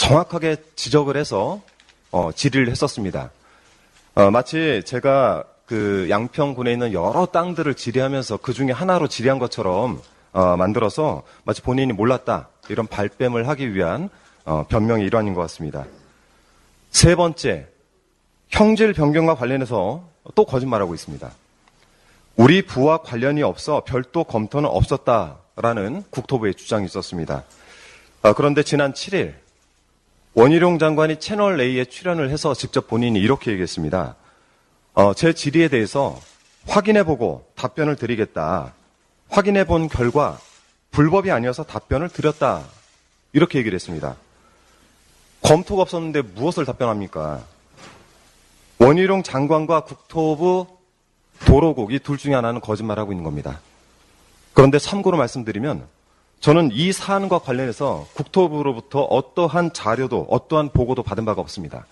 [0.00, 1.60] 정확하게 지적을 해서
[2.10, 3.30] 어, 질의를 했었습니다.
[4.14, 10.00] 어, 마치 제가 그 양평군에 있는 여러 땅들을 질의하면서 그 중에 하나로 질의한 것처럼
[10.32, 14.08] 어, 만들어서 마치 본인이 몰랐다 이런 발뺌을 하기 위한
[14.46, 15.84] 어, 변명의 일환인 것 같습니다.
[16.90, 17.68] 세 번째,
[18.48, 20.02] 형질 변경과 관련해서
[20.34, 21.30] 또 거짓말하고 있습니다.
[22.36, 27.44] 우리 부와 관련이 없어 별도 검토는 없었다라는 국토부의 주장이 있었습니다.
[28.22, 29.34] 어, 그런데 지난 7일
[30.34, 34.14] 원희룡 장관이 채널 A에 출연을 해서 직접 본인이 이렇게 얘기했습니다.
[34.94, 36.20] 어, 제 질의에 대해서
[36.66, 38.72] 확인해보고 답변을 드리겠다.
[39.28, 40.38] 확인해본 결과
[40.90, 42.62] 불법이 아니어서 답변을 드렸다.
[43.32, 44.16] 이렇게 얘기를 했습니다.
[45.42, 47.42] 검토가 없었는데 무엇을 답변합니까?
[48.78, 50.66] 원희룡 장관과 국토부
[51.46, 53.60] 도로국 이 둘 중에 하나는 거짓말하고 있는 겁니다.
[54.52, 55.86] 그런데 참고로 말씀드리면
[56.40, 61.86] 저는 이 사안과 관련해서 국토부로부터 어떠한 자료도 어떠한 보고도 받은 바가 없습니다.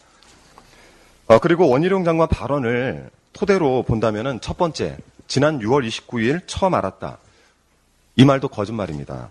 [1.27, 4.97] 어, 그리고 원희룡 장관 발언을 토대로 본다면 첫 번째
[5.27, 7.19] 지난 6월 29일 처음 알았다.
[8.17, 9.29] 이 말도 거짓말입니다.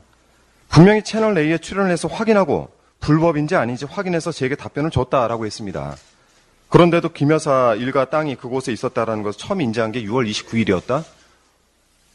[0.70, 2.70] 분명히 채널 A에 출연을 해서 확인하고
[3.00, 5.96] 불법인지 아닌지 확인해서 제게 답변을 줬다라고 했습니다.
[6.70, 11.04] 그런데도 김 여사 일가 땅이 그곳에 있었다라는 것을 처음 인지한 게 6월 29일이었다?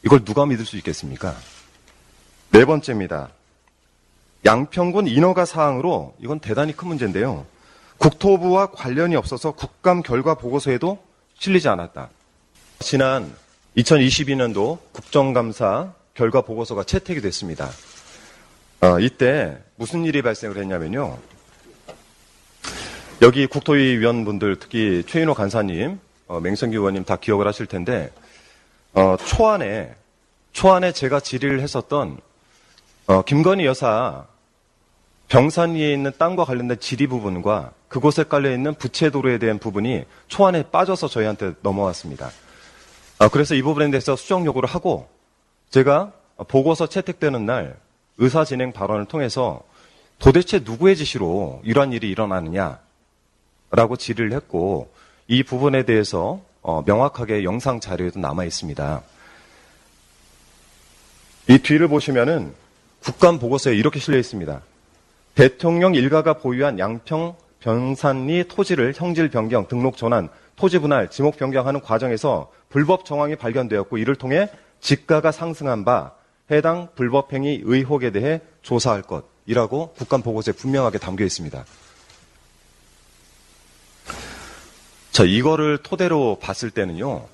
[0.04, 1.34] 이걸 누가 믿을 수 있겠습니까?
[2.52, 3.30] 네 번째입니다.
[4.44, 7.46] 양평군 인허가 사항으로 이건 대단히 큰 문제인데요.
[7.96, 11.02] 국토부와 관련이 없어서 국감 결과 보고서에도
[11.38, 12.10] 실리지 않았다.
[12.80, 13.34] 지난
[13.78, 17.70] 2022년도 국정감사 결과 보고서가 채택이 됐습니다.
[18.82, 21.16] 어, 이때 무슨 일이 발생을 했냐면요.
[23.22, 28.12] 여기 국토위 위원분들 특히 최인호 간사님, 어, 맹성기 의원님 다 기억을 하실 텐데
[28.92, 29.94] 어, 초안에
[30.52, 32.18] 초안에 제가 질의를 했었던
[33.06, 34.26] 어, 김건희 여사
[35.28, 40.64] 병산 위에 있는 땅과 관련된 지리 부분과 그곳에 깔려 있는 부채 도로에 대한 부분이 초안에
[40.70, 42.30] 빠져서 저희한테 넘어왔습니다.
[43.18, 45.08] 아, 그래서 이 부분에 대해서 수정 요구를 하고
[45.70, 46.12] 제가
[46.48, 47.76] 보고서 채택되는 날
[48.18, 49.62] 의사 진행 발언을 통해서
[50.18, 52.78] 도대체 누구의 지시로 이러한 일이 일어나느냐라고
[53.98, 54.92] 질의를 했고
[55.28, 59.02] 이 부분에 대해서 어, 명확하게 영상 자료에도 남아 있습니다.
[61.48, 62.54] 이 뒤를 보시면은
[63.02, 64.62] 국감 보고서에 이렇게 실려 있습니다.
[65.34, 72.50] 대통령 일가가 보유한 양평 변산리 토지를 형질 변경, 등록 전환, 토지 분할, 지목 변경하는 과정에서
[72.68, 74.48] 불법 정황이 발견되었고 이를 통해
[74.80, 76.12] 지가가 상승한 바
[76.50, 81.64] 해당 불법 행위 의혹에 대해 조사할 것이라고 국감 보고서에 분명하게 담겨 있습니다.
[85.12, 87.26] 자, 이거를 토대로 봤을 때는요.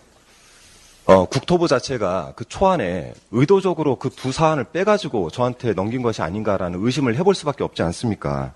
[1.09, 7.17] 어, 국토부 자체가 그 초안에 의도적으로 그 두 사안을 빼가지고 저한테 넘긴 것이 아닌가라는 의심을
[7.17, 8.53] 해볼 수밖에 없지 않습니까?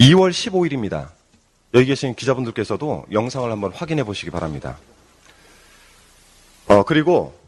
[0.00, 1.10] 2월 15일입니다.
[1.74, 4.78] 여기 계신 기자분들께서도 영상을 한번 확인해 보시기 바랍니다.
[6.66, 7.38] 어, 그리고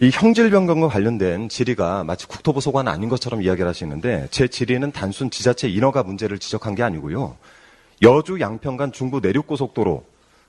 [0.00, 5.30] 이 형질 변경과 관련된 질의가 마치 국토부 소관 아닌 것처럼 이야기를 하시는데 제 질의는 단순
[5.30, 7.38] 지자체 인허가 문제를 지적한 게 아니고요.
[8.02, 10.04] 여주 양평간 중부 내륙고속도로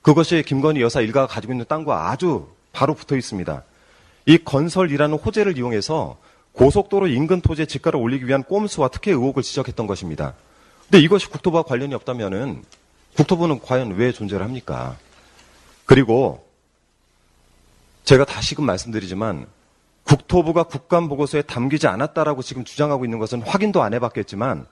[0.05, 3.63] 그것이 김건희 여사 일가가 가지고 있는 땅과 아주 바로 붙어 있습니다.
[4.27, 6.17] 이 건설이라는 호재를 이용해서
[6.51, 10.35] 고속도로 인근 토지의 지가를 올리기 위한 꼼수와 특혜 의혹을 지적했던 것입니다.
[10.83, 12.63] 근데 이것이 국토부와 관련이 없다면은
[13.17, 14.95] 국토부는 과연 왜 존재를 합니까?
[15.85, 16.47] 그리고
[18.03, 19.47] 제가 다시금 말씀드리지만
[20.03, 24.67] 국토부가 국감 보고서에 담기지 않았다라고 지금 주장하고 있는 것은 확인도 안 해봤겠지만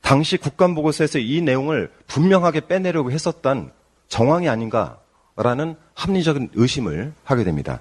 [0.00, 3.70] 당시 국감 보고서에서 이 내용을 분명하게 빼내려고 했었던
[4.08, 7.80] 정황이 아닌가라는 합리적인 의심을 하게 됩니다.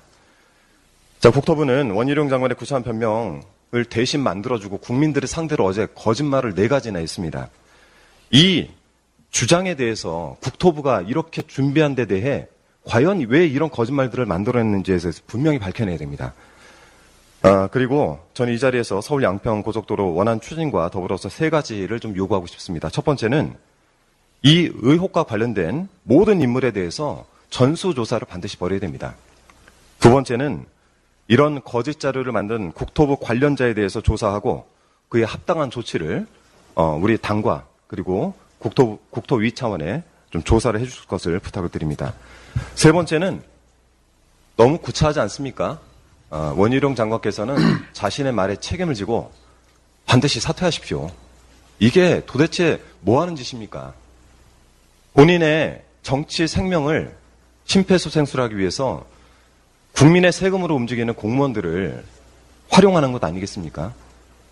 [1.19, 7.49] 자, 국토부는 원희룡 장관의 구차한 변명을 대신 만들어주고 국민들의 상대로 어제 거짓말을 네 가지나 했습니다.
[8.31, 8.67] 이
[9.29, 12.47] 주장에 대해서 국토부가 이렇게 준비한 데 대해
[12.85, 16.33] 과연 왜 이런 거짓말들을 만들어냈는지에 대해서 분명히 밝혀내야 됩니다.
[17.41, 22.47] 아, 그리고 저는 이 자리에서 서울 양평 고속도로 원안 추진과 더불어서 세 가지를 좀 요구하고
[22.47, 22.89] 싶습니다.
[22.89, 23.55] 첫 번째는
[24.44, 29.15] 이 의혹과 관련된 모든 인물에 대해서 전수조사를 반드시 벌여야 됩니다.
[29.99, 30.65] 두 번째는
[31.28, 34.68] 이런 거짓 자료를 만든 국토부 관련자에 대해서 조사하고
[35.07, 36.28] 그에 합당한 조치를
[36.76, 42.14] 어, 우리 당과 그리고 국토 국토위 차원에 좀 조사를 해줄 것을 부탁을 드립니다.
[42.76, 43.41] 세 번째는
[44.57, 45.80] 너무 구차하지 않습니까?
[46.30, 47.56] 어, 원희룡 장관께서는
[47.94, 49.32] 자신의 말에 책임을 지고
[50.06, 51.10] 반드시 사퇴하십시오.
[51.80, 53.94] 이게 도대체 뭐 하는 짓입니까?
[55.14, 57.15] 본인의 정치 생명을
[57.65, 59.06] 심폐소생술하기 위해서
[59.94, 62.03] 국민의 세금으로 움직이는 공무원들을
[62.69, 63.94] 활용하는 것 아니겠습니까?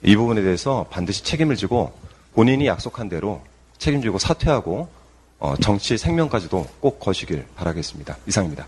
[0.03, 1.91] 이 부분에 대해서 반드시 책임을 지고
[2.33, 3.41] 본인이 약속한 대로
[3.79, 4.87] 책임지고 사퇴하고
[5.39, 8.17] 어, 정치 생명까지도 꼭 거시길 바라겠습니다.
[8.27, 8.67] 이상입니다.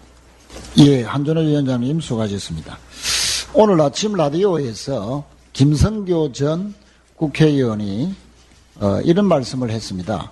[0.80, 2.80] 예, 한준호 위원장님 수고하셨습니다.
[3.53, 6.74] 오늘 아침 라디오에서 김성교 전
[7.15, 8.15] 국회의원이
[8.80, 10.32] 어, 이런 말씀을 했습니다.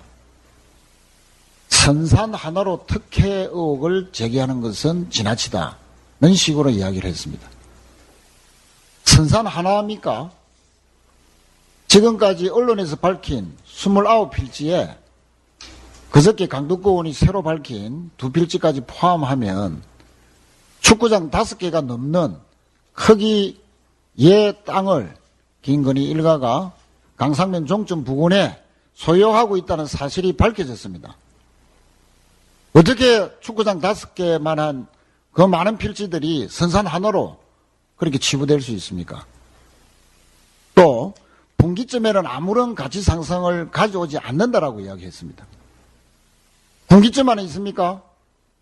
[1.82, 7.48] 선산 하나로 특혜 의혹을 제기하는 것은 지나치다는 식으로 이야기를 했습니다.
[9.02, 10.30] 선산 하나입니까?
[11.88, 14.94] 지금까지 언론에서 밝힌 29필지에
[16.12, 19.82] 그저께 강덕구원이 새로 밝힌 두 필지까지 포함하면
[20.82, 22.36] 축구장 다섯 개가 넘는
[22.92, 23.56] 크기의
[24.64, 25.16] 땅을
[25.62, 26.74] 김건희 일가가
[27.16, 28.62] 강상면 종점 부근에
[28.94, 31.16] 소유하고 있다는 사실이 밝혀졌습니다.
[32.72, 34.86] 어떻게 축구장 다섯 개만한
[35.32, 37.38] 그 많은 필지들이 선산 하나로
[37.96, 39.26] 그렇게 치부될 수 있습니까?
[40.74, 41.14] 또
[41.58, 45.46] 분기점에는 아무런 가치 상승을 가져오지 않는다라고 이야기했습니다.
[46.88, 48.02] 분기점 안에 있습니까?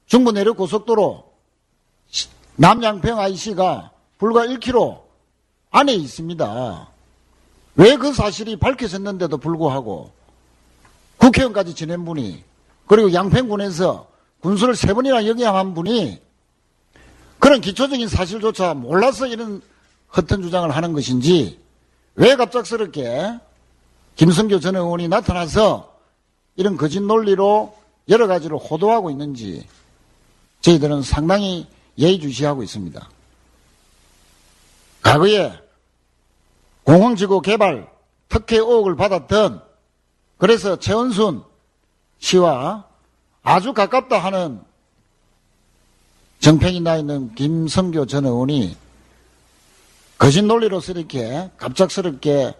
[0.07, 1.31] 중부 내륙 고속도로
[2.57, 5.01] 남양평 IC가 불과 1km
[5.71, 6.89] 안에 있습니다.
[7.77, 10.13] 왜 그 사실이 밝혀졌는데도 불구하고
[11.19, 12.45] 국회의원까지 지낸 분이
[12.91, 14.09] 그리고 양평군에서
[14.41, 16.21] 군수를 세 번이나 역임한 분이
[17.39, 19.63] 그런 기초적인 사실조차 몰라서 이런
[20.17, 21.61] 허튼 주장을 하는 것인지
[22.17, 23.39] 왜 갑작스럽게
[24.17, 26.01] 김성교 전 의원이 나타나서
[26.57, 27.77] 이런 거짓 논리로
[28.09, 29.69] 여러 가지로 호도하고 있는지
[30.63, 33.09] 저희들은 상당히 예의주시하고 있습니다.
[35.01, 35.53] 과거에
[36.83, 37.89] 공항지구 개발
[38.29, 39.63] 특혜 의혹을 받았던
[40.39, 41.50] 그래서 최원순
[42.21, 42.85] 씨와
[43.43, 44.61] 아주 가깝다 하는
[46.39, 48.77] 정평이 나 있는 김성교 전 의원이
[50.17, 52.55] 거짓 논리로서 이렇게 갑작스럽게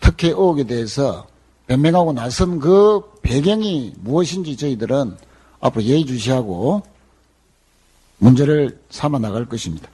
[0.00, 1.26] 특혜 의혹에 대해서
[1.66, 5.16] 변명하고 나선 그 배경이 무엇인지 저희들은
[5.60, 6.82] 앞으로 예의주시하고
[8.18, 9.88] 문제를 삼아 나갈 것입니다.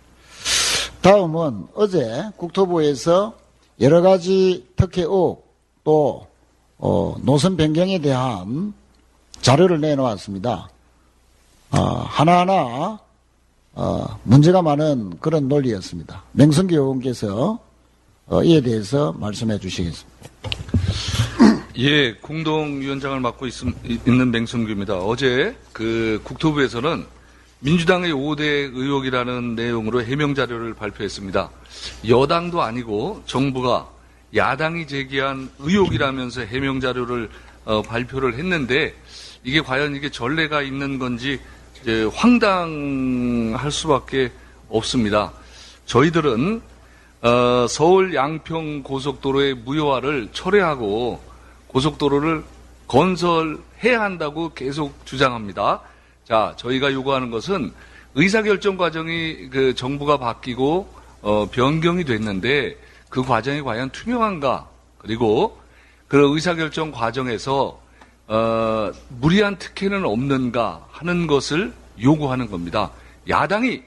[1.03, 3.35] 다음은 어제 국토부에서
[3.81, 5.47] 여러 가지 특혜 의혹
[5.85, 6.27] 또
[6.79, 8.75] 어, 노선 변경에 대한
[9.41, 10.69] 자료를 내놓았습니다.
[11.71, 12.99] 어, 하나하나
[13.75, 16.25] 어, 문제가 많은 그런 논리였습니다.
[16.33, 17.59] 맹성기 의원께서
[18.27, 20.19] 어, 이에 대해서 말씀해 주시겠습니다.
[21.79, 23.55] 예, 공동위원장을 맡고 있,
[24.05, 24.99] 는 맹성규입니다.
[24.99, 27.07] 어제 그 국토부에서는
[27.61, 28.43] 민주당의 5대
[28.75, 31.51] 의혹이라는 내용으로 해명 자료를 발표했습니다.
[32.09, 33.89] 여당도 아니고 정부가
[34.35, 37.31] 야당이 제기한 의혹이라면서 해명 자료를
[37.65, 38.95] 어, 발표를 했는데
[39.45, 41.41] 이게 과연 이게 전례가 있는 건지
[42.13, 44.33] 황당할 수밖에
[44.69, 45.33] 없습니다.
[45.87, 46.61] 저희들은
[47.21, 51.21] 어, 서울 양평 고속도로의 무효화를 철회하고
[51.67, 52.45] 고속도로를
[52.87, 55.81] 건설해야 한다고 계속 주장합니다.
[56.25, 57.73] 자, 저희가 요구하는 것은
[58.15, 60.89] 의사결정 과정이 그 정부가 바뀌고
[61.23, 62.77] 어, 변경이 됐는데
[63.09, 64.69] 그 과정이 과연 투명한가?
[64.99, 65.59] 그리고
[66.07, 67.81] 그 의사결정 과정에서
[68.29, 72.91] 어, 무리한 특혜는 없는가 하는 것을 요구하는 겁니다.
[73.29, 73.83] 야당이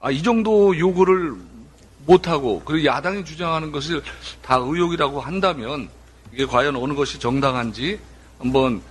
[0.00, 1.34] 아, 이 정도 요구를
[2.06, 4.02] 못하고 그리고 야당이 주장하는 것을
[4.40, 5.88] 다 의혹이라고 한다면
[6.32, 8.00] 이게 과연 어느 것이 정당한지
[8.38, 8.82] 한번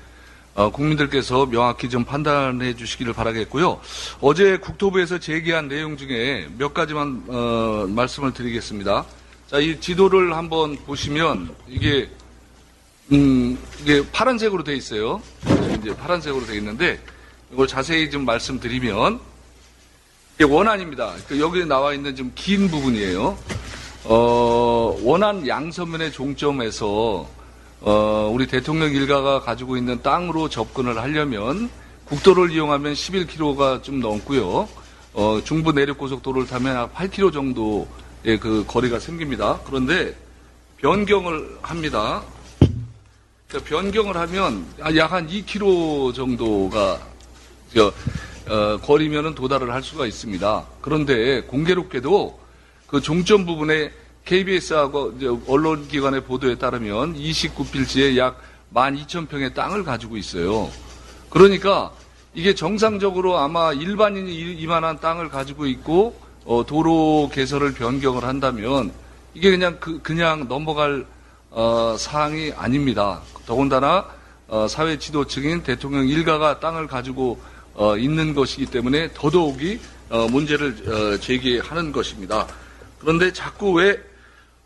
[0.54, 3.80] 어, 국민들께서 명확히 좀 판단해 주시기를 바라겠고요.
[4.20, 9.06] 어제 국토부에서 제기한 내용 중에 몇 가지만 어, 말씀을 드리겠습니다.
[9.48, 12.10] 자, 이 지도를 한번 보시면 이게
[13.12, 15.22] 음, 이게 파란색으로 돼 있어요.
[15.80, 17.00] 이제 파란색으로 돼 있는데
[17.52, 19.20] 이걸 자세히 좀 말씀드리면
[20.36, 21.16] 이게 원안입니다.
[21.28, 23.38] 그 여기 나와 있는 좀 긴 부분이에요.
[24.06, 27.28] 어, 원안 양서면의 종점에서
[27.82, 31.70] 어, 우리 대통령 일가가 가지고 있는 땅으로 접근을 하려면
[32.06, 34.68] 국도를 이용하면 11km가 좀 넘고요.
[35.14, 39.60] 어, 중부 내륙 고속도로를 타면 약 8km 정도의 그 거리가 생깁니다.
[39.66, 40.16] 그런데
[40.78, 42.24] 변경을 합니다.
[43.52, 44.66] 그러니까 변경을 하면
[44.96, 47.00] 약 한 2km 정도가
[47.76, 47.92] 저,
[48.48, 50.66] 어, 거리면은 도달을 할 수가 있습니다.
[50.80, 52.40] 그런데 공교롭게도
[52.88, 53.92] 그 종점 부분에
[54.24, 55.16] KBS하고
[55.48, 58.42] 언론기관의 보도에 따르면 29필지에 약
[58.74, 60.70] 12,000평의 땅을 가지고 있어요.
[61.30, 61.92] 그러니까
[62.34, 68.94] 이게 정상적으로 아마 일반인이 이만한 땅을 가지고 있고 어, 도로 개설을 변경을 한다면
[69.34, 71.06] 이게 그냥 그, 그냥 넘어갈
[71.52, 73.22] 어, 사항이 아닙니다.
[73.46, 74.06] 더군다나
[74.48, 77.40] 어, 사회 지도층인 대통령 일가가 땅을 가지고
[77.74, 79.80] 어, 있는 것이기 때문에 더더욱이
[80.10, 82.48] 어, 문제를 어, 제기하는 것입니다.
[83.00, 84.00] 그런데 자꾸 왜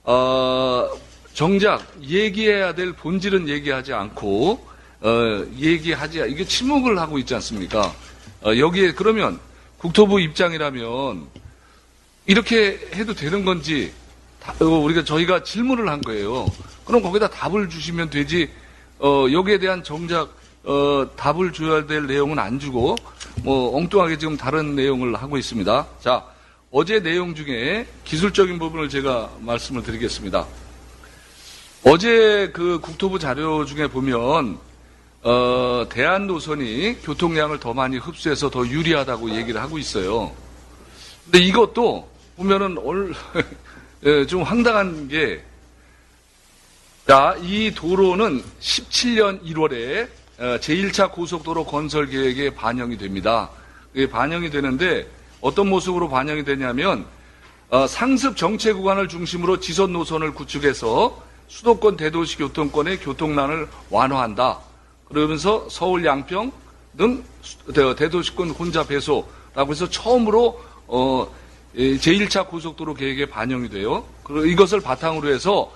[0.03, 0.87] 어,
[1.33, 4.67] 정작 얘기해야 될 본질은 얘기하지 않고
[5.01, 7.93] 어, 얘기하지 이게 침묵을 하고 있지 않습니까?
[8.43, 9.39] 어, 여기에 그러면
[9.79, 11.25] 국토부 입장이라면
[12.27, 13.91] 이렇게 해도 되는 건지
[14.59, 16.45] 어, 우리가 저희가 질문을 한 거예요.
[16.85, 18.49] 그럼 거기다 답을 주시면 되지.
[18.99, 20.29] 어, 여기에 대한 정작
[20.63, 22.95] 어, 답을 줘야 될 내용은 안 주고
[23.43, 25.87] 뭐 엉뚱하게 지금 다른 내용을 하고 있습니다.
[25.99, 26.25] 자,
[26.71, 30.45] 어제 내용 중에 기술적인 부분을 제가 말씀을 드리겠습니다.
[31.83, 34.57] 어제 그 국토부 자료 중에 보면
[35.21, 40.31] 어, 대한 노선이 교통량을 더 많이 흡수해서 더 유리하다고 얘기를 하고 있어요.
[41.25, 43.13] 근데 이것도 보면은 올,
[44.05, 45.43] 예, 좀 황당한 게,
[47.07, 50.07] 자, 이 도로는 17년 1월에
[50.39, 53.51] 어, 제1차 고속도로 건설 계획에 반영이 됩니다.
[54.11, 55.07] 반영이 되는데
[55.39, 57.05] 어떤 모습으로 반영이 되냐면
[57.69, 64.61] 어, 상습 정체 구간을 중심으로 지선 노선을 구축해서 수도권 대도시 교통권의 교통난을 완화한다.
[65.07, 66.51] 그러면서 서울 양평
[66.97, 67.23] 등
[67.71, 71.27] 대도시권 혼자 배소라고 해서 처음으로 어,
[71.75, 74.05] 제1차 고속도로 계획에 반영이 돼요.
[74.23, 75.71] 그리고 이것을 바탕으로 해서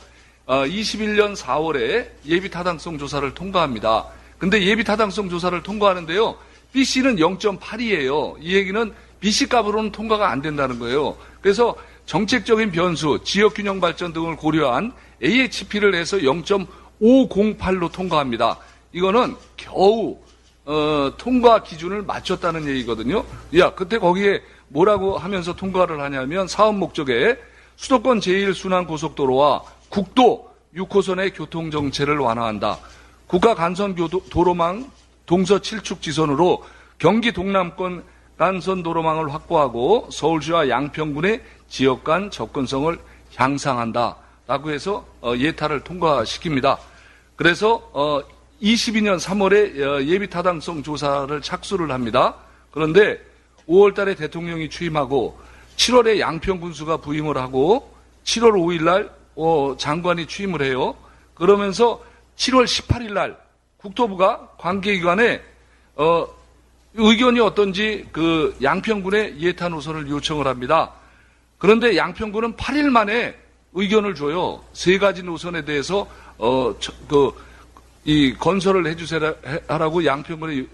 [0.50, 4.08] 21년 4월에 예비 타당성 조사를 통과합니다.
[4.38, 6.36] 근데 예비 타당성 조사를 통과하는데요.
[6.74, 8.38] BC는 0.8이에요.
[8.40, 11.18] 이 얘기는 BC 값으로는 통과가 안 된다는 거예요.
[11.42, 14.94] 그래서 정책적인 변수, 지역 균형 발전 등을 고려한
[15.24, 18.58] AHP를 해서 0.508로 통과합니다.
[18.94, 20.18] 이거는 겨우
[20.66, 23.24] 어, 통과 기준을 맞췄다는 얘기거든요.
[23.58, 27.38] 야, 그때 거기에 뭐라고 하면서 통과를 하냐면 사업 목적에
[27.76, 32.80] 수도권 제1순환 고속도로와 국도 6호선의 교통 정체를 완화한다.
[33.28, 33.96] 국가 간선
[34.30, 34.90] 도로망
[35.26, 36.64] 동서 7축 지선으로
[36.98, 38.04] 경기 동남권
[38.38, 42.98] 간선 도로망을 확보하고 서울시와 양평군의 지역 간 접근성을
[43.36, 44.16] 향상한다.
[44.48, 46.78] 라고 해서 어, 예타를 통과시킵니다.
[47.36, 47.92] 그래서
[48.62, 52.36] 22년 3월에 예비 타당성 조사를 착수를 합니다.
[52.72, 53.22] 그런데
[53.68, 55.40] 5월 달에 대통령이 취임하고
[55.78, 57.94] 7월에 양평 군수가 부임을 하고
[58.24, 60.96] 7월 5일 날 어, 장관이 취임을 해요.
[61.34, 62.04] 그러면서
[62.36, 63.38] 7월 18일 날
[63.78, 65.42] 국토부가 관계기관에
[65.96, 66.28] 어,
[66.94, 70.92] 의견이 어떤지 그 양평군의 예타 노선을 요청을 합니다.
[71.58, 73.36] 그런데 양평군은 8일 만에
[73.74, 74.64] 의견을 줘요.
[74.74, 76.08] 세 가지 노선에 대해서
[76.38, 76.74] 어,
[77.08, 77.32] 그,
[78.06, 80.66] 이 건설을 해주세요라고 양평군에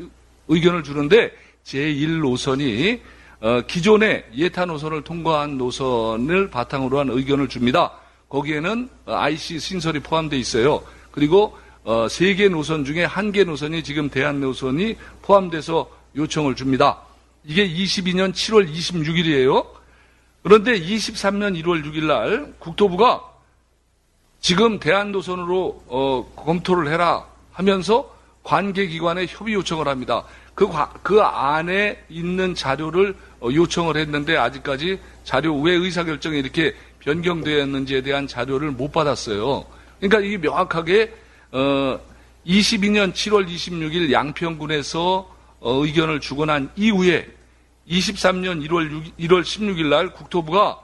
[0.47, 1.31] 의견을 주는데
[1.65, 3.01] 제1노선이
[3.41, 7.91] 어, 기존의 예타 노선을 통과한 노선을 바탕으로 한 의견을 줍니다.
[8.29, 10.83] 거기에는 IC 신설이 포함되어 있어요.
[11.11, 17.01] 그리고 어, 세개 노선 중에 한 개 노선이 지금 대한 노선이 포함돼서 요청을 줍니다.
[17.43, 19.65] 이게 22년 7월 26일이에요.
[20.41, 23.21] 그런데 23년 1월 6일 날 국토부가
[24.39, 30.23] 지금 대한도선으로 어, 검토를 해라 하면서 관계기관에 협의 요청을 합니다.
[30.53, 30.67] 그,
[31.01, 38.71] 그 안에 있는 자료를 어, 요청을 했는데 아직까지 자료 왜 의사결정이 이렇게 변경되었는지에 대한 자료를
[38.71, 39.65] 못 받았어요.
[39.99, 41.13] 그러니까 이게 명확하게
[41.51, 41.99] 어,
[42.45, 47.27] 22년 7월 26일 양평군에서 어, 의견을 주고 난 이후에
[47.87, 50.79] 23년 1월 6, 1월 16일 날 국토부가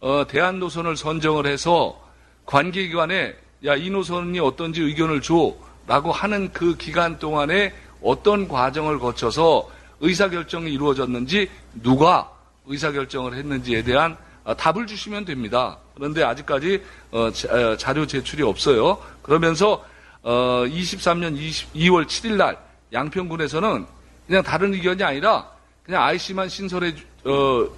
[0.00, 2.02] 어, 대한 노선을 선정을 해서
[2.46, 3.34] 관계 기관에
[3.64, 9.68] 야 이 노선이 어떤지 의견을 줘라고 하는 그 기간 동안에 어떤 과정을 거쳐서
[10.00, 11.50] 의사결정이 이루어졌는지
[11.82, 12.30] 누가
[12.66, 15.78] 의사결정을 했는지에 대한 어, 답을 주시면 됩니다.
[15.94, 19.02] 그런데 아직까지 어, 자, 자료 제출이 없어요.
[19.22, 19.84] 그러면서
[20.22, 22.58] 23년 20, 2월 7일 날
[22.92, 23.86] 양평군에서는
[24.26, 25.50] 그냥 다른 의견이 아니라
[25.84, 26.94] 그냥 IC만 신설해
[27.24, 27.68] 어,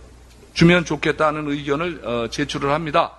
[0.52, 3.12] 주면 좋겠다는 의견을 어, 제출을 합니다.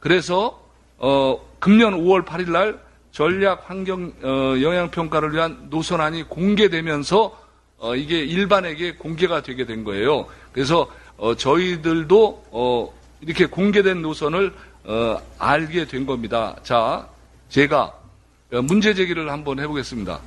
[0.00, 0.62] 그래서
[0.98, 2.78] 어, 금년 5월 8일 날
[3.10, 7.48] 전략 환경 어, 영향 평가를 위한 노선안이 공개되면서
[7.78, 10.26] 어, 이게 일반에게 공개가 되게 된 거예요.
[10.52, 14.54] 그래서 어, 저희들도 이렇게 공개된 노선을
[15.38, 16.56] 알게 된 겁니다.
[16.62, 17.06] 자,
[17.50, 17.92] 제가
[18.62, 20.20] 문제 제기를 한번 해보겠습니다.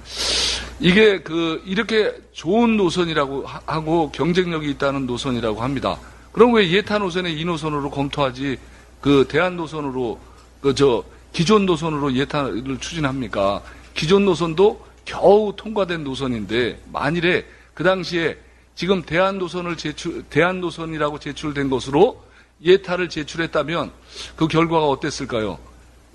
[0.80, 5.98] 이게 그 이렇게 좋은 노선이라고 하고 경쟁력이 있다는 노선이라고 합니다.
[6.32, 8.58] 그럼 왜 예타 노선에 이 노선으로 검토하지
[9.00, 10.20] 그 대안 노선으로
[10.62, 11.04] 그 저
[11.34, 13.62] 기존 노선으로 예타를 추진합니까?
[13.94, 18.38] 기존 노선도 겨우 통과된 노선인데 만일에 그 당시에
[18.76, 22.24] 지금 대안 노선을 제출 대안 노선이라고 제출된 것으로
[22.64, 23.92] 예타를 제출했다면
[24.36, 25.60] 그 결과가 어땠을까요?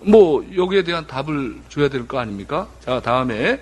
[0.01, 2.69] 뭐 여기에 대한 답을 줘야 될 거 아닙니까?
[2.85, 3.61] 자 다음에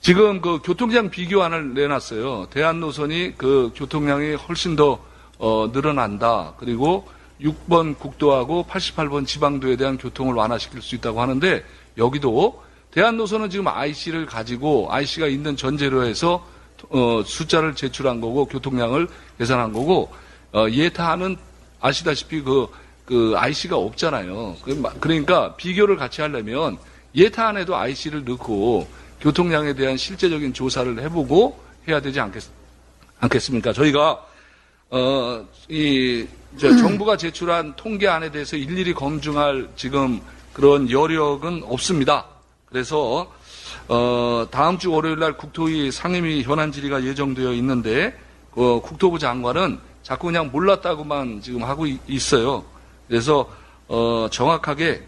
[0.00, 2.48] 지금 그 교통량 비교안을 내놨어요.
[2.50, 5.04] 대안 노선이 그 교통량이 훨씬 더
[5.38, 6.54] 어, 늘어난다.
[6.58, 7.08] 그리고
[7.40, 11.64] 6번 국도하고 88번 지방도에 대한 교통을 완화시킬 수 있다고 하는데
[11.98, 16.46] 여기도 대한 노선은 지금 IC를 가지고 IC가 있는 전제로 해서
[16.90, 19.08] 어, 숫자를 제출한 거고 교통량을
[19.38, 20.12] 계산한 거고
[20.52, 21.36] 어, 예타는
[21.80, 22.68] 아시다시피 그,
[23.04, 24.56] 그 IC가 없잖아요.
[24.62, 26.78] 그 그러니까 비교를 같이 하려면
[27.14, 28.88] 예타 안에도 IC를 넣고
[29.20, 31.58] 교통량에 대한 실제적인 조사를 해보고
[31.88, 32.42] 해야 되지 않겠,
[33.20, 33.72] 않겠습니까?
[33.72, 34.24] 저희가
[34.90, 36.26] 어, 이
[36.58, 40.20] 정부가 제출한 통계안에 대해서 일일이 검증할 지금
[40.52, 42.24] 그런 여력은 없습니다.
[42.66, 43.30] 그래서
[43.88, 48.16] 어, 다음 주 월요일 날 국토위 상임위 현안 질의가 예정되어 있는데
[48.52, 52.64] 어, 국토부 장관은 자꾸 그냥 몰랐다고만 지금 하고 있어요.
[53.08, 53.48] 그래서
[53.88, 55.02] 어, 정확하게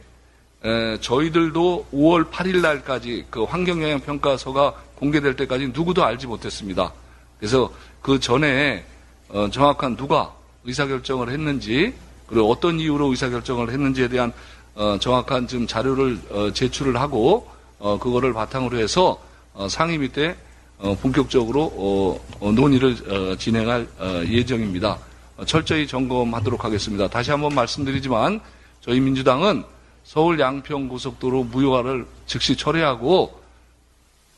[0.65, 6.93] 에, 저희들도 5월 8일 날까지 그 환경영향 평가서가 공개될 때까지 누구도 알지 못했습니다.
[7.39, 8.85] 그래서 그 전에
[9.29, 10.33] 어, 정확한 누가
[10.65, 11.95] 의사결정을 했는지
[12.27, 14.33] 그리고 어떤 이유로 의사결정을 했는지에 대한
[14.75, 17.49] 어, 정확한 지금 자료를 어, 제출을 하고
[17.79, 19.21] 어, 그거를 바탕으로 해서
[19.55, 20.37] 어, 상임위 때
[20.79, 24.99] 어, 본격적으로 어, 어, 논의를 어, 진행할 어, 예정입니다.
[25.37, 27.09] 어, 철저히 점검하도록 하겠습니다.
[27.09, 28.41] 다시 한번 말씀드리지만
[28.81, 29.65] 저희 민주당은
[30.05, 33.39] 서울 양평 고속도로 무효화를 즉시 철회하고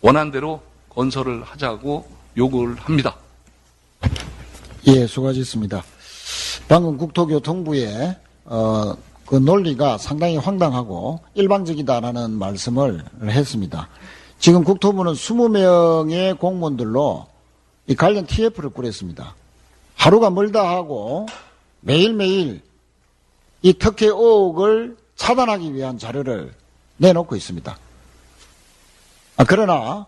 [0.01, 3.17] 원안대로 건설을 하자고 요구를 합니다.
[4.87, 5.85] 예, 수고하셨습니다.
[6.69, 8.95] 방금 국토교통부의 어,
[9.31, 13.89] 그 논리가 상당히 황당하고 일방적이다라는 말씀을 했습니다.
[14.40, 17.28] 지금 국토부는 20명의 공무원들로
[17.86, 19.36] 이 관련 TF를 꾸렸습니다.
[19.94, 21.27] 하루가 멀다 하고
[21.78, 22.61] 매일매일
[23.62, 26.52] 이 특혜 의혹을 차단하기 위한 자료를
[26.97, 27.78] 내놓고 있습니다.
[29.36, 30.07] 아, 그러나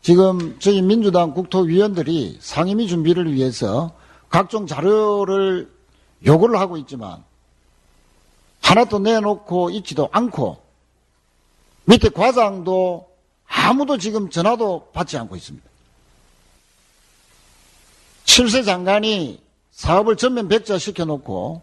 [0.00, 3.92] 지금 저희 민주당 국토위원들이 상임위 준비를 위해서
[4.30, 5.70] 각종 자료를
[6.24, 7.27] 요구를 하고 있지만
[8.68, 10.62] 하나도 내놓고 있지도 않고
[11.86, 13.08] 밑에 과장도
[13.46, 15.66] 아무도 지금 전화도 받지 않고 있습니다.
[18.24, 21.62] 실세 장관이 사업을 전면 백지화시켜 놓고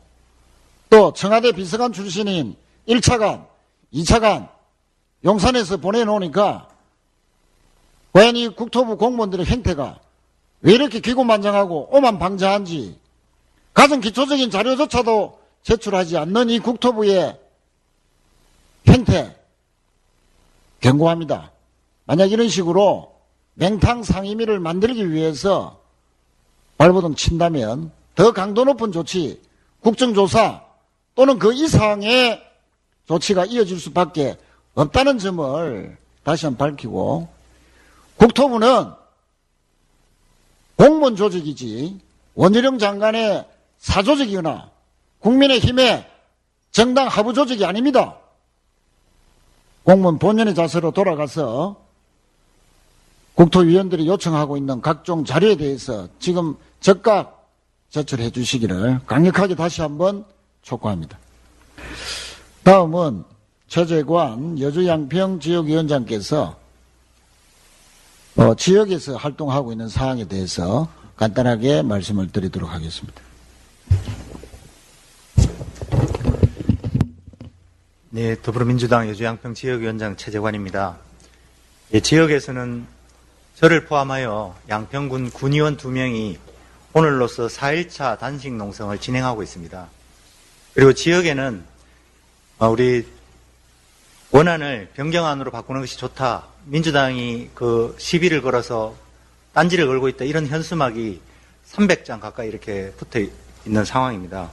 [0.89, 2.55] 또 청와대 비서관 출신인
[2.87, 3.45] 1차관,
[3.93, 4.49] 2차관
[5.23, 6.69] 용산에서 보내놓으니까
[8.13, 9.99] 과연 이 국토부 공무원들의 행태가
[10.61, 12.99] 왜 이렇게 기고만장하고 오만방자한지
[13.75, 17.39] 가장 기초적인 자료조차도 제출하지 않는 이 국토부의
[18.87, 19.35] 행태
[20.79, 21.51] 경고합니다.
[22.05, 23.15] 만약 이런 식으로
[23.55, 25.81] 맹탕 상임위를 만들기 위해서
[26.77, 29.41] 발버둥 친다면 더 강도 높은 조치,
[29.81, 30.63] 국정조사
[31.15, 32.43] 또는 그 이상의
[33.07, 34.37] 조치가 이어질 수밖에
[34.75, 37.27] 없다는 점을 다시 한번 밝히고
[38.17, 38.91] 국토부는
[40.75, 41.99] 공무원 조직이지
[42.35, 43.47] 원희룡 장관의
[43.79, 44.74] 사조직이거나
[45.25, 46.05] 국민의힘의
[46.71, 48.15] 정당 하부 조직이 아닙니다.
[49.83, 51.83] 공무원 본연의 자세로 돌아가서
[53.33, 57.49] 국토위원들이 요청하고 있는 각종 자료에 대해서 지금 즉각
[57.89, 60.25] 제출해 주시기를 강력하게 다시 한번
[60.61, 61.17] 촉구합니다.
[62.63, 63.23] 다음은
[63.67, 66.55] 최재관 여주양평 지역위원장께서
[68.37, 73.21] 어, 지역에서 활동하고 있는 사항에 대해서 간단하게 말씀을 드리도록 하겠습니다.
[78.11, 80.97] 네, 더불어민주당 여주양평 지역위원장 최재관입니다.
[81.93, 82.85] 예, 지역에서는
[83.55, 86.37] 저를 포함하여 양평군 군의원 두 명이
[86.93, 89.87] 오늘로서 4일차 단식 농성을 진행하고 있습니다.
[90.75, 91.63] 그리고 지역에는
[92.59, 93.07] 어, 우리
[94.29, 96.45] 원안을 변경안으로 바꾸는 것이 좋다.
[96.65, 98.95] 민주당이 그 시비를 걸어서
[99.53, 100.25] 딴지를 걸고 있다.
[100.25, 101.21] 이런 현수막이
[101.71, 103.19] 300장 가까이 이렇게 붙어
[103.65, 104.51] 있는 상황입니다.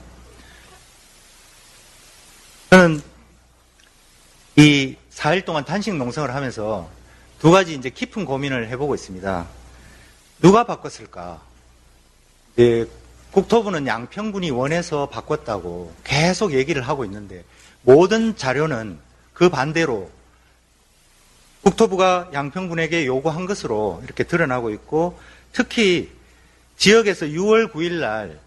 [2.71, 3.12] 저는
[4.55, 6.87] 이 4일 동안 단식 농성을 하면서
[7.39, 9.47] 두 가지 이제 깊은 고민을 해보고 있습니다.
[10.41, 11.41] 누가 바꿨을까?
[12.59, 12.85] 예,
[13.31, 17.43] 국토부는 양평군이 원해서 바꿨다고 계속 얘기를 하고 있는데
[17.81, 18.99] 모든 자료는
[19.33, 20.11] 그 반대로
[21.63, 25.17] 국토부가 양평군에게 요구한 것으로 이렇게 드러나고 있고
[25.51, 26.11] 특히
[26.77, 28.39] 지역에서 6월 9일 날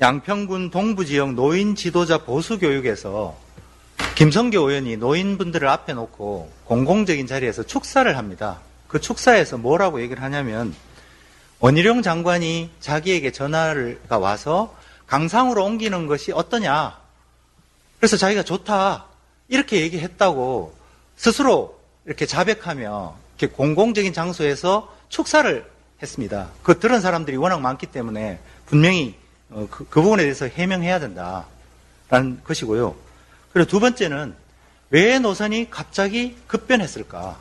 [0.00, 3.47] 양평군 동부 지역 노인 지도자 보수 교육에서
[4.14, 8.60] 김성교 의원이 노인분들을 앞에 놓고 공공적인 자리에서 축사를 합니다.
[8.88, 10.74] 그 축사에서 뭐라고 얘기를 하냐면
[11.60, 14.74] 원희룡 장관이 자기에게 전화가 와서
[15.06, 16.98] 강상으로 옮기는 것이 어떠냐.
[17.98, 19.06] 그래서 자기가 좋다.
[19.48, 20.76] 이렇게 얘기했다고
[21.16, 25.64] 스스로 이렇게 자백하며 이렇게 공공적인 장소에서 축사를
[26.02, 26.48] 했습니다.
[26.62, 29.16] 그 들은 사람들이 워낙 많기 때문에 분명히
[29.50, 33.07] 어, 그, 그 부분에 대해서 해명해야 된다라는 것이고요.
[33.52, 34.34] 그리고 두 번째는
[34.90, 37.38] 왜 노선이 갑자기 급변했을까?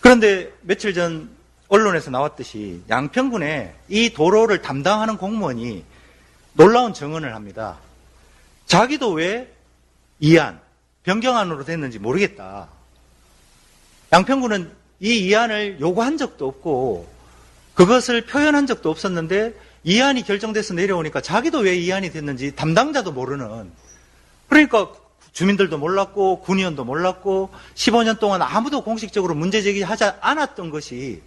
[0.00, 1.28] 그런데 며칠 전
[1.68, 5.84] 언론에서 나왔듯이 양평군에 이 도로를 담당하는 공무원이
[6.54, 7.78] 놀라운 증언을 합니다.
[8.66, 9.52] 자기도 왜
[10.20, 10.60] 이안,
[11.02, 12.68] 변경안으로 됐는지 모르겠다.
[14.12, 17.08] 양평군은 이 이안을 요구한 적도 없고
[17.74, 19.54] 그것을 표현한 적도 없었는데
[19.84, 23.70] 이안이 결정돼서 내려오니까 자기도 왜 이안이 됐는지 담당자도 모르는
[24.56, 24.90] 그러니까
[25.32, 31.20] 주민들도 몰랐고 군의원도 몰랐고 15년 동안 아무도 공식적으로 문제 제기하지 않았던 것이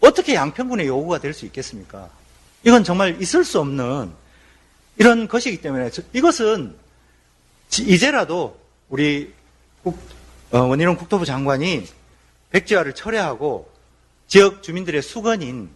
[0.00, 2.08] 어떻게 양평군의 요구가 될 수 있겠습니까?
[2.62, 4.12] 이건 정말 있을 수 없는
[4.98, 6.76] 이런 것이기 때문에 이것은
[7.80, 8.56] 이제라도
[8.88, 9.34] 우리
[9.82, 9.98] 국,
[10.52, 11.88] 어, 원희룡 국토부 장관이
[12.50, 13.68] 백지화를 철회하고
[14.28, 15.70] 지역 주민들의 수건인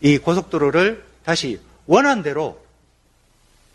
[0.00, 2.64] 이 고속도로를 다시 원한대로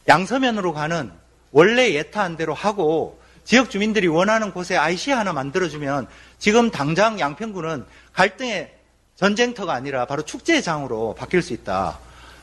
[0.08, 1.12] 양서면으로 가는
[1.52, 6.08] 원래 예타한 대로 하고 지역 주민들이 원하는 곳에 IC 하나 만들어주면
[6.38, 8.74] 지금 당장 양평구는 갈등의
[9.16, 12.00] 전쟁터가 아니라 바로 축제장으로 바뀔 수 있다.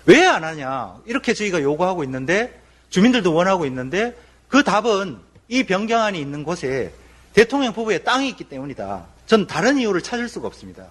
[0.07, 0.97] 왜 안 하냐?
[1.07, 2.61] 이렇게 저희가 요구하고 있는데
[2.91, 4.17] 주민들도 원하고 있는데
[4.49, 5.19] 그 답은
[5.49, 6.93] 이 변경안이 있는 곳에
[7.33, 9.07] 대통령 부부의 땅이 있기 때문이다.
[9.27, 10.87] 전 다른 이유를 찾을 수가 없습니다.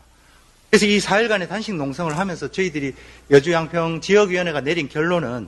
[0.69, 2.93] 그래서 이 4일간의 단식 농성을 하면서 저희들이
[3.31, 5.47] 여주 양평 지역위원회가 내린 결론은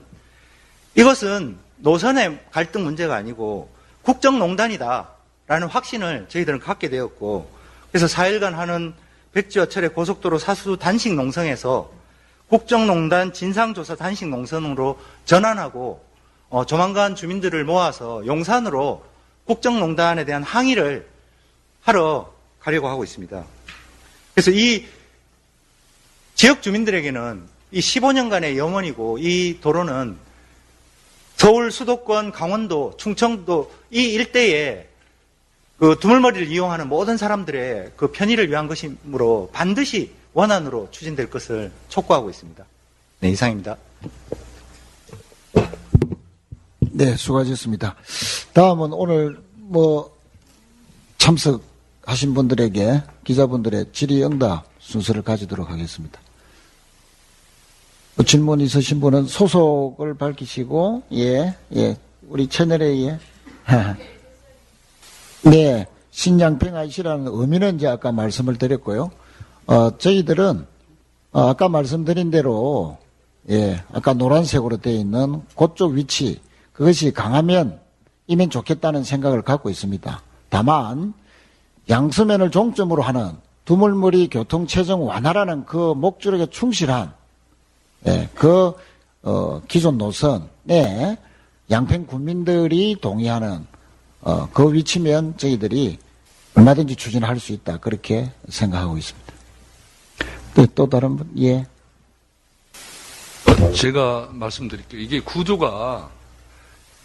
[0.95, 3.69] 이것은 노선의 갈등 문제가 아니고
[4.01, 7.49] 국정농단이다라는 확신을 저희들은 갖게 되었고
[7.91, 8.93] 그래서 4일간 하는
[9.33, 11.91] 백지여철의 고속도로 사수 단식 농성에서
[12.49, 16.03] 국정농단 진상조사 단식 농성으로 전환하고
[16.49, 19.03] 어, 조만간 주민들을 모아서 용산으로
[19.45, 21.07] 국정농단에 대한 항의를
[21.81, 23.43] 하러 가려고 하고 있습니다.
[24.33, 24.85] 그래서 이
[26.35, 30.17] 지역 주민들에게는 이 15년간의 영원이고 이 도로는
[31.38, 34.88] 서울 수도권, 강원도, 충청도 이 일대에
[35.77, 42.65] 그 두물머리를 이용하는 모든 사람들의 그 편의를 위한 것이므로 반드시 원안으로 추진될 것을 촉구하고 있습니다.
[43.19, 43.77] 네, 이상입니다.
[46.80, 47.95] 네, 수고하셨습니다.
[48.53, 50.15] 다음은 오늘 뭐
[51.19, 56.19] 참석하신 분들에게 기자분들의 질의응답 순서를 가지도록 하겠습니다.
[58.18, 63.19] 뭐 질문 있으신 분은 소속을 밝히시고 예, 예, 우리 채널에 예.
[65.48, 69.11] 네, 신양평 IC라는 의미는 이제 아까 말씀을 드렸고요.
[69.68, 70.65] 어, 저희들은
[71.31, 72.98] 어, 아까 말씀드린 대로
[73.52, 76.41] 예, 아까 노란색으로 되어 있는 그쪽 위치
[76.73, 77.80] 그것이 강하면
[78.26, 80.22] 이면 좋겠다는 생각을 갖고 있습니다.
[80.49, 81.14] 다만
[81.88, 83.34] 양수면을 종점으로 하는
[83.65, 87.16] 두물머리 교통체증 완화라는 그 목적에 충실한
[88.06, 88.74] 예, 그
[89.24, 91.18] 어, 기존 노선에
[91.69, 93.65] 양평 국민들이 동의하는
[94.22, 95.98] 어, 그 위치면 저희들이
[96.56, 99.34] 얼마든지 추진할 수 있다 그렇게 생각하고 있습니다.
[100.56, 101.65] 네, 또 다른 분 예.
[103.76, 105.02] 제가 말씀드릴게요.
[105.02, 106.10] 이게 구조가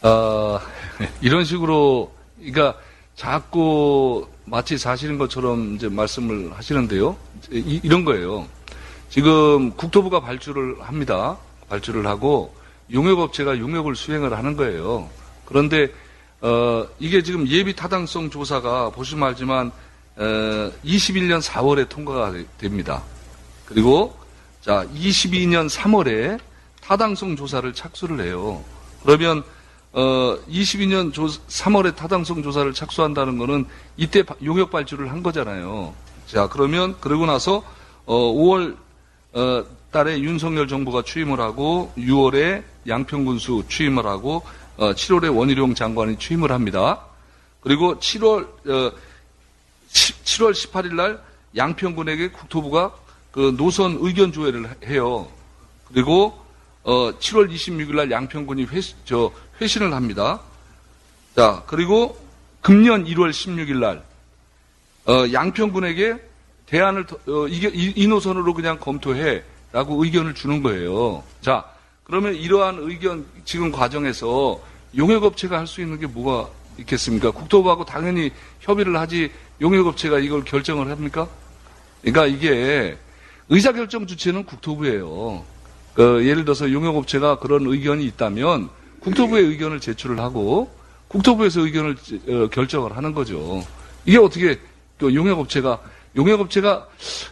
[0.02, 0.60] 어,
[1.20, 2.78] 이런 식으로 그러니까
[3.14, 7.16] 자꾸 마치 사실인 것처럼 이제 말씀을 하시는데요.
[7.52, 8.46] 이, 이런 거예요.
[9.12, 11.36] 지금 국토부가 발주를 합니다.
[11.68, 12.54] 발주를 하고
[12.90, 15.10] 용역업체가 용역을 수행을 하는 거예요.
[15.44, 15.92] 그런데
[16.40, 19.70] 어, 이게 지금 예비 타당성 조사가 보시면 알지만
[20.16, 23.02] 어, 21년 4월에 통과가 됩니다.
[23.66, 24.16] 그리고
[24.62, 26.40] 자 22년 3월에
[26.80, 28.64] 타당성 조사를 착수를 해요.
[29.02, 29.42] 그러면
[29.92, 33.66] 어, 22년 조, 3월에 타당성 조사를 착수한다는 거는
[33.98, 35.94] 이때 용역 발주를 한 거잖아요.
[36.26, 37.62] 자, 그러면 그러고 나서
[38.06, 38.76] 어, 5월
[39.34, 44.42] 어, 달에 윤석열 정부가 취임을 하고 6월에 양평군수 취임을 하고
[44.76, 47.00] 어, 7월에 원희룡 장관이 취임을 합니다.
[47.60, 48.92] 그리고 7월 어,
[49.88, 51.22] 7 월 18일 날
[51.56, 52.94] 양평군에게 국토부가
[53.30, 55.28] 그 노선 의견 조회를 해요.
[55.88, 56.38] 그리고
[56.84, 59.30] 어, 7월 26일 날 양평군이 회, 저,
[59.60, 60.40] 회신을 합니다.
[61.36, 62.18] 자, 그리고
[62.60, 64.04] 금년 1월 16일 날,
[65.06, 66.31] 어, 양평군에게
[66.72, 69.42] 대안을, 어, 이, 이 노선으로 그냥 검토해.
[69.72, 71.22] 라고 의견을 주는 거예요.
[71.40, 71.64] 자,
[72.04, 74.60] 그러면 이러한 의견, 지금 과정에서
[74.96, 77.30] 용역업체가 할 수 있는 게 뭐가 있겠습니까?
[77.30, 78.30] 국토부하고 당연히
[78.60, 79.30] 협의를 하지
[79.62, 81.26] 용역업체가 이걸 결정을 합니까?
[82.02, 82.98] 그러니까 이게
[83.48, 85.42] 의사결정 주체는 국토부예요.
[85.94, 88.68] 그 예를 들어서 용역업체가 그런 의견이 있다면
[89.00, 90.70] 국토부에 의견을 제출을 하고
[91.08, 91.96] 국토부에서 의견을
[92.28, 93.64] 어, 결정을 하는 거죠.
[94.04, 94.58] 이게 어떻게
[94.98, 95.80] 또 용역업체가
[96.16, 96.88] 용역업체가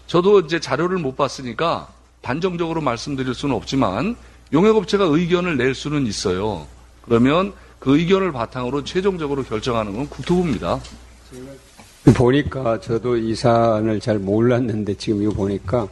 [0.07, 1.89] 저도 이제 자료를 못 봤으니까
[2.23, 4.17] 단정적으로 말씀드릴 수는 없지만
[4.53, 6.67] 용역업체가 의견을 낼 수는 있어요.
[7.03, 10.81] 그러면 그 의견을 바탕으로 최종적으로 결정하는 건 국토부입니다.
[12.15, 15.89] 보니까 저도 이 사안을 잘 몰랐는데 지금 이거 보니까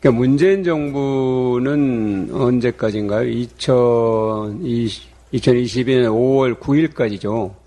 [0.00, 3.28] 그러니까 문재인 정부는 언제까지인가요?
[3.28, 5.02] 2020,
[5.34, 7.59] 2022년 5월 9일까지죠.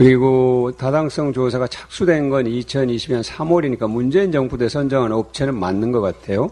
[0.00, 6.50] 그리고 타당성 조사가 착수된 건 2020년 3월이니까 문재인 정부 때 선정한 업체는 맞는 것 같아요.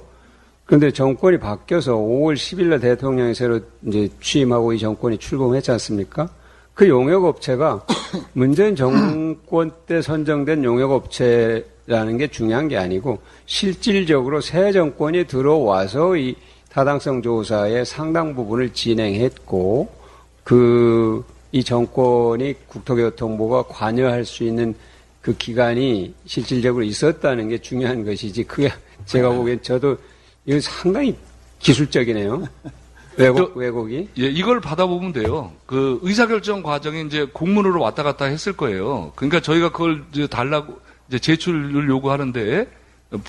[0.67, 6.29] 그런데 정권이 바뀌어서 5월 10일 날 대통령이 새로 이제 취임하고 이 정권이 출범했지 않습니까?
[6.75, 7.87] 그 용역업체가
[8.35, 16.37] 문재인 정권 때 선정된 용역업체라는 게 중요한 게 아니고 실질적으로 새 정권이 들어와서 이
[16.71, 19.89] 타당성 조사의 상당 부분을 진행했고
[20.45, 24.75] 그 이 정권이 국토교통부가 관여할 수 있는
[25.21, 28.71] 그 기간이 실질적으로 있었다는 게 중요한 것이지 그게
[29.07, 29.97] 제가 보기엔 저도
[30.47, 31.17] 이건 상당히
[31.59, 32.47] 기술적이네요.
[33.17, 34.09] 왜곡, 왜곡이?
[34.19, 35.53] 예, 이걸 받아보면 돼요.
[35.67, 39.13] 그 의사결정 과정에 이제 공문으로 왔다 갔다 했을 거예요.
[39.17, 42.69] 그러니까 저희가 그걸 이제 달라고 이제 제출을 요구하는데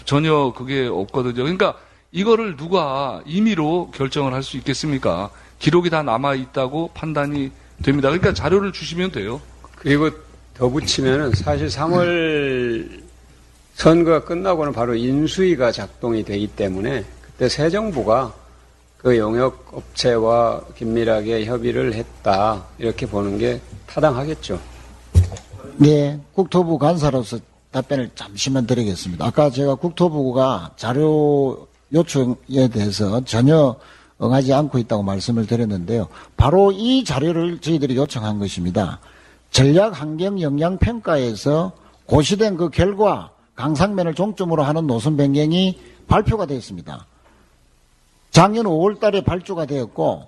[0.06, 1.42] 전혀 그게 없거든요.
[1.44, 1.76] 그러니까
[2.12, 5.32] 이거를 누가 임의로 결정을 할 수 있겠습니까?
[5.58, 7.52] 기록이 다 남아 있다고 판단이
[7.84, 8.10] 됩니다.
[8.10, 9.42] 그러니까 자료를 주시면 돼요.
[9.76, 10.10] 그리고
[10.54, 13.02] 더 붙이면은 사실 3월
[13.76, 18.34] 선거가 끝나고는 바로 인수위가 작동이 되기 때문에 그때 새 정부가
[18.98, 24.60] 그 용역 업체와 긴밀하게 협의를 했다 이렇게 보는 게 타당하겠죠.
[25.78, 27.40] 네, 국토부 간사로서
[27.72, 29.26] 답변을 잠시만 드리겠습니다.
[29.26, 33.76] 아까 제가 국토부가 자료 요청에 대해서 전혀
[34.22, 36.08] 응하지 않고 있다고 말씀을 드렸는데요.
[36.36, 39.00] 바로 이 자료를 저희들이 요청한 것입니다.
[39.52, 41.72] 전략 환경 영향 평가에서
[42.06, 47.06] 고시된 그 결과 강상면을 종점으로 하는 노선 변경이 발표가 되었습니다.
[48.32, 50.28] 작년 5월 달에 발주가 되었고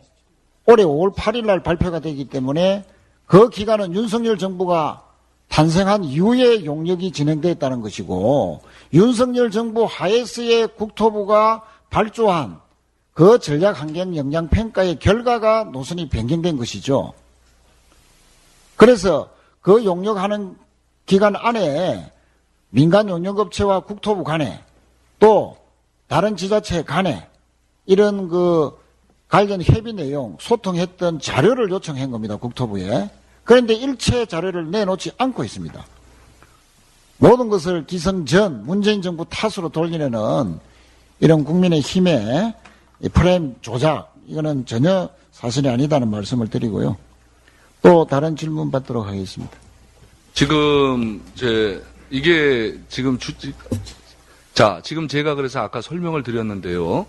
[0.65, 2.85] 올해 5월 8일 날 발표가 되기 때문에
[3.25, 5.03] 그 기간은 윤석열 정부가
[5.49, 8.61] 탄생한 이후에 용역이 진행되었다는 것이고
[8.93, 12.60] 윤석열 정부 하에서의 국토부가 발주한
[13.21, 17.13] 그 전략 환경 영향 평가의 결과가 노선이 변경된 것이죠.
[18.75, 19.29] 그래서
[19.61, 20.57] 그 용역하는
[21.05, 22.11] 기간 안에
[22.71, 24.63] 민간 용역업체와 국토부 간에
[25.19, 25.55] 또
[26.07, 27.29] 다른 지자체 간에
[27.85, 28.75] 이런 그
[29.27, 32.37] 관련 협의 내용 소통했던 자료를 요청한 겁니다.
[32.37, 33.11] 국토부에.
[33.43, 35.85] 그런데 일체 자료를 내놓지 않고 있습니다.
[37.19, 40.59] 모든 것을 기성전 문재인 정부 탓으로 돌리려는
[41.19, 42.07] 이런 국민의 힘
[43.01, 46.97] 의 프레임 조작 이거는 전혀 사실이 아니다는 말씀을 드리고요.
[47.81, 49.51] 또 다른 질문 받도록 하겠습니다.
[50.33, 53.33] 지금 제 이게 지금 주,
[54.53, 57.05] 자 지금 제가 그래서 아까 설명을 드렸는데요.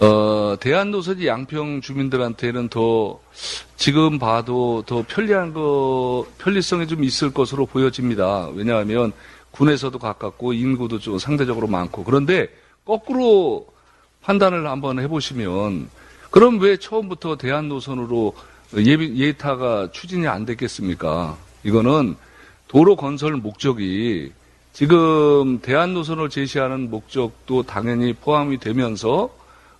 [0.00, 3.18] 어, 대한노선이 양평 주민들한테는 더
[3.76, 8.48] 지금 봐도 더 편리한 거 편리성이 좀 있을 것으로 보여집니다.
[8.54, 9.12] 왜냐하면
[9.50, 12.48] 군에서도 가깝고 인구도 좀 상대적으로 많고 그런데
[12.84, 13.66] 거꾸로
[14.28, 15.88] 판단을 한번 해보시면
[16.30, 18.34] 그럼 왜 처음부터 대한노선으로
[18.76, 21.38] 예비, 예타가 추진이 안 됐겠습니까?
[21.64, 22.14] 이거는
[22.68, 24.32] 도로 건설 목적이
[24.74, 29.30] 지금 대한노선을 제시하는 목적도 당연히 포함이 되면서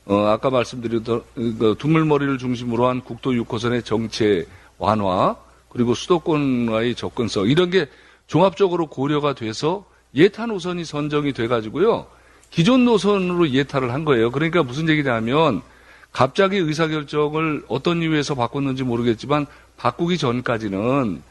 [0.07, 4.47] 어, 아까 말씀드렸던 그 두물머리를 중심으로 한 국도 6호선의 정체
[4.79, 5.37] 완화
[5.69, 7.87] 그리고 수도권과의 접근성 이런 게
[8.27, 9.85] 종합적으로 고려가 돼서
[10.15, 12.07] 예타 노선이 선정이 돼 가지고요
[12.51, 14.31] 기존 노선으로 예타를 한 거예요.
[14.31, 15.63] 그러니까 무슨 얘기냐면
[16.13, 19.47] 갑자기 의사결정을 어떤 이유에서 바꿨는지 모르겠지만
[19.77, 21.23] 바꾸기 전까지는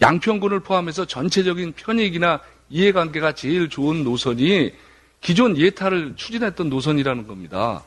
[0.00, 2.40] 양평군을 포함해서 전체적인 편익이나
[2.70, 4.72] 이해관계가 제일 좋은 노선이
[5.20, 7.82] 기존 예타를 추진했던 노선이라는 겁니다.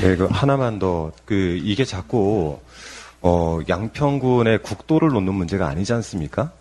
[0.00, 2.60] 네, 그 하나만 더, 그, 이게 자꾸,
[3.22, 6.52] 어, 양평군의 국도를 놓는 문제가 아니지 않습니까?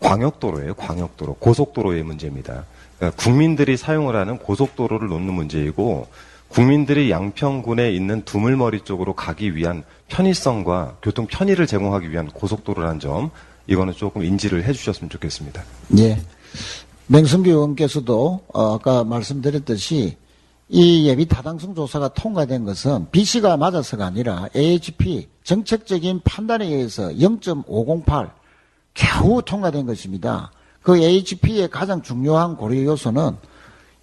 [0.00, 1.34] 광역도로예요, 광역도로.
[1.34, 2.64] 고속도로의 문제입니다.
[2.98, 6.06] 그러니까 국민들이 사용을 하는 고속도로를 놓는 문제이고,
[6.48, 13.30] 국민들이 양평군에 있는 두물머리 쪽으로 가기 위한 편의성과 교통 편의를 제공하기 위한 고속도로라는 점,
[13.66, 15.62] 이거는 조금 인지를 해주셨으면 좋겠습니다.
[15.98, 16.18] 예.
[17.08, 20.16] 맹성규 의원께서도 어, 아까 말씀드렸듯이
[20.68, 28.30] 이 예비 타당성 조사가 통과된 것은 BC가 맞아서가 아니라 AHP 정책적인 판단에 의해서 0.508
[28.96, 30.50] 겨우 통과된 것입니다.
[30.82, 33.36] 그 AHP의 가장 중요한 고려 요소는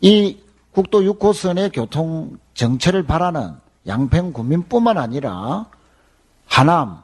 [0.01, 0.37] 이
[0.71, 3.53] 국도 6호선의 교통 정체를 바라는
[3.87, 5.65] 양평 구민뿐만 아니라
[6.45, 7.01] 하남,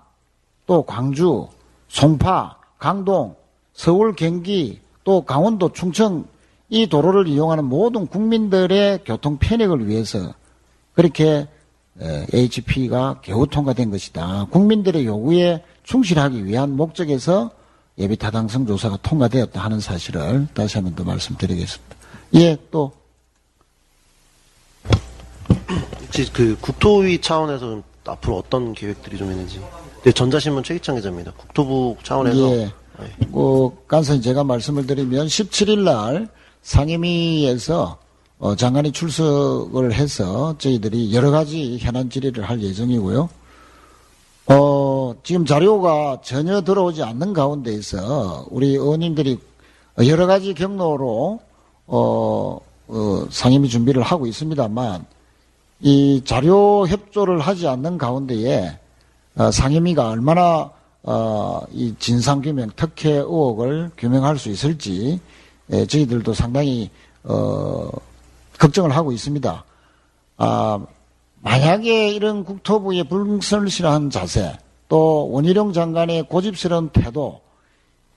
[0.68, 1.48] 또 광주,
[1.88, 3.36] 송파, 강동,
[3.74, 6.26] 서울, 경기, 또 강원도, 충청
[6.70, 10.34] 이 도로를 이용하는 모든 국민들의 교통 편익을 위해서
[10.94, 11.48] 그렇게
[12.00, 14.46] HP가 겨우 통과된 것이다.
[14.52, 17.52] 국민들의 요구에 충실하기 위한 목적에서
[18.00, 21.96] 예비 타당성 조사가 통과되었다 하는 사실을 다시 한 번 더 말씀드리겠습니다.
[22.36, 22.92] 예, 또
[26.02, 29.62] 혹시 그 국토위 차원에서 앞으로 어떤 계획들이 좀 있는지.
[30.04, 31.32] 네, 전자신문 최기창 기자입니다.
[31.34, 32.38] 국토부 차원에서.
[32.56, 32.72] 예.
[33.32, 36.28] 그 간사님 제가 말씀을 드리면 17일 날
[36.64, 37.98] 상임위에서
[38.40, 43.30] 어, 장관이 출석을 해서 저희들이 여러 가지 현안 질의를 할 예정이고요.
[44.52, 49.38] 어, 지금 자료가 전혀 들어오지 않는 가운데에서 우리 의원님들이
[50.08, 51.40] 여러 가지 경로로
[51.86, 55.06] 어, 어, 상임위 준비를 하고 있습니다만
[55.82, 58.80] 이 자료 협조를 하지 않는 가운데에
[59.36, 60.72] 어, 상임위가 얼마나
[61.04, 65.20] 어, 이 진상규명, 특혜 의혹을 규명할 수 있을지
[65.72, 66.90] 예, 저희들도 상당히
[67.24, 67.88] 어,
[68.58, 69.64] 걱정을 하고 있습니다.
[70.38, 70.86] 아,
[71.42, 74.58] 만약에 이런 국토부의 불성실한 자세,
[74.88, 77.42] 또 원희룡 장관의 고집스러운 태도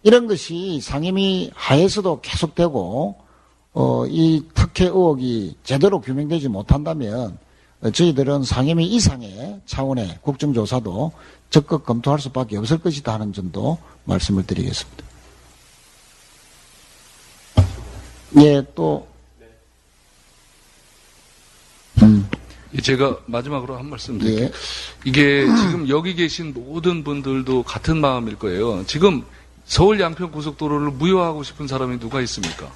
[0.03, 3.17] 이런 것이 상임위 하에서도 계속되고
[3.75, 7.39] 어, 이 특혜 의혹이 제대로 규명되지 못한다면
[7.83, 11.13] 어, 저희들은 상임위 이상의 차원의 국정조사도
[11.51, 15.05] 적극 검토할 수밖에 없을 것이다 하는 점도 말씀을 드리겠습니다.
[18.41, 19.07] 예, 또
[22.03, 24.47] 음, 예, 제가 마지막으로 한 말씀 드릴게요.
[24.47, 24.53] 예.
[25.05, 28.85] 이게 지금 여기 계신 모든 분들도 같은 마음일 거예요.
[28.87, 29.23] 지금
[29.65, 32.73] 서울 양평 고속도로를 무효하고 싶은 사람이 누가 있습니까?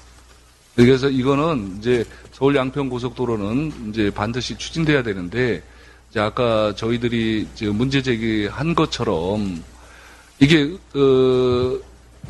[0.75, 5.63] 그래서 이거는 이제 서울 양평 고속도로는 이제 반드시 추진돼야 되는데
[6.11, 9.63] 이제 아까 저희들이 문제 제기한 것처럼
[10.39, 11.79] 이게 어,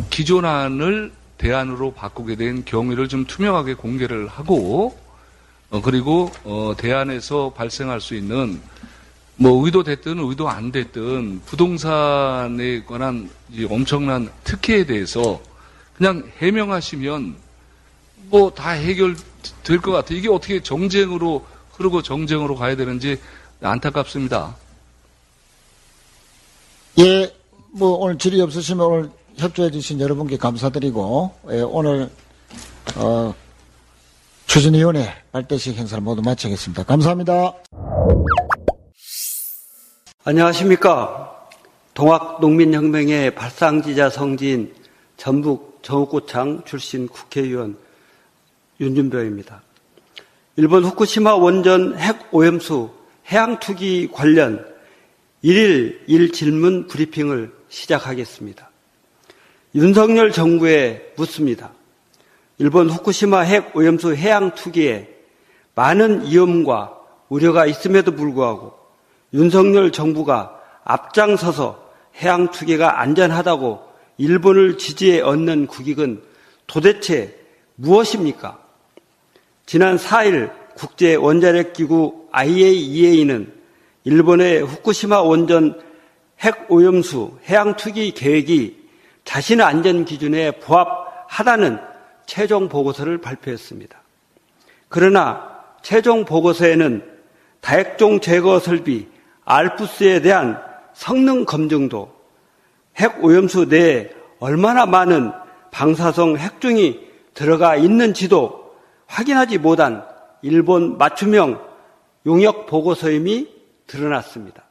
[0.09, 4.97] 기존안을 대안으로 바꾸게 된 경위를 좀 투명하게 공개를 하고
[5.69, 8.61] 어, 그리고 어, 대안에서 발생할 수 있는
[9.35, 15.41] 뭐 의도됐든 의도 안 됐든 부동산에 관한 이 엄청난 특혜에 대해서
[15.95, 17.35] 그냥 해명하시면
[18.29, 20.17] 뭐 다 해결될 것 같아요.
[20.17, 23.19] 이게 어떻게 정쟁으로 흐르고 정쟁으로 가야 되는지
[23.61, 24.55] 안타깝습니다.
[26.99, 27.31] 예,
[27.71, 32.09] 뭐 오늘 질의 없으시면 오늘 협조해 주신 여러분께 감사드리고 예, 오늘
[32.95, 33.33] 어,
[34.47, 36.83] 추진위원회 발대식 행사를 모두 마치겠습니다.
[36.83, 37.53] 감사합니다.
[40.23, 41.49] 안녕하십니까.
[41.93, 44.73] 동학농민혁명의 발상지자 성지인
[45.17, 47.77] 전북 정읍구청 출신 국회의원
[48.79, 49.61] 윤준표입니다.
[50.55, 52.89] 일본 후쿠시마 원전 핵 오염수
[53.29, 54.65] 해양 투기 관련
[55.43, 58.69] 1일 1 질문 브리핑을 시작하겠습니다.
[59.75, 61.76] 윤석열 정부에 묻습니다.
[62.59, 65.07] 일본 후쿠시마 핵 오염수 해양 투기에
[65.75, 66.97] 많은 위험과
[67.29, 68.73] 우려가 있음에도 불구하고
[69.33, 71.87] 윤석열 정부가 앞장서서
[72.21, 76.23] 해양 투기가 안전하다고 일본을 지지해 얻는 국익은
[76.65, 77.37] 도대체
[77.75, 78.59] 무엇입니까?
[79.67, 83.53] 지난 4일 국제 원자력 기구 IAEA는
[84.03, 85.79] 일본의 후쿠시마 원전
[86.39, 88.87] 핵 오염수 해양 투기 계획이
[89.25, 91.79] 자신의 안전 기준에 부합하다는
[92.27, 93.99] 최종 보고서를 발표했습니다.
[94.89, 97.03] 그러나 최종 보고서에는
[97.61, 99.07] 다핵종 제거 설비
[99.45, 100.61] 알프스에 대한
[100.93, 102.13] 성능 검증도
[102.97, 105.31] 핵 오염수 내에 얼마나 많은
[105.71, 108.75] 방사성 핵중이 들어가 있는지도
[109.07, 110.05] 확인하지 못한
[110.41, 111.65] 일본 맞춤형
[112.25, 113.47] 용역 보고서임이
[113.87, 114.63] 드러났습니다.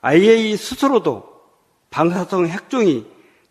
[0.00, 1.28] IA 스스로도
[1.90, 3.06] 방사성 핵종이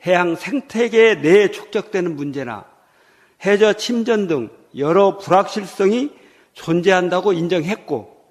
[0.06, 2.71] 해양 생태계 내에 축적되는 문제나
[3.44, 6.12] 해저 침전 등 여러 불확실성이
[6.54, 8.22] 존재한다고 인정했고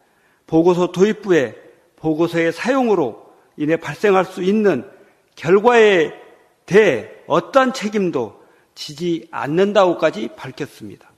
[0.46, 1.54] 보고서 도입부에
[1.96, 4.88] 보고서의 사용으로 인해 발생할 수 있는
[5.36, 6.12] 결과에
[6.66, 8.40] 대해 어떠한 책임도
[8.74, 11.10] 지지 않는다고까지 밝혔습니다.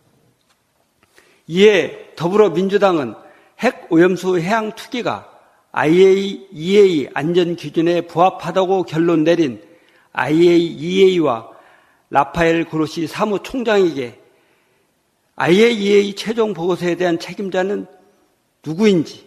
[1.46, 3.14] 이에 더불어민주당은
[3.60, 5.28] 핵 오염수 해양 투기가
[5.72, 9.62] IAEA 안전 기준에 부합하다고 결론 내린
[10.12, 11.51] IAEA와
[12.12, 14.20] 라파엘 그로시 사무총장에게
[15.34, 17.86] IAEA 최종 보고서에 대한 책임자는
[18.64, 19.26] 누구인지,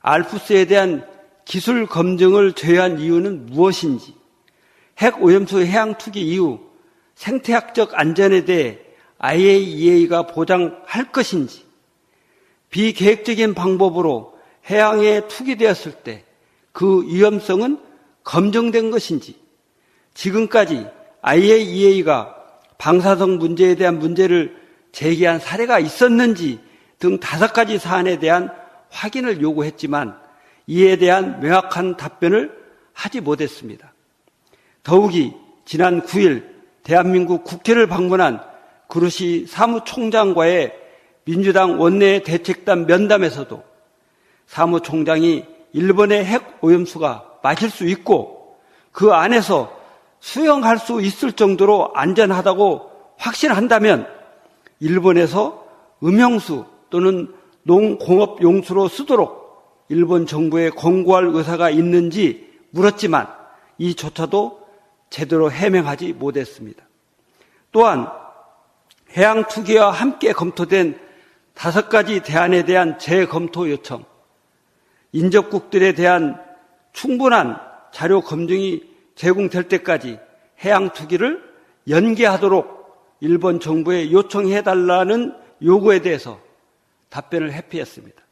[0.00, 1.06] 알프스에 대한
[1.44, 4.14] 기술 검증을 제외한 이유는 무엇인지,
[4.98, 6.60] 핵 오염수 해양 투기 이후
[7.16, 8.78] 생태학적 안전에 대해
[9.18, 11.64] IAEA가 보장할 것인지,
[12.70, 14.38] 비계획적인 방법으로
[14.70, 16.24] 해양에 투기되었을 때
[16.74, 17.78] 그 위험성은
[18.24, 19.36] 검증된 것인지,
[20.12, 20.86] 지금까지
[21.24, 22.36] IAEA가
[22.76, 24.56] 방사성 문제에 대한 문제를
[24.92, 26.60] 제기한 사례가 있었는지
[26.98, 28.50] 등 다섯 가지 사안에 대한
[28.90, 30.16] 확인을 요구했지만
[30.66, 32.52] 이에 대한 명확한 답변을
[32.92, 33.92] 하지 못했습니다.
[34.82, 35.32] 더욱이
[35.64, 36.44] 지난 9일
[36.82, 38.40] 대한민국 국회를 방문한
[38.86, 40.74] 그루시 사무총장과의
[41.24, 43.64] 민주당 원내 대책단 면담에서도
[44.46, 48.58] 사무총장이 일본의 핵 오염수가 마실 수 있고
[48.92, 49.83] 그 안에서
[50.24, 54.08] 수용할 수 있을 정도로 안전하다고 확신한다면
[54.80, 55.66] 일본에서
[56.02, 57.30] 음용수 또는
[57.62, 63.28] 농공업 용수로 쓰도록 일본 정부에 권고할 의사가 있는지 물었지만
[63.76, 64.66] 이조차도
[65.10, 66.82] 제대로 해명하지 못했습니다.
[67.70, 68.08] 또한
[69.18, 70.98] 해양 투기와 함께 검토된
[71.52, 74.06] 다섯 가지 대안에 대한 재검토 요청,
[75.12, 76.40] 인접국들에 대한
[76.94, 77.60] 충분한
[77.92, 80.18] 자료 검증이 제공될 때까지
[80.64, 81.42] 해양 투기를
[81.88, 86.40] 연계하도록 일본 정부에 요청해 달라는 요구에 대해서
[87.10, 88.22] 답변을 회피했습니다.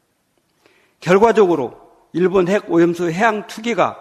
[0.99, 1.79] 결과적으로
[2.13, 3.97] 일본 핵 오염수 해양 투기가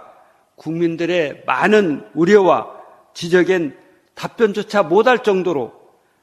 [0.57, 2.69] 국민들의 많은 우려와
[3.15, 3.77] 지적엔
[4.15, 5.73] 답변조차 못할 정도로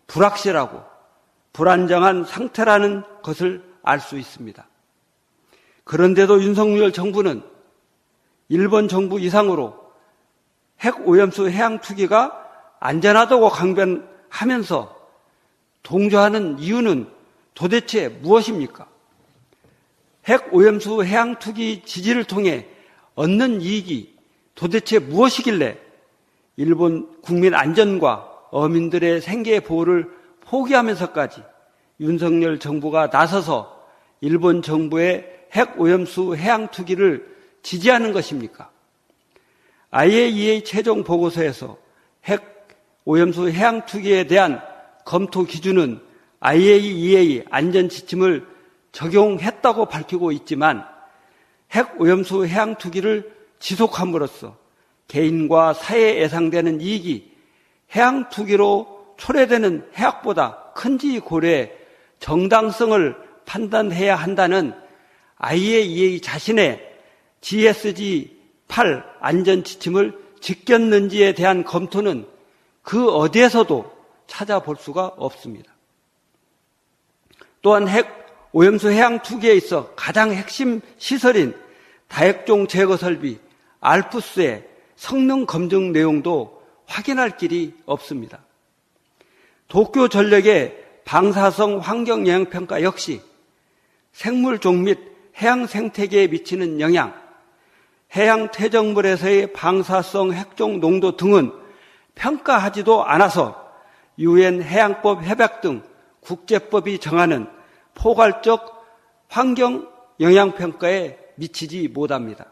[0.08, 0.82] 불확실하고
[1.54, 4.68] 불안정한 상태라는 것을 알 수 있습니다.
[5.84, 7.42] 그런데도 윤석열 정부는
[8.50, 9.89] 일본 정부 이상으로
[10.82, 12.46] 핵 오염수 해양 투기가
[12.80, 14.98] 안전하다고 강변하면서
[15.84, 17.08] 동조하는 이유는
[17.54, 18.88] 도대체 무엇입니까?
[20.26, 22.68] 핵 오염수 해양 투기 지지를 통해
[23.16, 24.16] 얻는 이익이
[24.56, 25.78] 도대체 무엇이길래
[26.58, 30.10] 일본 국민 안전과 어민들의 생계 보호를
[30.42, 31.44] 포기하면서까지
[32.00, 33.88] 윤석열 정부가 나서서
[34.22, 38.69] 일본 정부의 핵 오염수 해양 투기를 지지하는 것입니까?
[39.92, 41.78] IAEA 최종 보고서에서
[42.26, 44.62] 핵 오염수 해양 투기에 대한
[45.04, 46.00] 검토 기준은
[46.40, 48.46] IAEA 안전 지침을
[48.92, 50.86] 적용했다고 밝히고 있지만
[51.72, 54.58] 핵 오염수 해양 투기를 지속함으로써
[55.08, 57.36] 개인과 사회에 예상되는 이익이
[57.96, 61.72] 해양 투기로 초래되는 해악보다 큰지 고려해
[62.20, 64.74] 정당성을 판단해야 한다는
[65.38, 66.88] IAEA 자신의
[67.42, 68.39] GSG
[68.70, 72.26] 8 안전 지침을 지켰는지에 대한 검토는
[72.82, 73.92] 그 어디에서도
[74.28, 75.74] 찾아볼 수가 없습니다.
[77.62, 78.08] 또한 핵
[78.54, 81.54] 오염수 해양 투기에 있어 가장 핵심 시설인
[82.08, 83.38] 다핵종 제거 설비
[83.82, 88.40] 알프스의 성능 검증 내용도 확인할 길이 없습니다.
[89.68, 93.22] 도쿄 전력의 방사성 환경 영향 평가 역시
[94.14, 95.00] 생물종 및
[95.42, 97.19] 해양 생태계에 미치는 영향,
[98.16, 101.52] 해양 퇴적물에서의 방사성 핵종 농도 등은
[102.16, 103.70] 평가하지도 않아서
[104.18, 105.84] 유엔 해양법 협약 등
[106.22, 107.48] 국제법이 정하는
[107.94, 108.86] 포괄적
[109.28, 109.88] 환경
[110.20, 112.46] 영향 평가에 미치지 못합니다.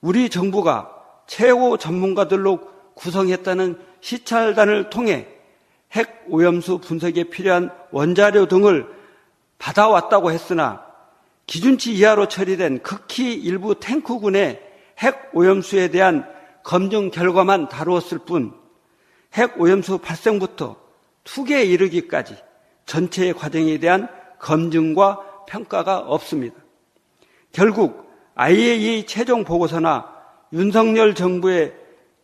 [0.00, 0.90] 우리 정부가
[1.26, 2.60] 최고 전문가들로
[2.94, 5.28] 구성했다는 시찰단을 통해
[5.92, 8.86] 핵 오염수 분석에 필요한 원자료 등을
[9.58, 10.83] 받아왔다고 했으나
[11.46, 14.60] 기준치 이하로 처리된 극히 일부 탱크군의
[14.98, 16.26] 핵 오염수에 대한
[16.62, 18.64] 검증 결과만 다루었을 뿐
[19.36, 20.76] 핵 오염수 발생부터
[21.24, 22.36] 투기에 이르기까지
[22.86, 24.08] 전체의 과정에 대한
[24.38, 26.56] 검증과 평가가 없습니다.
[27.52, 30.12] 결국 IAEA 최종 보고서나
[30.52, 31.74] 윤석열 정부의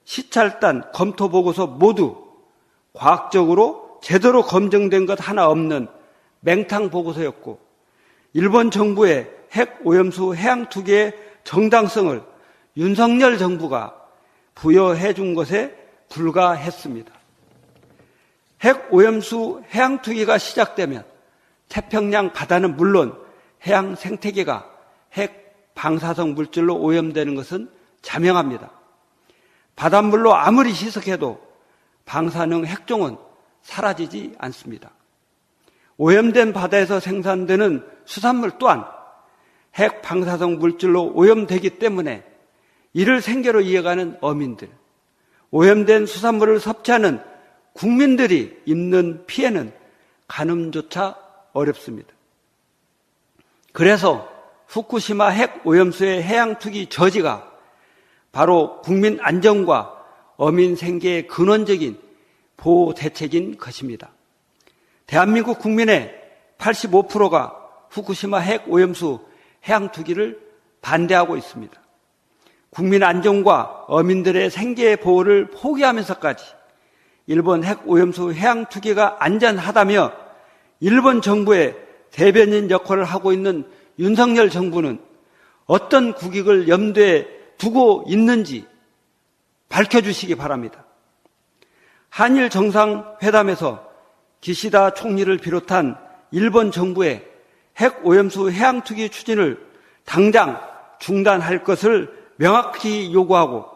[0.04, 2.26] 시찰단 검토 보고서 모두
[2.92, 5.88] 과학적으로 제대로 검증된 것 하나 없는
[6.40, 7.58] 맹탕 보고서였고
[8.32, 12.22] 일본 정부의 핵 오염수 해양 투기의 정당성을
[12.76, 13.96] 윤석열 정부가
[14.54, 15.76] 부여해 준 것에
[16.08, 17.12] 불과했습니다.
[18.62, 21.04] 핵 오염수 해양 투기가 시작되면
[21.68, 23.18] 태평양 바다는 물론
[23.66, 24.70] 해양 생태계가
[25.14, 27.70] 핵 방사성 물질로 오염되는 것은
[28.02, 28.70] 자명합니다.
[29.76, 31.40] 바닷물로 아무리 희석해도
[32.04, 33.16] 방사능 핵종은
[33.62, 34.90] 사라지지 않습니다.
[36.00, 38.86] 오염된 바다에서 생산되는 수산물 또한
[39.74, 42.24] 핵 방사성 물질로 오염되기 때문에
[42.94, 44.70] 이를 생계로 이어가는 어민들,
[45.50, 47.20] 오염된 수산물을 섭취하는
[47.74, 49.74] 국민들이 입는 피해는
[50.26, 51.18] 가늠조차
[51.52, 52.08] 어렵습니다.
[53.72, 54.26] 그래서
[54.68, 57.46] 후쿠시마 핵 오염수의 해양 투기 저지가
[58.32, 60.02] 바로 국민 안전과
[60.38, 62.00] 어민 생계의 근원적인
[62.56, 64.10] 보호 대책인 것입니다.
[65.10, 66.14] 대한민국 국민의
[66.56, 67.52] 85%가
[67.90, 69.18] 후쿠시마 핵 오염수
[69.66, 70.40] 해양 투기를
[70.82, 71.74] 반대하고 있습니다.
[72.70, 76.44] 국민 안전과 어민들의 생계 보호를 포기하면서까지
[77.26, 80.12] 일본 핵 오염수 해양 투기가 안전하다며
[80.78, 81.76] 일본 정부의
[82.12, 83.68] 대변인 역할을 하고 있는
[83.98, 85.00] 윤석열 정부는
[85.66, 87.26] 어떤 국익을 염두에
[87.58, 88.64] 두고 있는지
[89.70, 90.84] 밝혀주시기 바랍니다.
[92.10, 93.89] 한일 정상회담에서
[94.40, 95.98] 기시다 총리를 비롯한
[96.30, 97.26] 일본 정부의
[97.76, 99.64] 핵 오염수 해양 투기 추진을
[100.04, 100.60] 당장
[100.98, 103.66] 중단할 것을 명확히 요구하고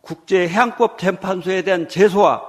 [0.00, 2.42] 국제 해양법 재판소에 대한 제소와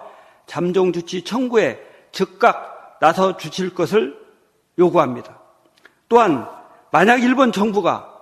[0.45, 1.79] 잠정 조치 청구에
[2.11, 4.17] 즉각 나서 주실 것을
[4.79, 5.39] 요구합니다.
[6.09, 6.47] 또한
[6.91, 8.13] 만약 일본 정부가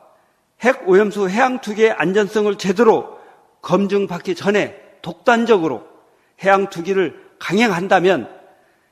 [0.62, 3.20] 핵 오염수 해양 투기의 안전성을 제대로
[3.62, 5.88] 검증받기 전에 독단적으로
[6.44, 8.30] 해양 투기를 강행한다면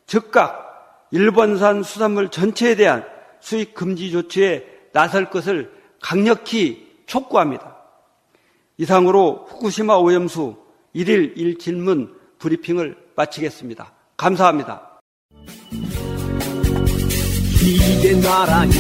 [0.06, 3.06] 즉각 일본산 수산물 전체에 대한
[3.40, 5.72] 수입 금지 조치에 나설 것을
[6.02, 7.78] 강력히 촉구합니다.
[8.78, 10.58] 이상으로 후쿠시마 오염수
[10.96, 13.94] 1일 1질문 브리핑을 마치겠습니다.
[14.18, 15.00] 감사합니다.
[17.62, 18.74] 이게 나라냐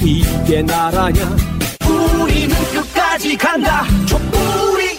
[0.00, 1.36] 이게 나라냐
[2.22, 4.96] 우리는 끝까지 간다 촛불이